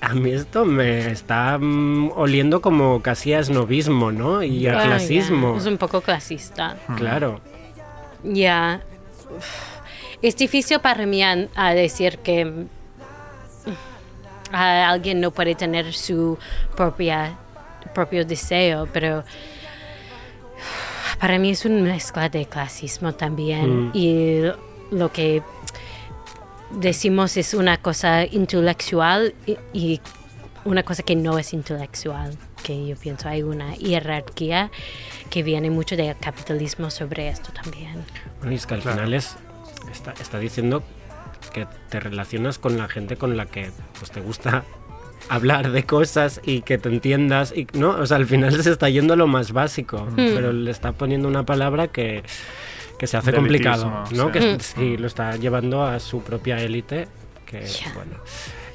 a 0.01 0.13
mí 0.13 0.31
esto 0.31 0.65
me 0.65 1.11
está 1.11 1.57
mm, 1.57 2.11
oliendo 2.15 2.61
como 2.61 3.01
casi 3.01 3.33
a 3.33 3.39
esnovismo, 3.39 4.11
¿no? 4.11 4.43
Y 4.43 4.67
a 4.67 4.73
ya, 4.73 4.83
clasismo. 4.83 5.57
Es 5.57 5.65
un 5.65 5.77
poco 5.77 6.01
clasista. 6.01 6.77
Claro. 6.97 7.39
Ya. 8.23 8.81
Es 10.21 10.35
difícil 10.35 10.79
para 10.79 11.05
mí 11.05 11.23
a, 11.23 11.47
a 11.55 11.73
decir 11.73 12.19
que 12.19 12.45
mm, 12.45 12.67
a 14.51 14.89
alguien 14.89 15.19
no 15.21 15.31
puede 15.31 15.55
tener 15.55 15.93
su 15.93 16.37
propia 16.75 17.37
propio 17.93 18.25
deseo, 18.25 18.87
pero 18.91 19.23
para 21.19 21.39
mí 21.39 21.51
es 21.51 21.65
una 21.65 21.81
mezcla 21.81 22.29
de 22.29 22.45
clasismo 22.45 23.13
también 23.13 23.87
Mm. 23.87 23.91
y 23.93 24.41
lo 24.91 25.11
que 25.11 25.41
decimos 26.71 27.37
es 27.37 27.53
una 27.53 27.77
cosa 27.77 28.25
intelectual 28.25 29.33
y, 29.45 29.57
y 29.73 30.01
una 30.67 30.83
cosa 30.83 31.03
que 31.03 31.15
no 31.15 31.39
es 31.39 31.53
intelectual, 31.53 32.37
que 32.63 32.87
yo 32.87 32.95
pienso 32.95 33.29
hay 33.29 33.41
una 33.41 33.71
jerarquía 33.73 34.69
que 35.29 35.43
viene 35.43 35.69
mucho 35.69 35.95
del 35.95 36.15
capitalismo 36.17 36.89
sobre 36.89 37.29
esto 37.29 37.51
también. 37.53 38.03
Bueno, 38.39 38.51
y 38.51 38.55
es 38.55 38.65
que 38.65 38.73
al 38.73 38.81
final 38.81 39.13
es, 39.13 39.37
está, 39.91 40.13
está 40.19 40.39
diciendo 40.39 40.83
que 41.53 41.67
te 41.89 41.99
relacionas 41.99 42.59
con 42.59 42.77
la 42.77 42.87
gente 42.87 43.15
con 43.15 43.37
la 43.37 43.45
que 43.45 43.71
pues, 43.97 44.11
te 44.11 44.19
gusta 44.19 44.65
hablar 45.29 45.71
de 45.71 45.83
cosas 45.83 46.41
y 46.43 46.61
que 46.61 46.77
te 46.77 46.89
entiendas 46.89 47.53
y 47.55 47.67
no 47.73 47.89
o 47.89 48.05
sea 48.05 48.17
al 48.17 48.25
final 48.25 48.61
se 48.61 48.71
está 48.71 48.89
yendo 48.89 49.13
a 49.13 49.17
lo 49.17 49.27
más 49.27 49.51
básico 49.51 50.07
pero 50.15 50.53
le 50.53 50.71
está 50.71 50.93
poniendo 50.93 51.27
una 51.27 51.45
palabra 51.45 51.87
que, 51.87 52.23
que 52.97 53.07
se 53.07 53.17
hace 53.17 53.31
complicado 53.33 54.03
no 54.11 54.31
que 54.31 54.57
sí, 54.59 54.97
lo 54.97 55.07
está 55.07 55.35
llevando 55.35 55.83
a 55.85 55.99
su 55.99 56.21
propia 56.21 56.59
élite 56.61 57.07
que 57.45 57.65
bueno. 57.93 58.13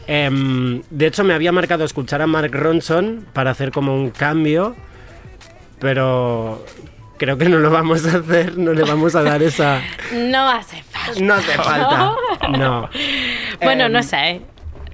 Em, 0.07 0.83
de 0.91 1.07
hecho 1.07 1.23
me 1.25 1.35
había 1.35 1.53
marcado 1.53 1.85
escuchar 1.85 2.23
a 2.23 2.27
Mark 2.27 2.51
Ronson 2.53 3.27
para 3.33 3.51
hacer 3.51 3.71
como 3.73 3.95
un 3.95 4.11
cambio 4.11 4.75
pero 5.79 6.65
creo 7.19 7.37
que 7.39 7.49
no 7.49 7.59
lo 7.59 7.71
vamos 7.71 8.05
a 8.07 8.19
hacer 8.19 8.57
no 8.59 8.73
le 8.73 8.83
vamos 8.85 9.15
a 9.15 9.23
dar 9.23 9.43
esa 9.43 9.81
No 10.13 10.49
hace 10.49 10.83
falta. 10.83 11.21
no 11.21 11.35
hace 11.35 11.53
falta. 11.53 12.15
No. 12.59 12.89
Bueno, 13.63 13.85
Em, 13.87 13.93
no 13.93 14.03
sé. 14.03 14.41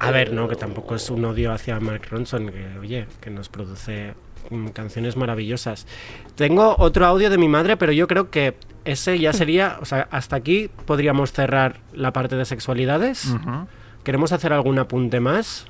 a 0.00 0.10
ver, 0.10 0.32
no, 0.32 0.46
que 0.48 0.56
tampoco 0.56 0.94
es 0.94 1.08
un 1.10 1.24
odio 1.24 1.52
hacia 1.52 1.80
Mark 1.80 2.02
Ronson, 2.10 2.50
que 2.52 2.78
oye, 2.78 3.06
que 3.20 3.30
nos 3.30 3.48
produce 3.48 4.12
mm, 4.12 4.27
canciones 4.72 5.16
maravillosas. 5.16 5.86
Tengo 6.34 6.76
otro 6.78 7.06
audio 7.06 7.30
de 7.30 7.38
mi 7.38 7.48
madre, 7.48 7.76
pero 7.76 7.92
yo 7.92 8.06
creo 8.06 8.30
que 8.30 8.54
ese 8.84 9.18
ya 9.18 9.32
sería, 9.34 9.78
o 9.80 9.84
sea, 9.84 10.08
hasta 10.10 10.36
aquí 10.36 10.70
podríamos 10.86 11.32
cerrar 11.32 11.80
la 11.92 12.12
parte 12.12 12.36
de 12.36 12.44
sexualidades. 12.44 13.34
¿Queremos 14.04 14.32
hacer 14.32 14.52
algún 14.52 14.78
apunte 14.78 15.20
más? 15.20 15.66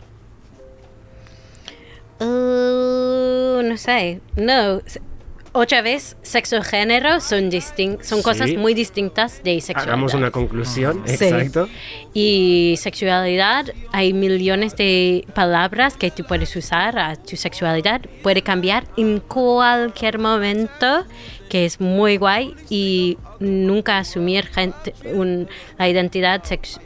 Uh, 2.20 3.62
no 3.62 3.76
sé. 3.76 4.20
No. 4.36 4.80
Otra 5.60 5.82
vez, 5.82 6.16
sexo 6.22 6.56
y 6.58 6.62
género 6.62 7.20
son, 7.20 7.50
son 8.02 8.22
cosas 8.22 8.52
muy 8.56 8.74
distintas 8.74 9.42
de 9.42 9.60
sexualidad. 9.60 9.94
Hagamos 9.94 10.14
una 10.14 10.30
conclusión, 10.30 11.02
Sí. 11.04 11.14
exacto. 11.24 11.68
Y 12.14 12.74
sexualidad, 12.78 13.66
hay 13.92 14.12
millones 14.12 14.76
de 14.76 15.26
palabras 15.34 15.96
que 15.96 16.12
tú 16.12 16.22
puedes 16.22 16.54
usar 16.54 16.96
a 16.98 17.16
tu 17.16 17.34
sexualidad. 17.36 18.02
Puede 18.22 18.42
cambiar 18.42 18.84
en 18.96 19.18
cualquier 19.18 20.20
momento, 20.20 21.04
que 21.50 21.64
es 21.64 21.80
muy 21.80 22.18
guay. 22.18 22.54
Y 22.70 23.18
nunca 23.40 23.98
asumir 23.98 24.46
gente, 24.46 24.94
un- 25.12 25.48
la 25.76 25.88
identidad 25.88 26.44
sex- 26.44 26.78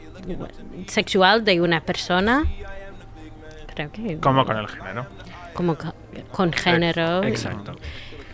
sexual 0.87 1.43
de 1.45 1.61
una 1.61 1.81
persona. 1.81 2.45
Creo 3.73 3.91
que. 3.91 4.17
Como 4.17 4.45
con 4.45 4.57
el 4.57 4.67
género. 4.67 5.05
como 5.53 5.75
co- 5.77 5.93
con 6.31 6.51
género. 6.51 7.23
Exacto. 7.23 7.75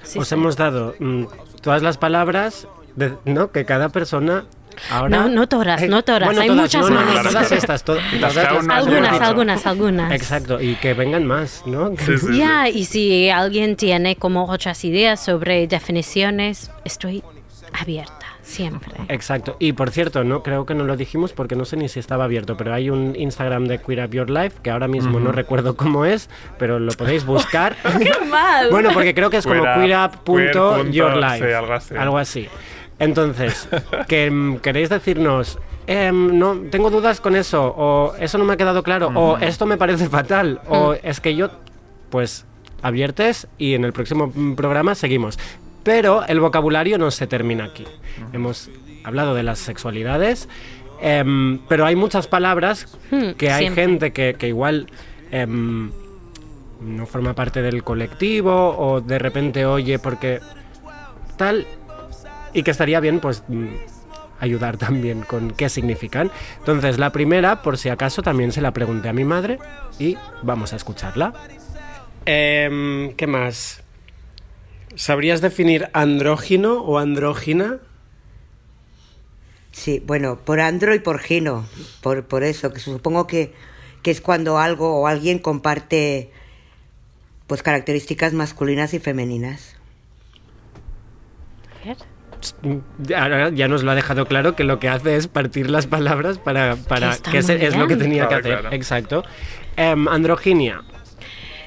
Sí, 0.10 0.20
Os 0.20 0.28
sí. 0.28 0.36
hemos 0.36 0.56
dado 0.58 0.96
mm, 1.00 1.24
todas 1.62 1.82
las 1.82 1.98
palabras, 1.98 2.68
de- 2.96 3.14
¿no? 3.26 3.52
Que 3.52 3.64
cada 3.66 3.90
persona 3.90 4.46
ahora... 4.90 5.10
No, 5.18 5.30
no 5.30 5.48
todas, 5.48 5.82
no 5.88 6.04
todas, 6.04 6.24
bueno, 6.26 6.42
hay 6.42 6.48
todas, 6.48 6.62
muchas 6.64 6.82
no, 6.82 6.90
no, 6.90 7.06
no, 7.06 7.14
más. 7.14 7.24
todas 7.32 7.52
estas, 7.52 7.84
to- 7.84 7.96
todas 8.20 8.36
las- 8.36 8.48
Algunas, 8.48 8.84
dicho. 9.14 9.24
algunas, 9.24 9.66
algunas. 9.66 10.12
Exacto, 10.14 10.60
y 10.62 10.76
que 10.76 10.94
vengan 10.94 11.26
más, 11.26 11.64
¿no? 11.66 11.90
Sí, 11.98 12.18
sí, 12.18 12.28
sí. 12.28 12.38
Ya, 12.38 12.70
y 12.70 12.86
si 12.86 13.30
alguien 13.30 13.76
tiene 13.76 14.16
como 14.16 14.46
otras 14.46 14.84
ideas 14.84 15.20
sobre 15.24 15.68
definiciones, 15.68 16.72
estoy 16.86 17.24
abierta, 17.80 18.19
siempre. 18.50 18.94
Exacto. 19.08 19.56
Y 19.60 19.74
por 19.74 19.92
cierto, 19.92 20.24
no 20.24 20.44
creo 20.44 20.66
que 20.66 20.74
no 20.74 20.84
lo 20.84 20.98
dijimos 20.98 21.34
porque 21.34 21.56
no 21.56 21.66
sé 21.66 21.78
ni 21.78 21.88
si 21.88 22.00
estaba 22.00 22.26
abierto, 22.26 22.58
pero 22.58 22.74
hay 22.74 22.90
un 22.90 23.16
Instagram 23.16 23.66
de 23.66 23.80
Queer 23.80 24.06
Up 24.06 24.12
Your 24.12 24.30
Life 24.30 24.58
que 24.62 24.72
ahora 24.72 24.88
mismo 24.88 25.20
no 25.20 25.32
recuerdo 25.32 25.76
cómo 25.76 26.06
es, 26.06 26.30
pero 26.58 26.80
lo 26.80 26.92
podéis 26.94 27.26
buscar. 27.26 27.76
¡Qué 28.00 28.26
mal! 28.26 28.70
bueno, 28.72 28.90
porque 28.94 29.14
creo 29.14 29.30
que 29.30 29.38
es 29.38 29.46
como 29.46 29.64
Queer 29.64 29.76
queer 29.76 30.52
queerup.yourlife. 30.52 31.48
sí, 31.48 31.54
algo 31.54 31.74
así. 31.74 31.96
Algo 31.96 32.18
así. 32.18 32.48
Entonces, 33.00 33.70
que 34.08 34.30
mm, 34.30 34.58
queréis 34.58 34.90
decirnos, 34.90 35.58
em, 35.88 36.38
no, 36.38 36.56
tengo 36.70 36.90
dudas 36.90 37.22
con 37.22 37.36
eso, 37.36 37.74
o 37.78 38.14
eso 38.20 38.38
no 38.38 38.46
me 38.46 38.54
ha 38.54 38.58
quedado 38.58 38.84
claro, 38.84 39.08
o 39.16 39.38
esto 39.38 39.66
me 39.66 39.78
parece 39.78 40.10
fatal, 40.10 40.60
o 40.68 40.94
es 41.02 41.22
que 41.22 41.36
yo, 41.36 41.50
pues, 42.10 42.46
abiertes 42.82 43.48
y 43.58 43.74
en 43.74 43.86
el 43.86 43.94
próximo 43.94 44.32
mm, 44.34 44.56
programa 44.56 44.96
seguimos. 44.96 45.40
Pero 45.90 46.24
el 46.28 46.40
vocabulario 46.40 47.00
no 47.00 47.10
se 47.10 47.26
termina 47.26 47.66
aquí. 47.66 47.84
Hemos 48.32 48.70
hablado 49.04 49.34
de 49.34 49.42
las 49.42 49.58
sexualidades, 49.58 50.48
em, 51.02 51.58
pero 51.68 51.84
hay 51.88 51.96
muchas 51.96 52.28
palabras 52.28 52.96
Hmm, 53.10 53.32
que 53.32 53.50
hay 53.50 53.64
siempre. 53.64 53.84
gente 53.86 54.14
que, 54.14 54.36
que 54.38 54.48
igual 54.48 54.86
em, 55.32 55.90
no 56.80 57.08
forma 57.08 57.34
parte 57.34 57.64
del 57.64 57.84
colectivo 57.84 58.76
o 58.78 59.02
de 59.02 59.18
repente 59.18 59.66
oye 59.66 59.98
porque 59.98 60.42
tal 61.38 61.66
y 62.54 62.62
que 62.62 62.70
estaría 62.70 63.00
bien 63.00 63.20
pues 63.20 63.44
mm, 63.48 63.68
ayudar 64.42 64.78
también 64.86 65.22
con 65.24 65.50
qué 65.52 65.70
significan. 65.70 66.30
Entonces 66.60 67.00
la 67.00 67.12
primera, 67.12 67.64
por 67.64 67.80
si 67.80 67.90
acaso, 67.90 68.22
también 68.22 68.52
se 68.52 68.62
la 68.62 68.74
pregunté 68.74 69.10
a 69.10 69.14
mi 69.14 69.24
madre 69.24 69.58
y 69.98 70.18
vamos 70.44 70.72
a 70.72 70.76
escucharla. 70.76 71.34
Em, 72.28 73.14
¿Qué 73.16 73.26
más? 73.26 73.79
¿Sabrías 74.96 75.42
definir 75.42 75.90
andrógino 75.94 76.82
o 76.82 76.98
andrógina? 76.98 77.78
Sí, 79.72 80.02
bueno, 80.06 80.40
por 80.44 80.60
andro 80.60 80.94
y 80.96 81.00
por 81.00 81.20
gino, 81.20 81.66
por, 82.02 82.26
por 82.26 82.44
eso, 82.44 82.74
que 82.74 82.80
supongo 82.80 83.28
que, 83.28 83.54
que 84.02 84.12
es 84.12 84.20
cuando 84.20 84.58
algo 84.58 85.00
o 85.00 85.08
alguien 85.08 85.40
comparte 85.40 86.32
pues 87.48 87.64
características 87.64 88.34
masculinas 88.34 88.94
y 88.94 89.00
femeninas. 89.00 89.76
Ahora 93.16 93.50
ya 93.50 93.68
nos 93.68 93.84
lo 93.84 93.92
ha 93.92 93.96
dejado 93.96 94.26
claro 94.26 94.56
que 94.56 94.64
lo 94.64 94.80
que 94.80 94.88
hace 94.88 95.16
es 95.16 95.28
partir 95.28 95.70
las 95.70 95.88
palabras 95.88 96.38
para, 96.38 96.76
para 96.76 97.18
Que 97.18 97.40
es, 97.40 97.76
lo 97.76 97.88
que 97.88 97.96
tenía 97.96 98.28
que 98.28 98.36
hacer. 98.36 98.60
claro. 98.60 98.76
Exacto. 98.76 99.24
Em, 99.76 100.08
androginia. 100.08 100.84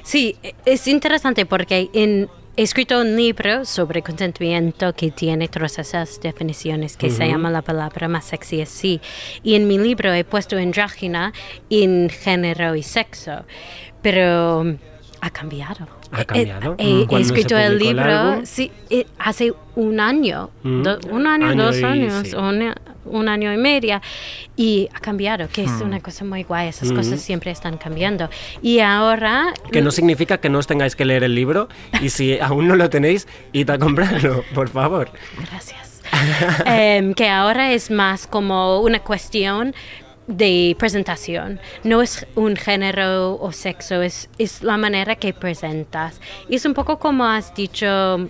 Sí, 0.03 0.37
es 0.65 0.87
interesante 0.87 1.45
porque 1.45 1.89
en, 1.93 2.29
he 2.55 2.61
escrito 2.63 3.01
un 3.01 3.15
libro 3.15 3.65
sobre 3.65 4.01
consentimiento 4.03 4.93
que 4.93 5.09
tiene 5.11 5.47
todas 5.47 5.79
esas 5.79 6.19
definiciones 6.21 6.97
que 6.97 7.09
se 7.09 7.27
llama 7.27 7.49
La 7.49 7.61
palabra 7.63 8.07
más 8.07 8.25
sexy 8.25 8.61
es 8.61 8.69
sí. 8.69 9.01
Y 9.43 9.55
en 9.55 9.67
mi 9.67 9.77
libro 9.79 10.13
he 10.13 10.23
puesto 10.23 10.57
andrógina 10.57 11.33
en 11.69 12.09
género 12.09 12.75
y 12.75 12.83
sexo, 12.83 13.43
pero 14.01 14.77
ha 15.21 15.29
cambiado. 15.31 15.87
¿Ha 16.11 16.21
He- 16.21 16.25
cambiado? 16.25 16.75
He, 16.77 17.01
he 17.01 17.07
¿Cuándo 17.07 17.27
se 17.27 17.33
escrito 17.33 17.57
el 17.57 17.71
el 17.73 17.77
libro 17.79 18.03
álbum? 18.03 18.45
sí, 18.45 18.71
eh, 18.89 19.07
hace 19.17 19.53
un 19.75 19.99
año, 19.99 20.51
Mm. 20.61 20.83
do- 20.83 20.99
un 21.09 21.25
año, 21.25 21.47
Año 21.47 21.63
dos 21.63 21.79
y- 21.79 21.83
años, 21.83 22.27
sí. 22.27 22.35
un, 22.35 22.71
un 23.05 23.27
año 23.29 23.53
y 23.53 23.57
media 23.57 24.01
y 24.55 24.89
ha 24.93 24.99
cambiado, 24.99 25.47
que 25.49 25.63
es 25.63 25.71
Mm. 25.71 25.81
una 25.83 25.99
cosa 25.99 26.25
muy 26.25 26.43
guay, 26.43 26.69
esas 26.69 26.91
cosas 26.91 27.21
siempre 27.21 27.51
están 27.51 27.77
cambiando. 27.77 28.29
Y 28.61 28.79
ahora... 28.79 29.53
Que 29.71 29.81
no 29.81 29.91
significa 29.91 30.37
que 30.39 30.49
no 30.49 30.59
os 30.59 30.67
tengáis 30.67 30.95
que 30.95 31.05
leer 31.05 31.23
el 31.23 31.35
libro 31.35 31.67
y 32.01 32.09
si 32.09 32.39
aún 32.39 32.67
no 32.67 32.75
lo 32.75 32.89
tenéis, 32.89 33.27
id 33.51 33.69
a 33.69 33.77
comprarlo, 33.79 34.43
por 34.53 34.69
favor. 34.69 35.09
Gracias. 35.49 36.01
Em, 36.65 37.13
que 37.13 37.27
ahora 37.29 37.73
es 37.73 37.89
más 37.91 38.27
como 38.27 38.81
una 38.81 38.99
cuestión 38.99 39.73
de 40.27 40.75
presentación. 40.79 41.59
No 41.83 42.01
es 42.01 42.25
un 42.35 42.55
género 42.55 43.35
o 43.39 43.51
sexo, 43.51 44.01
es, 44.01 44.29
es 44.37 44.63
la 44.63 44.77
manera 44.77 45.15
que 45.15 45.33
presentas. 45.33 46.21
Y 46.47 46.55
es 46.55 46.65
un 46.65 46.73
poco 46.73 46.97
como 46.99 47.25
has 47.25 47.53
dicho 47.55 48.29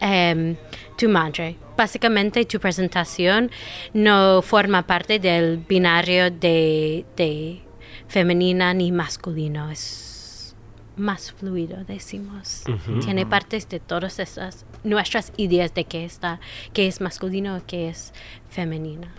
em, 0.00 0.56
tu 0.96 1.08
madre. 1.08 1.56
Básicamente 1.76 2.44
tu 2.44 2.60
presentación 2.60 3.50
no 3.92 4.42
forma 4.42 4.86
parte 4.86 5.18
del 5.18 5.58
binario 5.58 6.30
de, 6.30 7.04
de 7.16 7.62
femenina 8.06 8.72
ni 8.74 8.92
masculino. 8.92 9.70
Es 9.70 10.54
más 10.96 11.32
fluido, 11.32 11.84
decimos. 11.84 12.62
Tiene 13.02 13.26
partes 13.26 13.68
de 13.68 13.80
todas 13.80 14.18
esas 14.18 14.64
nuestras 14.84 15.32
ideas 15.36 15.74
de 15.74 15.84
qué 15.84 16.04
está, 16.04 16.40
qué 16.72 16.86
es 16.86 17.00
masculino, 17.00 17.60
qué 17.66 17.88
es 17.88 18.12
femenina. 18.50 19.12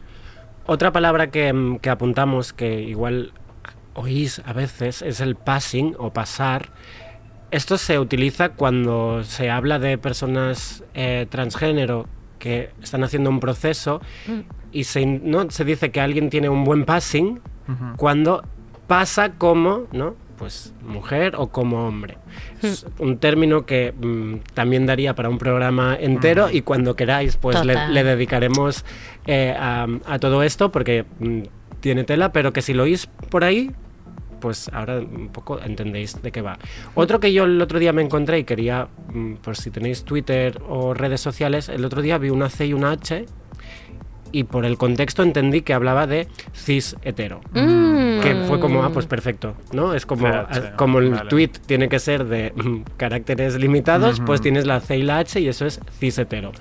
Otra 0.65 0.91
palabra 0.91 1.31
que, 1.31 1.51
mm, 1.51 1.79
que 1.79 1.89
apuntamos 1.89 2.53
que 2.53 2.81
igual 2.81 3.33
oís 3.93 4.41
a 4.45 4.53
veces 4.53 5.01
es 5.01 5.19
el 5.19 5.35
passing 5.35 5.95
o 5.97 6.11
pasar. 6.11 6.69
Esto 7.51 7.77
se 7.77 7.99
utiliza 7.99 8.49
cuando 8.49 9.23
se 9.23 9.49
habla 9.49 9.79
de 9.79 9.97
personas 9.97 10.83
eh, 10.93 11.27
transgénero 11.29 12.07
que 12.45 12.69
están 12.79 13.03
haciendo 13.03 13.31
un 13.31 13.39
proceso 13.39 14.01
y 14.71 14.83
se, 14.83 15.03
¿no? 15.03 15.49
se 15.49 15.65
dice 15.65 15.89
que 15.89 15.99
alguien 15.99 16.29
tiene 16.29 16.47
un 16.47 16.63
buen 16.63 16.85
passing 16.85 17.41
cuando 17.97 18.43
pasa 18.85 19.31
como 19.31 19.87
¿no? 19.91 20.13
pues, 20.37 20.71
mujer 20.87 21.33
o 21.37 21.47
como 21.47 21.87
hombre. 21.87 22.19
Es 22.61 22.85
un 22.99 23.17
término 23.17 23.65
que 23.65 23.95
mm, 23.99 24.53
también 24.53 24.85
daría 24.85 25.15
para 25.15 25.27
un 25.27 25.39
programa 25.39 25.97
entero 25.99 26.51
y 26.51 26.61
cuando 26.61 26.95
queráis 26.95 27.35
pues 27.35 27.65
le, 27.65 28.03
dedicaremos 28.03 28.85
eh, 29.25 29.55
a, 29.57 29.87
a 30.05 30.19
todo 30.19 30.43
esto 30.43 30.71
porque 30.71 31.03
mm, 31.17 31.41
tiene 31.79 32.03
tela, 32.03 32.31
pero 32.31 32.53
que 32.53 32.61
si 32.61 32.75
lo 32.75 32.83
oís 32.83 33.07
por 33.31 33.43
ahí, 33.43 33.71
pues 34.39 34.69
ahora 34.73 34.99
un 34.99 35.29
poco 35.29 35.59
entendéis 35.59 36.21
de 36.21 36.31
qué 36.31 36.41
va. 36.41 36.57
Otro 36.93 37.19
que 37.19 37.33
yo 37.33 37.45
el 37.45 37.61
otro 37.61 37.79
día 37.79 37.93
me 37.93 38.01
encontré 38.01 38.39
y 38.39 38.43
quería, 38.43 38.87
mm, 39.13 39.35
por 39.35 39.55
si 39.55 39.71
tenéis 39.71 40.03
Twitter 40.03 40.61
o 40.67 40.93
redes 40.93 41.21
sociales, 41.21 41.69
el 41.69 41.85
otro 41.85 42.01
día 42.01 42.17
vi 42.17 42.29
una 42.29 42.49
C 42.49 42.67
y 42.67 42.73
una 42.73 42.91
H 42.91 43.25
y 44.35 44.43
por 44.43 44.65
el 44.65 44.77
contexto 44.77 45.23
entendí 45.23 45.61
que 45.61 45.73
hablaba 45.73 46.07
de 46.07 46.27
cis 46.53 46.97
hetero. 47.03 47.39
Mm. 47.53 48.19
Que 48.19 48.35
fue 48.47 48.59
como, 48.59 48.83
ah, 48.83 48.89
pues 48.91 49.05
perfecto, 49.05 49.55
¿no? 49.71 49.93
Es 49.93 50.05
como, 50.05 50.27
CH, 50.27 50.75
como 50.75 50.99
el 50.99 51.11
vale. 51.11 51.29
tweet 51.29 51.51
tiene 51.65 51.87
que 51.87 51.99
ser 51.99 52.25
de 52.25 52.51
mm, 52.53 52.81
caracteres 52.97 53.55
limitados, 53.55 54.19
pues 54.25 54.41
tienes 54.41 54.65
la 54.65 54.81
C 54.81 54.97
y 54.97 55.03
la 55.03 55.19
H 55.19 55.39
y 55.39 55.47
eso 55.47 55.65
es 55.65 55.79
cis 55.99 56.17
hetero. 56.17 56.51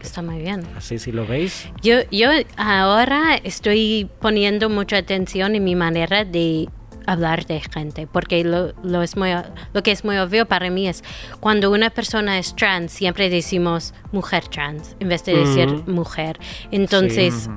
Está 0.00 0.22
muy 0.22 0.38
bien. 0.38 0.62
Así 0.76 1.00
si 1.00 1.10
lo 1.10 1.26
veis. 1.26 1.68
Yo, 1.82 1.96
yo 2.12 2.28
ahora 2.56 3.34
estoy 3.42 4.08
poniendo 4.20 4.70
mucha 4.70 4.98
atención 4.98 5.56
en 5.56 5.64
mi 5.64 5.74
manera 5.74 6.24
de 6.24 6.68
hablar 7.06 7.46
de 7.46 7.60
gente, 7.60 8.06
porque 8.06 8.44
lo, 8.44 8.72
lo, 8.82 9.02
es 9.02 9.16
muy, 9.16 9.30
lo 9.72 9.82
que 9.82 9.92
es 9.92 10.04
muy 10.04 10.16
obvio 10.18 10.46
para 10.46 10.70
mí 10.70 10.88
es 10.88 11.02
cuando 11.40 11.70
una 11.70 11.90
persona 11.90 12.38
es 12.38 12.54
trans, 12.56 12.92
siempre 12.92 13.28
decimos 13.30 13.94
mujer 14.12 14.48
trans 14.48 14.96
en 15.00 15.08
vez 15.08 15.24
de 15.24 15.36
decir 15.36 15.68
Ujú. 15.68 15.90
mujer. 15.90 16.38
Entonces, 16.70 17.34
Sí. 17.44 17.50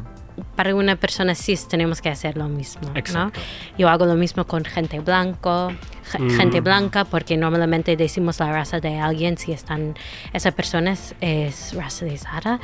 para 0.55 0.75
una 0.75 0.95
persona 0.95 1.33
cis 1.33 1.67
tenemos 1.67 1.99
que 2.01 2.09
hacer 2.09 2.37
lo 2.37 2.47
mismo. 2.47 2.91
¿no? 3.13 3.31
Yo 3.77 3.89
hago 3.89 4.05
lo 4.05 4.15
mismo 4.15 4.45
con 4.45 4.63
gente 4.65 4.99
blanco, 4.99 5.71
Mm. 6.17 6.29
gente 6.37 6.61
blanca, 6.61 7.03
porque 7.03 7.35
normalmente 7.35 7.97
decimos 7.97 8.39
la 8.39 8.51
raza 8.51 8.79
de 8.79 8.97
alguien 8.97 9.37
si 9.37 9.51
están, 9.51 9.93
esa 10.31 10.51
persona 10.51 10.91
es, 10.93 11.15
es 11.19 11.73
racializada. 11.73 12.59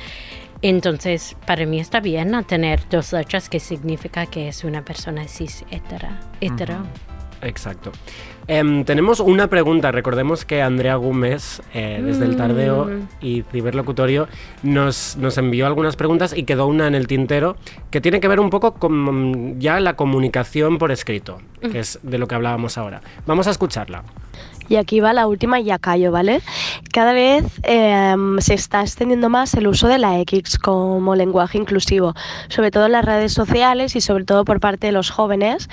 Entonces, 0.64 1.36
para 1.46 1.66
mí 1.66 1.80
está 1.82 2.00
bien 2.00 2.32
tener 2.48 2.88
dos 2.90 3.12
letras 3.12 3.50
que 3.50 3.60
significa 3.60 4.26
que 4.28 4.48
es 4.48 4.64
una 4.64 4.84
persona 4.86 5.28
cis 5.28 5.66
hetera, 5.70 6.22
hetero. 6.40 6.78
Exacto. 7.42 7.92
Em, 8.48 8.86
tenemos 8.86 9.20
una 9.20 9.48
pregunta. 9.48 9.92
Recordemos 9.92 10.46
que 10.46 10.62
Andrea 10.62 10.96
Gómez, 10.96 11.62
eh, 11.74 12.02
desde 12.02 12.24
el 12.24 12.38
Tardeo 12.38 12.86
Mm. 12.86 13.08
y 13.20 13.44
Ciberlocutorio, 13.52 14.30
nos, 14.64 15.18
nos 15.18 15.38
envió 15.38 15.68
algunas 15.68 15.98
preguntas 15.98 16.34
y 16.36 16.44
quedó 16.44 16.68
una 16.68 16.88
en 16.88 16.96
el 16.96 17.08
tintero 17.08 17.58
que 17.92 18.00
tiene 18.00 18.22
que 18.22 18.30
ver 18.30 18.40
un 18.40 18.50
poco 18.50 18.76
con 18.76 19.60
ya 19.60 19.82
la 19.82 19.98
comunicación 19.98 20.78
por 20.78 20.94
escrito, 20.94 21.42
que 21.60 21.80
es 21.80 22.00
de 22.04 22.18
lo 22.18 22.28
que 22.28 22.36
hablábamos 22.36 22.78
ahora. 22.78 23.02
Vamos 23.26 23.48
a 23.48 23.52
escucharla. 23.52 24.04
Y 24.70 24.78
aquí 24.78 25.00
va 25.00 25.14
la 25.14 25.28
última 25.28 25.60
y 25.60 25.66
ya 25.66 25.78
callo, 25.78 26.12
¿vale? 26.12 26.42
Cada 26.92 27.14
vez 27.14 27.44
eh, 27.64 28.16
se 28.40 28.54
está 28.54 28.82
extendiendo 28.82 29.30
más 29.30 29.54
el 29.56 29.68
uso 29.68 29.88
de 29.88 29.98
la 29.98 30.20
X 30.20 30.58
como 30.58 31.16
lenguaje 31.16 31.58
inclusivo, 31.58 32.14
sobre 32.48 32.72
todo 32.72 32.86
en 32.86 32.94
las 32.94 33.06
redes 33.06 33.34
sociales 33.34 33.96
y 33.96 34.02
sobre 34.02 34.24
todo 34.24 34.46
por 34.46 34.60
parte 34.60 34.88
de 34.88 34.94
los 34.94 35.10
jóvenes, 35.10 35.70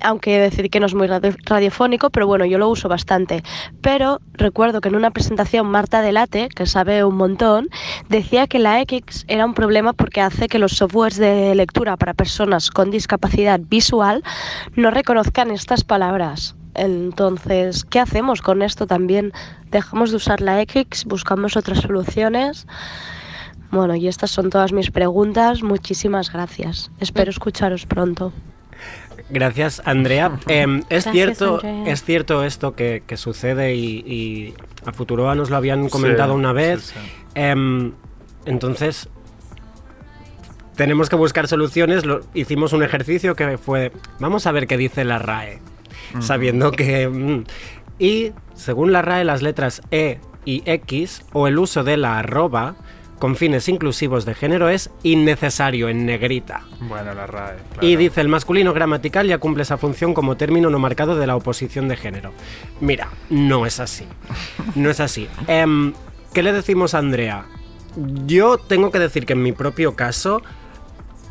aunque 0.00 0.38
decir 0.38 0.68
que 0.70 0.80
no 0.80 0.86
es 0.86 0.94
muy 0.94 1.06
radio- 1.06 1.34
radiofónico, 1.44 2.10
pero 2.10 2.26
bueno, 2.26 2.44
yo 2.44 2.58
lo 2.58 2.68
uso 2.68 2.88
bastante. 2.88 3.42
Pero 3.80 4.20
recuerdo 4.32 4.80
que 4.80 4.88
en 4.88 4.96
una 4.96 5.10
presentación 5.10 5.66
Marta 5.66 6.02
Delate, 6.02 6.48
que 6.48 6.66
sabe 6.66 7.04
un 7.04 7.16
montón, 7.16 7.68
decía 8.08 8.46
que 8.46 8.58
la 8.58 8.80
X 8.82 9.24
era 9.28 9.46
un 9.46 9.54
problema 9.54 9.92
porque 9.92 10.20
hace 10.20 10.48
que 10.48 10.58
los 10.58 10.72
softwares 10.72 11.16
de 11.18 11.54
lectura 11.54 11.96
para 11.96 12.14
personas 12.14 12.70
con 12.70 12.90
discapacidad 12.90 13.60
visual 13.60 14.22
no 14.74 14.90
reconozcan 14.90 15.50
estas 15.50 15.84
palabras. 15.84 16.56
Entonces, 16.74 17.84
¿qué 17.84 18.00
hacemos 18.00 18.42
con 18.42 18.62
esto 18.62 18.86
también? 18.86 19.32
¿Dejamos 19.70 20.10
de 20.10 20.16
usar 20.16 20.40
la 20.40 20.60
X? 20.62 21.04
¿Buscamos 21.06 21.56
otras 21.56 21.78
soluciones? 21.80 22.66
Bueno, 23.70 23.94
y 23.96 24.08
estas 24.08 24.30
son 24.30 24.50
todas 24.50 24.72
mis 24.72 24.90
preguntas. 24.90 25.62
Muchísimas 25.62 26.32
gracias. 26.32 26.90
Espero 27.00 27.30
escucharos 27.30 27.86
pronto. 27.86 28.32
Gracias, 29.30 29.80
Andrea. 29.84 30.38
Em, 30.48 30.78
es, 30.90 31.04
Gracias, 31.04 31.12
cierto, 31.12 31.54
Andrea. 31.54 31.92
es 31.92 32.04
cierto 32.04 32.44
esto 32.44 32.74
que, 32.74 33.02
que 33.06 33.16
sucede 33.16 33.74
y, 33.74 33.98
y 34.06 34.54
a 34.86 34.92
Futuroa 34.92 35.34
nos 35.34 35.50
lo 35.50 35.56
habían 35.56 35.88
comentado 35.88 36.34
Sí, 36.34 36.38
una 36.38 36.52
vez. 36.52 36.82
sí, 36.82 36.94
sí. 37.02 37.10
Em, 37.34 37.92
entonces, 38.46 39.08
tenemos 40.76 41.08
que 41.08 41.16
buscar 41.16 41.48
soluciones. 41.48 42.04
Lo- 42.04 42.20
hicimos 42.34 42.72
un 42.72 42.82
ejercicio 42.82 43.34
que 43.34 43.58
fue, 43.58 43.92
vamos 44.18 44.46
a 44.46 44.52
ver 44.52 44.66
qué 44.66 44.76
dice 44.76 45.04
la 45.04 45.18
RAE, 45.18 45.60
sabiendo 46.20 46.72
que... 46.72 47.08
mm, 47.08 47.44
y 47.98 48.32
según 48.54 48.92
la 48.92 49.02
RAE, 49.02 49.24
las 49.24 49.42
letras 49.42 49.82
E 49.90 50.18
y 50.44 50.62
X 50.66 51.24
o 51.32 51.46
el 51.48 51.58
uso 51.58 51.84
de 51.84 51.96
la 51.96 52.18
arroba 52.18 52.76
con 53.18 53.36
fines 53.36 53.68
inclusivos 53.68 54.24
de 54.24 54.34
género 54.34 54.68
es 54.68 54.90
innecesario 55.02 55.88
en 55.88 56.04
negrita. 56.04 56.62
Bueno, 56.80 57.14
la 57.14 57.26
RAE. 57.26 57.56
Y 57.80 57.96
dice, 57.96 58.20
el 58.20 58.28
masculino 58.28 58.72
gramatical 58.72 59.26
ya 59.26 59.38
cumple 59.38 59.62
esa 59.62 59.78
función 59.78 60.12
como 60.12 60.36
término 60.36 60.68
no 60.68 60.78
marcado 60.78 61.16
de 61.16 61.26
la 61.26 61.36
oposición 61.36 61.88
de 61.88 61.96
género. 61.96 62.32
Mira, 62.80 63.08
no 63.30 63.66
es 63.66 63.80
así. 63.80 64.04
No 64.74 64.90
es 64.90 65.00
así. 65.00 65.28
Em, 65.46 65.94
¿Qué 66.32 66.42
le 66.42 66.52
decimos 66.52 66.94
a 66.94 66.98
Andrea? 66.98 67.46
Yo 68.26 68.58
tengo 68.58 68.90
que 68.90 68.98
decir 68.98 69.24
que 69.24 69.34
en 69.34 69.42
mi 69.42 69.52
propio 69.52 69.94
caso 69.94 70.42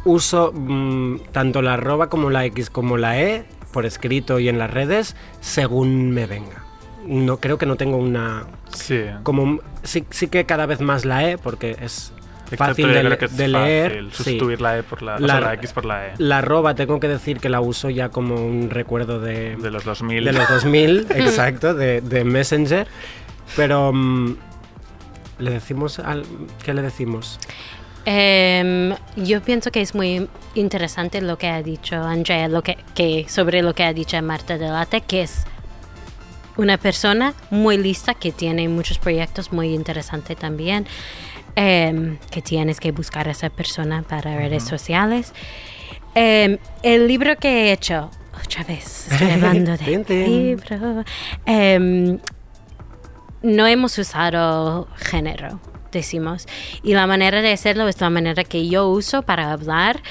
uso 0.06 0.52
mm, 0.54 1.18
tanto 1.32 1.62
la 1.62 1.74
arroba 1.74 2.10
como 2.10 2.30
la 2.30 2.46
X 2.46 2.70
como 2.70 2.98
la 2.98 3.20
E 3.20 3.46
por 3.74 3.86
escrito 3.86 4.40
y 4.40 4.48
en 4.48 4.58
las 4.58 4.72
redes 4.72 5.16
según 5.42 6.12
me 6.12 6.26
venga. 6.26 6.64
No 7.06 7.38
creo 7.42 7.58
que 7.58 7.66
no 7.66 7.76
tengo 7.76 7.98
una 7.98 8.46
Sí. 8.74 9.02
como 9.24 9.60
sí, 9.84 10.06
sí 10.10 10.28
que 10.30 10.46
cada 10.46 10.66
vez 10.66 10.80
más 10.80 11.04
la 11.04 11.30
E 11.30 11.38
porque 11.38 11.76
es 11.82 12.14
fácil 12.58 12.94
de, 12.94 13.18
que 13.18 13.26
es 13.26 13.36
de 13.36 13.48
leer. 13.50 13.92
fácil 13.92 14.10
sí. 14.12 14.16
sustituir 14.18 14.62
la 14.62 14.78
E 14.78 14.84
por 14.84 15.02
la, 15.02 15.16
o 15.16 15.20
La- 15.20 15.28
sea, 15.28 15.40
la 15.42 15.54
X 15.56 15.74
por 15.74 15.84
la 15.86 16.08
E. 16.08 16.14
La 16.20 16.38
arroba 16.38 16.76
tengo 16.76 17.00
que 17.02 17.08
decir 17.10 17.40
que 17.40 17.50
la 17.50 17.60
uso 17.60 17.90
ya 17.90 18.10
como 18.10 18.36
un 18.36 18.70
recuerdo 18.70 19.20
de, 19.20 19.56
De 19.58 19.72
los 19.72 19.84
2000. 19.84 20.24
de 20.24 20.32
los 20.34 20.48
2000, 20.48 21.08
exacto, 21.16 21.74
de, 21.74 22.00
de 22.02 22.24
Messenger. 22.24 22.88
Pero 23.58 23.92
mm, 23.92 24.36
le 25.40 25.52
decimos 25.52 26.00
al 26.00 26.24
¿qué 26.64 26.74
le 26.74 26.82
decimos? 26.84 27.40
Em, 28.06 28.96
yo 29.16 29.42
pienso 29.42 29.72
que 29.72 29.82
es 29.82 29.96
muy 29.96 30.28
interesante 30.56 31.22
lo 31.22 31.38
que 31.38 31.48
ha 31.48 31.64
dicho 31.64 31.96
Andrea, 31.96 32.50
lo 32.50 32.62
que, 32.62 32.78
que 32.96 33.26
sobre 33.30 33.62
lo 33.62 33.74
que 33.74 33.84
ha 33.84 33.94
dicho 33.94 34.22
Marta 34.22 34.58
Delate, 34.58 35.02
que 35.02 35.22
es 35.22 35.46
una 36.58 36.78
persona 36.78 37.34
muy 37.50 37.78
lista 37.78 38.14
que 38.14 38.32
tiene 38.32 38.68
muchos 38.68 39.00
proyectos 39.00 39.54
muy 39.54 39.74
interesantes 39.74 40.38
también, 40.38 40.86
em, 41.56 42.18
que 42.30 42.42
tienes 42.42 42.80
que 42.80 42.92
buscar 42.92 43.28
a 43.30 43.32
esa 43.32 43.50
persona 43.50 44.04
para 44.04 44.36
redes 44.36 44.64
sociales. 44.64 45.34
Em, 46.14 46.58
el 46.84 47.08
libro 47.08 47.38
que 47.38 47.48
he 47.48 47.72
hecho, 47.72 48.12
otra 48.46 48.64
vez, 48.66 49.08
estoy 49.12 49.32
hablando 49.32 49.78
de 49.78 50.28
libro, 50.28 51.04
no 53.44 53.68
hemos 53.68 53.98
usado 53.98 54.88
género, 54.96 55.60
decimos. 55.94 56.48
Y 56.84 56.94
la 56.94 57.08
manera 57.08 57.42
de 57.42 57.52
hacerlo 57.54 57.88
es 57.88 58.02
la 58.02 58.10
manera 58.10 58.44
que 58.44 58.68
yo 58.68 58.88
uso 58.90 59.22
para 59.22 59.52
hablar, 59.54 60.02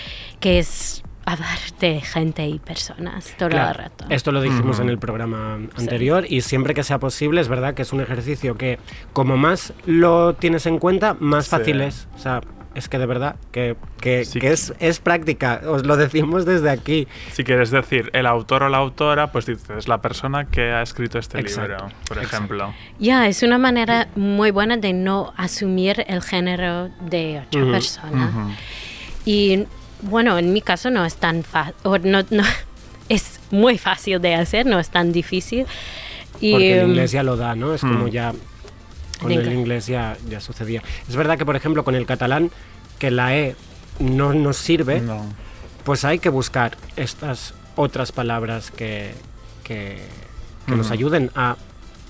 que 0.40 0.58
es 0.58 1.02
hablar 1.24 1.58
de 1.78 2.00
gente 2.00 2.46
y 2.48 2.58
personas 2.58 3.34
todo 3.38 3.50
Claro, 3.50 3.68
el 3.70 3.74
rato. 3.84 4.06
Esto 4.08 4.32
lo 4.32 4.40
dijimos 4.40 4.76
Ujú. 4.76 4.82
en 4.82 4.88
el 4.88 4.98
programa 4.98 5.54
anterior 5.76 6.24
y 6.28 6.40
siempre 6.40 6.74
que 6.74 6.82
sea 6.82 6.98
posible 6.98 7.40
es 7.40 7.46
verdad 7.48 7.74
que 7.74 7.82
es 7.82 7.92
un 7.92 8.00
ejercicio 8.00 8.56
que 8.56 8.78
como 9.12 9.36
más 9.36 9.72
lo 9.86 10.34
tienes 10.34 10.66
en 10.66 10.78
cuenta, 10.78 11.14
más 11.20 11.44
Sí. 11.44 11.50
fácil 11.50 11.80
es. 11.82 12.08
O 12.16 12.18
sea, 12.18 12.40
es 12.74 12.88
que 12.88 12.98
de 12.98 13.06
verdad 13.06 13.36
que, 13.52 13.76
que- 14.00 14.24
Sí 14.24 14.40
que 14.40 14.46
que- 14.48 14.52
es, 14.52 14.72
es 14.80 14.98
práctica, 15.00 15.60
os 15.66 15.84
lo 15.86 15.96
decimos 15.96 16.44
desde 16.44 16.70
aquí. 16.70 17.06
Si 17.32 17.44
quieres 17.44 17.70
decir 17.70 18.10
el 18.12 18.26
autor 18.26 18.62
o 18.64 18.68
la 18.68 18.78
autora, 18.78 19.32
pues 19.32 19.46
dices 19.46 19.88
la 19.88 20.00
persona 20.02 20.46
que 20.46 20.72
ha 20.72 20.82
escrito 20.82 21.18
este 21.18 21.38
Exacto, 21.40 21.70
libro, 21.84 21.88
por 22.08 22.18
exacto. 22.18 22.36
ejemplo. 22.36 22.74
Ya, 22.98 23.26
es 23.28 23.42
una 23.42 23.58
manera 23.58 24.08
muy 24.16 24.50
buena 24.50 24.76
de 24.76 24.92
no 24.92 25.32
asumir 25.36 26.04
el 26.08 26.22
género 26.22 26.88
de 27.00 27.42
otra 27.46 27.64
persona. 27.70 28.56
Y 29.24 29.66
bueno, 30.02 30.38
en 30.38 30.52
mi 30.52 30.60
caso 30.62 30.90
no 30.90 31.04
es 31.04 31.16
tan 31.16 31.42
fácil, 31.44 31.74
no, 32.04 32.22
no, 32.30 32.42
es 33.08 33.40
muy 33.50 33.78
fácil 33.78 34.20
de 34.20 34.34
hacer, 34.34 34.66
no 34.66 34.78
es 34.78 34.90
tan 34.90 35.12
difícil. 35.12 35.66
Y, 36.40 36.52
Porque 36.52 36.72
el 36.74 36.78
em, 36.80 36.88
inglés 36.90 37.12
ya 37.12 37.22
lo 37.22 37.36
da, 37.36 37.54
¿no? 37.54 37.72
Es 37.74 37.82
como 37.82 38.06
Mm. 38.06 38.10
ya. 38.10 38.32
Con 39.22 39.32
El 39.32 39.38
el 39.38 39.44
inglés. 39.46 39.58
inglés 39.58 39.86
ya, 39.86 40.16
ya 40.28 40.40
sucedía. 40.40 40.82
Es 41.08 41.16
verdad 41.16 41.38
que, 41.38 41.46
por 41.46 41.56
ejemplo, 41.56 41.84
con 41.84 41.94
el 41.94 42.04
catalán, 42.06 42.50
que 42.98 43.10
la 43.10 43.36
E 43.36 43.56
no 43.98 44.34
nos 44.34 44.56
sirve, 44.56 45.00
No. 45.00 45.24
pues 45.84 46.04
hay 46.04 46.18
que 46.18 46.28
buscar 46.28 46.76
estas 46.96 47.54
otras 47.76 48.12
palabras 48.12 48.70
que, 48.70 49.12
que, 49.64 49.98
que 50.66 50.74
nos 50.76 50.90
ayuden 50.90 51.30
a 51.34 51.56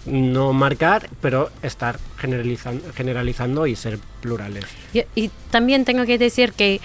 no 0.04 0.52
marcar, 0.52 1.08
pero 1.20 1.50
estar 1.62 2.00
generalizan- 2.20 2.82
generalizando 2.92 3.68
y 3.68 3.76
ser 3.76 4.00
plurales. 4.20 4.64
Y, 4.92 5.02
y 5.14 5.30
también 5.52 5.84
tengo 5.84 6.04
que 6.06 6.18
decir 6.18 6.52
que 6.54 6.80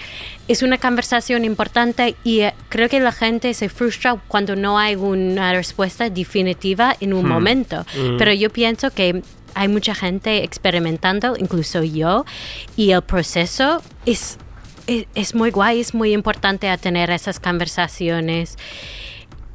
es 0.46 0.62
una 0.62 0.78
conversación 0.78 1.44
importante 1.44 2.14
y 2.22 2.40
eh, 2.42 2.54
creo 2.68 2.88
que 2.88 3.00
la 3.00 3.10
gente 3.10 3.52
se 3.54 3.68
frustra 3.68 4.16
cuando 4.28 4.54
no 4.54 4.78
hay 4.78 4.94
una 4.94 5.52
respuesta 5.52 6.08
definitiva 6.10 6.94
en 7.00 7.12
un 7.12 7.24
Hmm. 7.24 7.28
momento. 7.28 7.84
Mm. 8.00 8.18
Pero 8.18 8.32
yo 8.34 8.50
pienso 8.50 8.92
que 8.92 9.20
hay 9.54 9.68
mucha 9.68 9.94
gente 9.94 10.44
experimentando, 10.44 11.36
incluso 11.36 11.82
yo, 11.82 12.24
y 12.76 12.90
el 12.92 13.02
proceso 13.02 13.82
es, 14.06 14.38
es, 14.86 15.06
es 15.14 15.34
muy 15.34 15.50
guay, 15.50 15.80
es 15.80 15.94
muy 15.94 16.12
importante 16.12 16.68
a 16.70 16.76
tener 16.78 17.10
esas 17.10 17.40
conversaciones. 17.40 18.56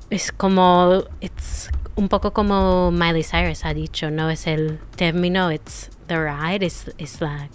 es 0.09 0.31
como, 0.31 1.03
it's 1.21 1.69
un 1.95 2.07
poco 2.09 2.33
como 2.33 2.91
Miley 2.91 3.23
Cyrus 3.23 3.65
ha 3.65 3.73
dicho, 3.73 4.09
no 4.11 4.29
es 4.29 4.47
el 4.47 4.79
término, 4.95 5.51
it's 5.51 5.89
the 6.07 6.17
ride, 6.19 6.65
es, 6.65 6.91
es 6.97 7.21
la 7.21 7.49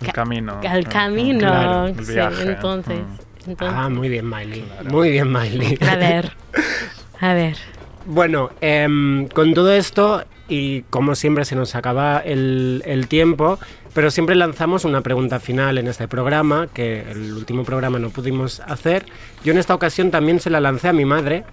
El 0.00 0.06
Ca- 0.06 0.12
camino. 0.12 0.60
al 0.68 0.80
Mm, 0.86 0.88
camino. 0.90 1.38
Claro, 1.38 1.86
el 1.86 2.04
sí, 2.06 2.12
viaje, 2.12 2.42
entonces, 2.42 2.98
mm. 3.00 3.50
entonces- 3.50 3.78
Ah, 3.78 3.88
muy 3.88 4.08
bien, 4.08 4.28
Miley. 4.28 4.64
Muy 4.84 5.10
bien, 5.10 5.30
Miley. 5.32 5.78
a 5.88 5.96
ver, 5.96 6.32
a 7.20 7.34
ver. 7.34 7.56
Bueno, 8.04 8.50
em, 8.60 9.28
con 9.28 9.54
todo 9.54 9.72
esto, 9.72 10.24
y 10.52 10.82
como 10.90 11.14
siempre 11.14 11.44
se 11.44 11.56
nos 11.56 11.74
acaba 11.74 12.18
el, 12.18 12.82
el 12.84 13.08
tiempo, 13.08 13.58
pero 13.94 14.10
siempre 14.10 14.34
lanzamos 14.34 14.84
una 14.84 15.00
pregunta 15.00 15.40
final 15.40 15.78
en 15.78 15.88
este 15.88 16.08
programa, 16.08 16.68
que 16.72 17.00
el 17.10 17.32
último 17.32 17.64
programa 17.64 17.98
no 17.98 18.10
pudimos 18.10 18.60
hacer. 18.60 19.06
Yo 19.44 19.52
en 19.52 19.58
esta 19.58 19.74
ocasión 19.74 20.10
también 20.10 20.40
se 20.40 20.50
la 20.50 20.60
lancé 20.60 20.88
a 20.88 20.92
mi 20.92 21.04
madre 21.04 21.44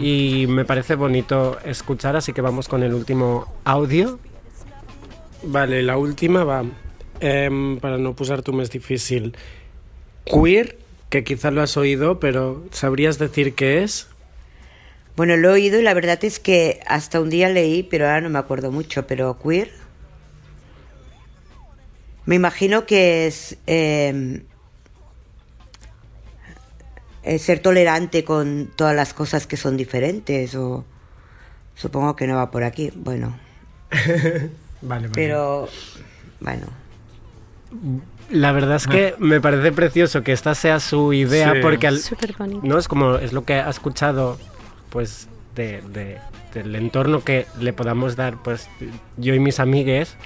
y 0.00 0.46
me 0.48 0.64
parece 0.64 0.94
bonito 0.94 1.58
escuchar, 1.64 2.16
así 2.16 2.32
que 2.32 2.40
vamos 2.40 2.68
con 2.68 2.82
el 2.82 2.94
último 2.94 3.52
audio. 3.64 4.18
Vale, 5.44 5.82
la 5.82 5.96
última 5.96 6.44
va. 6.44 6.64
em, 7.22 7.78
para 7.80 7.98
no 7.98 8.12
posar-t'ho 8.18 8.52
més 8.52 8.70
difícil. 8.70 9.32
Queer, 10.26 10.76
que 11.08 11.22
quizás 11.24 11.52
lo 11.54 11.62
has 11.62 11.76
oído, 11.76 12.18
pero 12.18 12.64
¿sabrías 12.72 13.18
decir 13.18 13.54
qué 13.54 13.82
es? 13.82 14.08
Bueno, 15.16 15.36
lo 15.36 15.50
he 15.50 15.52
oído 15.52 15.78
y 15.78 15.82
la 15.82 15.92
verdad 15.94 16.22
es 16.24 16.38
que 16.40 16.80
hasta 16.86 17.20
un 17.20 17.28
día 17.30 17.48
leí, 17.50 17.82
pero 17.82 18.06
ahora 18.06 18.20
no 18.22 18.30
me 18.30 18.38
acuerdo 18.38 18.70
mucho, 18.72 19.06
pero 19.06 19.38
queer. 19.38 19.70
Me 22.24 22.36
imagino 22.36 22.86
que 22.86 23.26
es, 23.26 23.58
eh, 23.66 24.42
es 27.22 27.42
ser 27.42 27.58
tolerante 27.60 28.24
con 28.24 28.70
todas 28.74 28.94
las 28.96 29.12
cosas 29.14 29.46
que 29.46 29.56
son 29.56 29.76
diferentes 29.76 30.54
o 30.54 30.84
supongo 31.74 32.16
que 32.16 32.26
no 32.26 32.36
va 32.36 32.50
por 32.50 32.64
aquí. 32.64 32.90
Bueno, 32.94 33.36
Vale, 33.90 34.50
vale. 34.82 35.08
pero 35.12 35.68
bueno. 36.40 36.66
La 38.30 38.52
verdad 38.52 38.76
es 38.76 38.86
que 38.86 39.14
me 39.18 39.40
parece 39.40 39.72
precioso 39.72 40.22
que 40.22 40.32
esta 40.32 40.54
sea 40.54 40.80
su 40.80 41.12
idea, 41.12 41.52
Sí. 41.54 41.58
porque 41.60 41.86
al, 41.86 41.98
Súper 41.98 42.34
bonito. 42.38 42.60
no 42.64 42.78
es 42.78 42.88
como 42.88 43.16
es 43.16 43.32
lo 43.32 43.44
que 43.44 43.54
ha 43.54 43.68
escuchado, 43.70 44.38
pues 44.92 45.28
de, 45.56 45.80
de- 45.92 46.18
del 46.54 46.74
entorno 46.76 47.24
que 47.24 47.46
le 47.58 47.72
podamos 47.72 48.14
dar, 48.14 48.36
pues 48.42 48.68
yo 49.16 49.34
y 49.34 49.38
mis 49.40 49.58
amigues, 49.58 50.16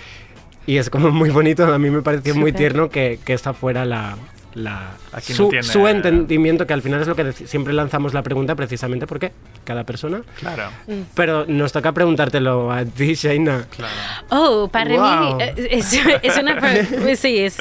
y 0.66 0.78
es 0.78 0.90
como 0.90 1.10
muy 1.10 1.30
bonito. 1.30 1.72
A 1.72 1.78
mí 1.78 1.88
me 1.88 2.02
pareció 2.02 2.34
muy 2.34 2.52
tierno 2.52 2.90
que, 2.90 3.20
que 3.24 3.32
esta 3.32 3.54
fuera 3.54 3.84
la, 3.84 4.16
la 4.54 4.90
Aquí 5.12 5.32
no 5.32 5.36
su, 5.36 5.48
tiene- 5.50 5.62
su 5.62 5.86
entendimiento, 5.86 6.66
que 6.66 6.72
al 6.72 6.82
final 6.82 7.00
es 7.00 7.06
lo 7.06 7.14
que 7.14 7.30
siempre 7.32 7.72
lanzamos 7.74 8.12
la 8.12 8.22
pregunta, 8.24 8.56
precisamente 8.56 9.06
porque 9.06 9.30
cada 9.64 9.84
persona. 9.84 10.22
Claro. 10.40 10.70
Pero 11.14 11.46
nos 11.46 11.70
toca 11.70 11.92
preguntártelo 11.92 12.72
a 12.72 12.84
ti, 12.84 13.14
Shaina. 13.14 13.66
Claro. 13.70 13.94
Oh, 14.30 14.68
para 14.68 14.96
Wow. 14.96 15.36
mí 15.36 15.42
eh, 15.44 15.68
es, 15.70 15.92
es 16.22 16.36
una... 16.38 16.60
sí, 17.16 17.38
es... 17.38 17.58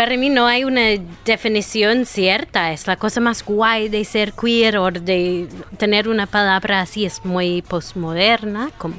Para 0.00 0.16
mí 0.16 0.30
no 0.30 0.46
hay 0.46 0.64
una 0.64 0.80
definición 1.26 2.06
cierta. 2.06 2.72
Es 2.72 2.86
la 2.86 2.96
cosa 2.96 3.20
más 3.20 3.44
guay 3.44 3.90
de 3.90 4.02
ser 4.06 4.32
queer 4.32 4.78
o 4.78 4.90
de 4.90 5.46
tener 5.76 6.08
una 6.08 6.24
palabra 6.24 6.80
así. 6.80 7.04
Es 7.04 7.22
muy 7.22 7.60
postmoderna, 7.60 8.70
como 8.78 8.94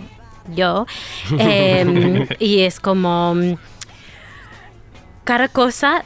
yo. 0.54 0.86
Em, 1.40 2.28
y 2.38 2.60
es 2.60 2.80
como... 2.80 3.34
mm, 3.34 3.56
Cada 5.24 5.48
cosa 5.48 6.06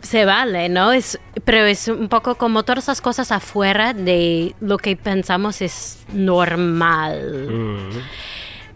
se 0.00 0.24
vale, 0.24 0.70
¿no? 0.70 0.92
Es, 0.92 1.20
pero 1.44 1.66
es 1.66 1.86
un 1.88 2.08
poco 2.08 2.36
como 2.36 2.62
todas 2.62 2.84
esas 2.84 3.02
cosas 3.02 3.30
afuera 3.30 3.92
de 3.92 4.54
lo 4.58 4.78
que 4.78 4.96
pensamos 4.96 5.60
es 5.60 5.98
normal. 6.14 7.90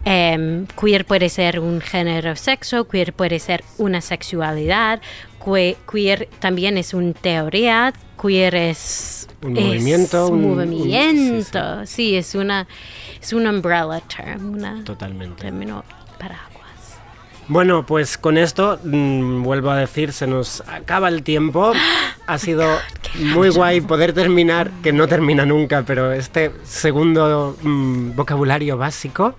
Em, 0.04 0.66
queer 0.80 1.04
puede 1.04 1.28
ser 1.28 1.60
un 1.60 1.80
género 1.80 2.34
sexo, 2.36 2.88
queer 2.88 3.12
puede 3.12 3.38
ser 3.38 3.62
una 3.76 4.00
sexualidad, 4.00 5.00
que- 5.44 5.76
queer 5.90 6.28
también 6.38 6.78
es 6.78 6.94
una 6.94 7.12
teoría, 7.12 7.92
queer 8.20 8.54
es 8.54 9.28
Un 9.42 9.56
es 9.58 9.64
movimiento, 9.64 10.28
un 10.28 10.44
un- 10.44 10.48
sí, 11.86 12.16
es 12.16 12.34
una 12.34 12.66
es 13.20 13.32
un 13.34 13.46
umbrella 13.46 14.00
term, 14.00 14.54
una 14.54 14.82
Totalmente. 14.84 15.42
término 15.42 15.84
paraguas. 16.18 16.46
Bueno, 17.48 17.84
pues 17.84 18.16
con 18.16 18.38
esto, 18.38 18.78
mm, 18.82 19.42
vuelvo 19.42 19.70
a 19.70 19.76
decir, 19.76 20.12
se 20.12 20.26
nos 20.26 20.62
acaba 20.66 21.08
el 21.08 21.22
tiempo. 21.22 21.72
Ha 22.26 22.38
sido 22.38 22.64
muy 23.34 23.48
guay 23.48 23.80
poder 23.80 24.12
terminar, 24.12 24.70
que 24.84 24.92
no 24.92 25.08
termina 25.08 25.44
nunca, 25.44 25.82
pero 25.84 26.12
este 26.12 26.52
segundo 26.62 27.56
mm, 27.60 28.14
vocabulario 28.14 28.76
básico. 28.78 29.34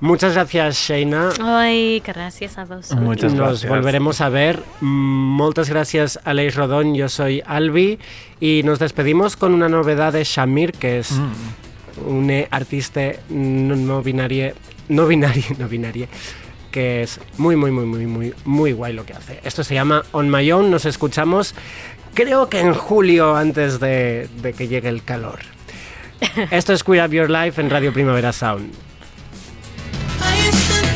Muchas 0.00 0.32
gracias, 0.32 0.76
Shaina. 0.76 1.28
Ay, 1.42 2.02
gracias 2.04 2.56
a 2.56 2.64
vosotros. 2.64 2.98
Muchas 3.00 3.34
Nos 3.34 3.48
gracias. 3.48 3.70
volveremos 3.70 4.20
a 4.22 4.30
ver. 4.30 4.62
Mm, 4.80 5.36
Muchas 5.36 5.68
gracias, 5.68 6.18
Aleix 6.24 6.54
Rodón. 6.54 6.94
Yo 6.94 7.08
soy 7.10 7.42
Albi. 7.46 7.98
Y 8.40 8.62
nos 8.64 8.78
despedimos 8.78 9.36
con 9.36 9.52
una 9.52 9.68
novedad 9.68 10.14
de 10.14 10.24
Shamir, 10.24 10.72
que 10.72 11.00
es 11.00 11.12
un 12.06 12.30
eh, 12.30 12.48
artista 12.50 13.02
no, 13.28 13.76
no 13.76 14.02
binario, 14.02 14.54
no 14.88 15.06
binario, 15.06 15.44
no 15.58 15.68
binario, 15.68 16.08
que 16.70 17.02
es 17.02 17.20
muy, 17.36 17.56
muy, 17.56 17.70
muy, 17.70 17.84
muy, 17.84 18.06
muy, 18.06 18.34
muy 18.46 18.72
guay 18.72 18.94
lo 18.94 19.04
que 19.04 19.12
hace. 19.12 19.40
Esto 19.44 19.62
se 19.64 19.74
llama 19.74 20.02
On 20.12 20.30
My 20.30 20.50
Own. 20.50 20.70
Nos 20.70 20.86
escuchamos, 20.86 21.54
creo 22.14 22.48
que 22.48 22.60
en 22.60 22.72
julio, 22.72 23.36
antes 23.36 23.80
de, 23.80 24.28
de 24.40 24.54
que 24.54 24.66
llegue 24.66 24.88
el 24.88 25.04
calor. 25.04 25.40
Esto 26.50 26.72
es 26.72 26.82
Queer 26.84 27.06
Up 27.06 27.12
Your 27.12 27.28
Life 27.28 27.60
en 27.60 27.68
Radio 27.68 27.92
Primavera 27.92 28.32
Sound. 28.32 28.72
I 30.42 30.89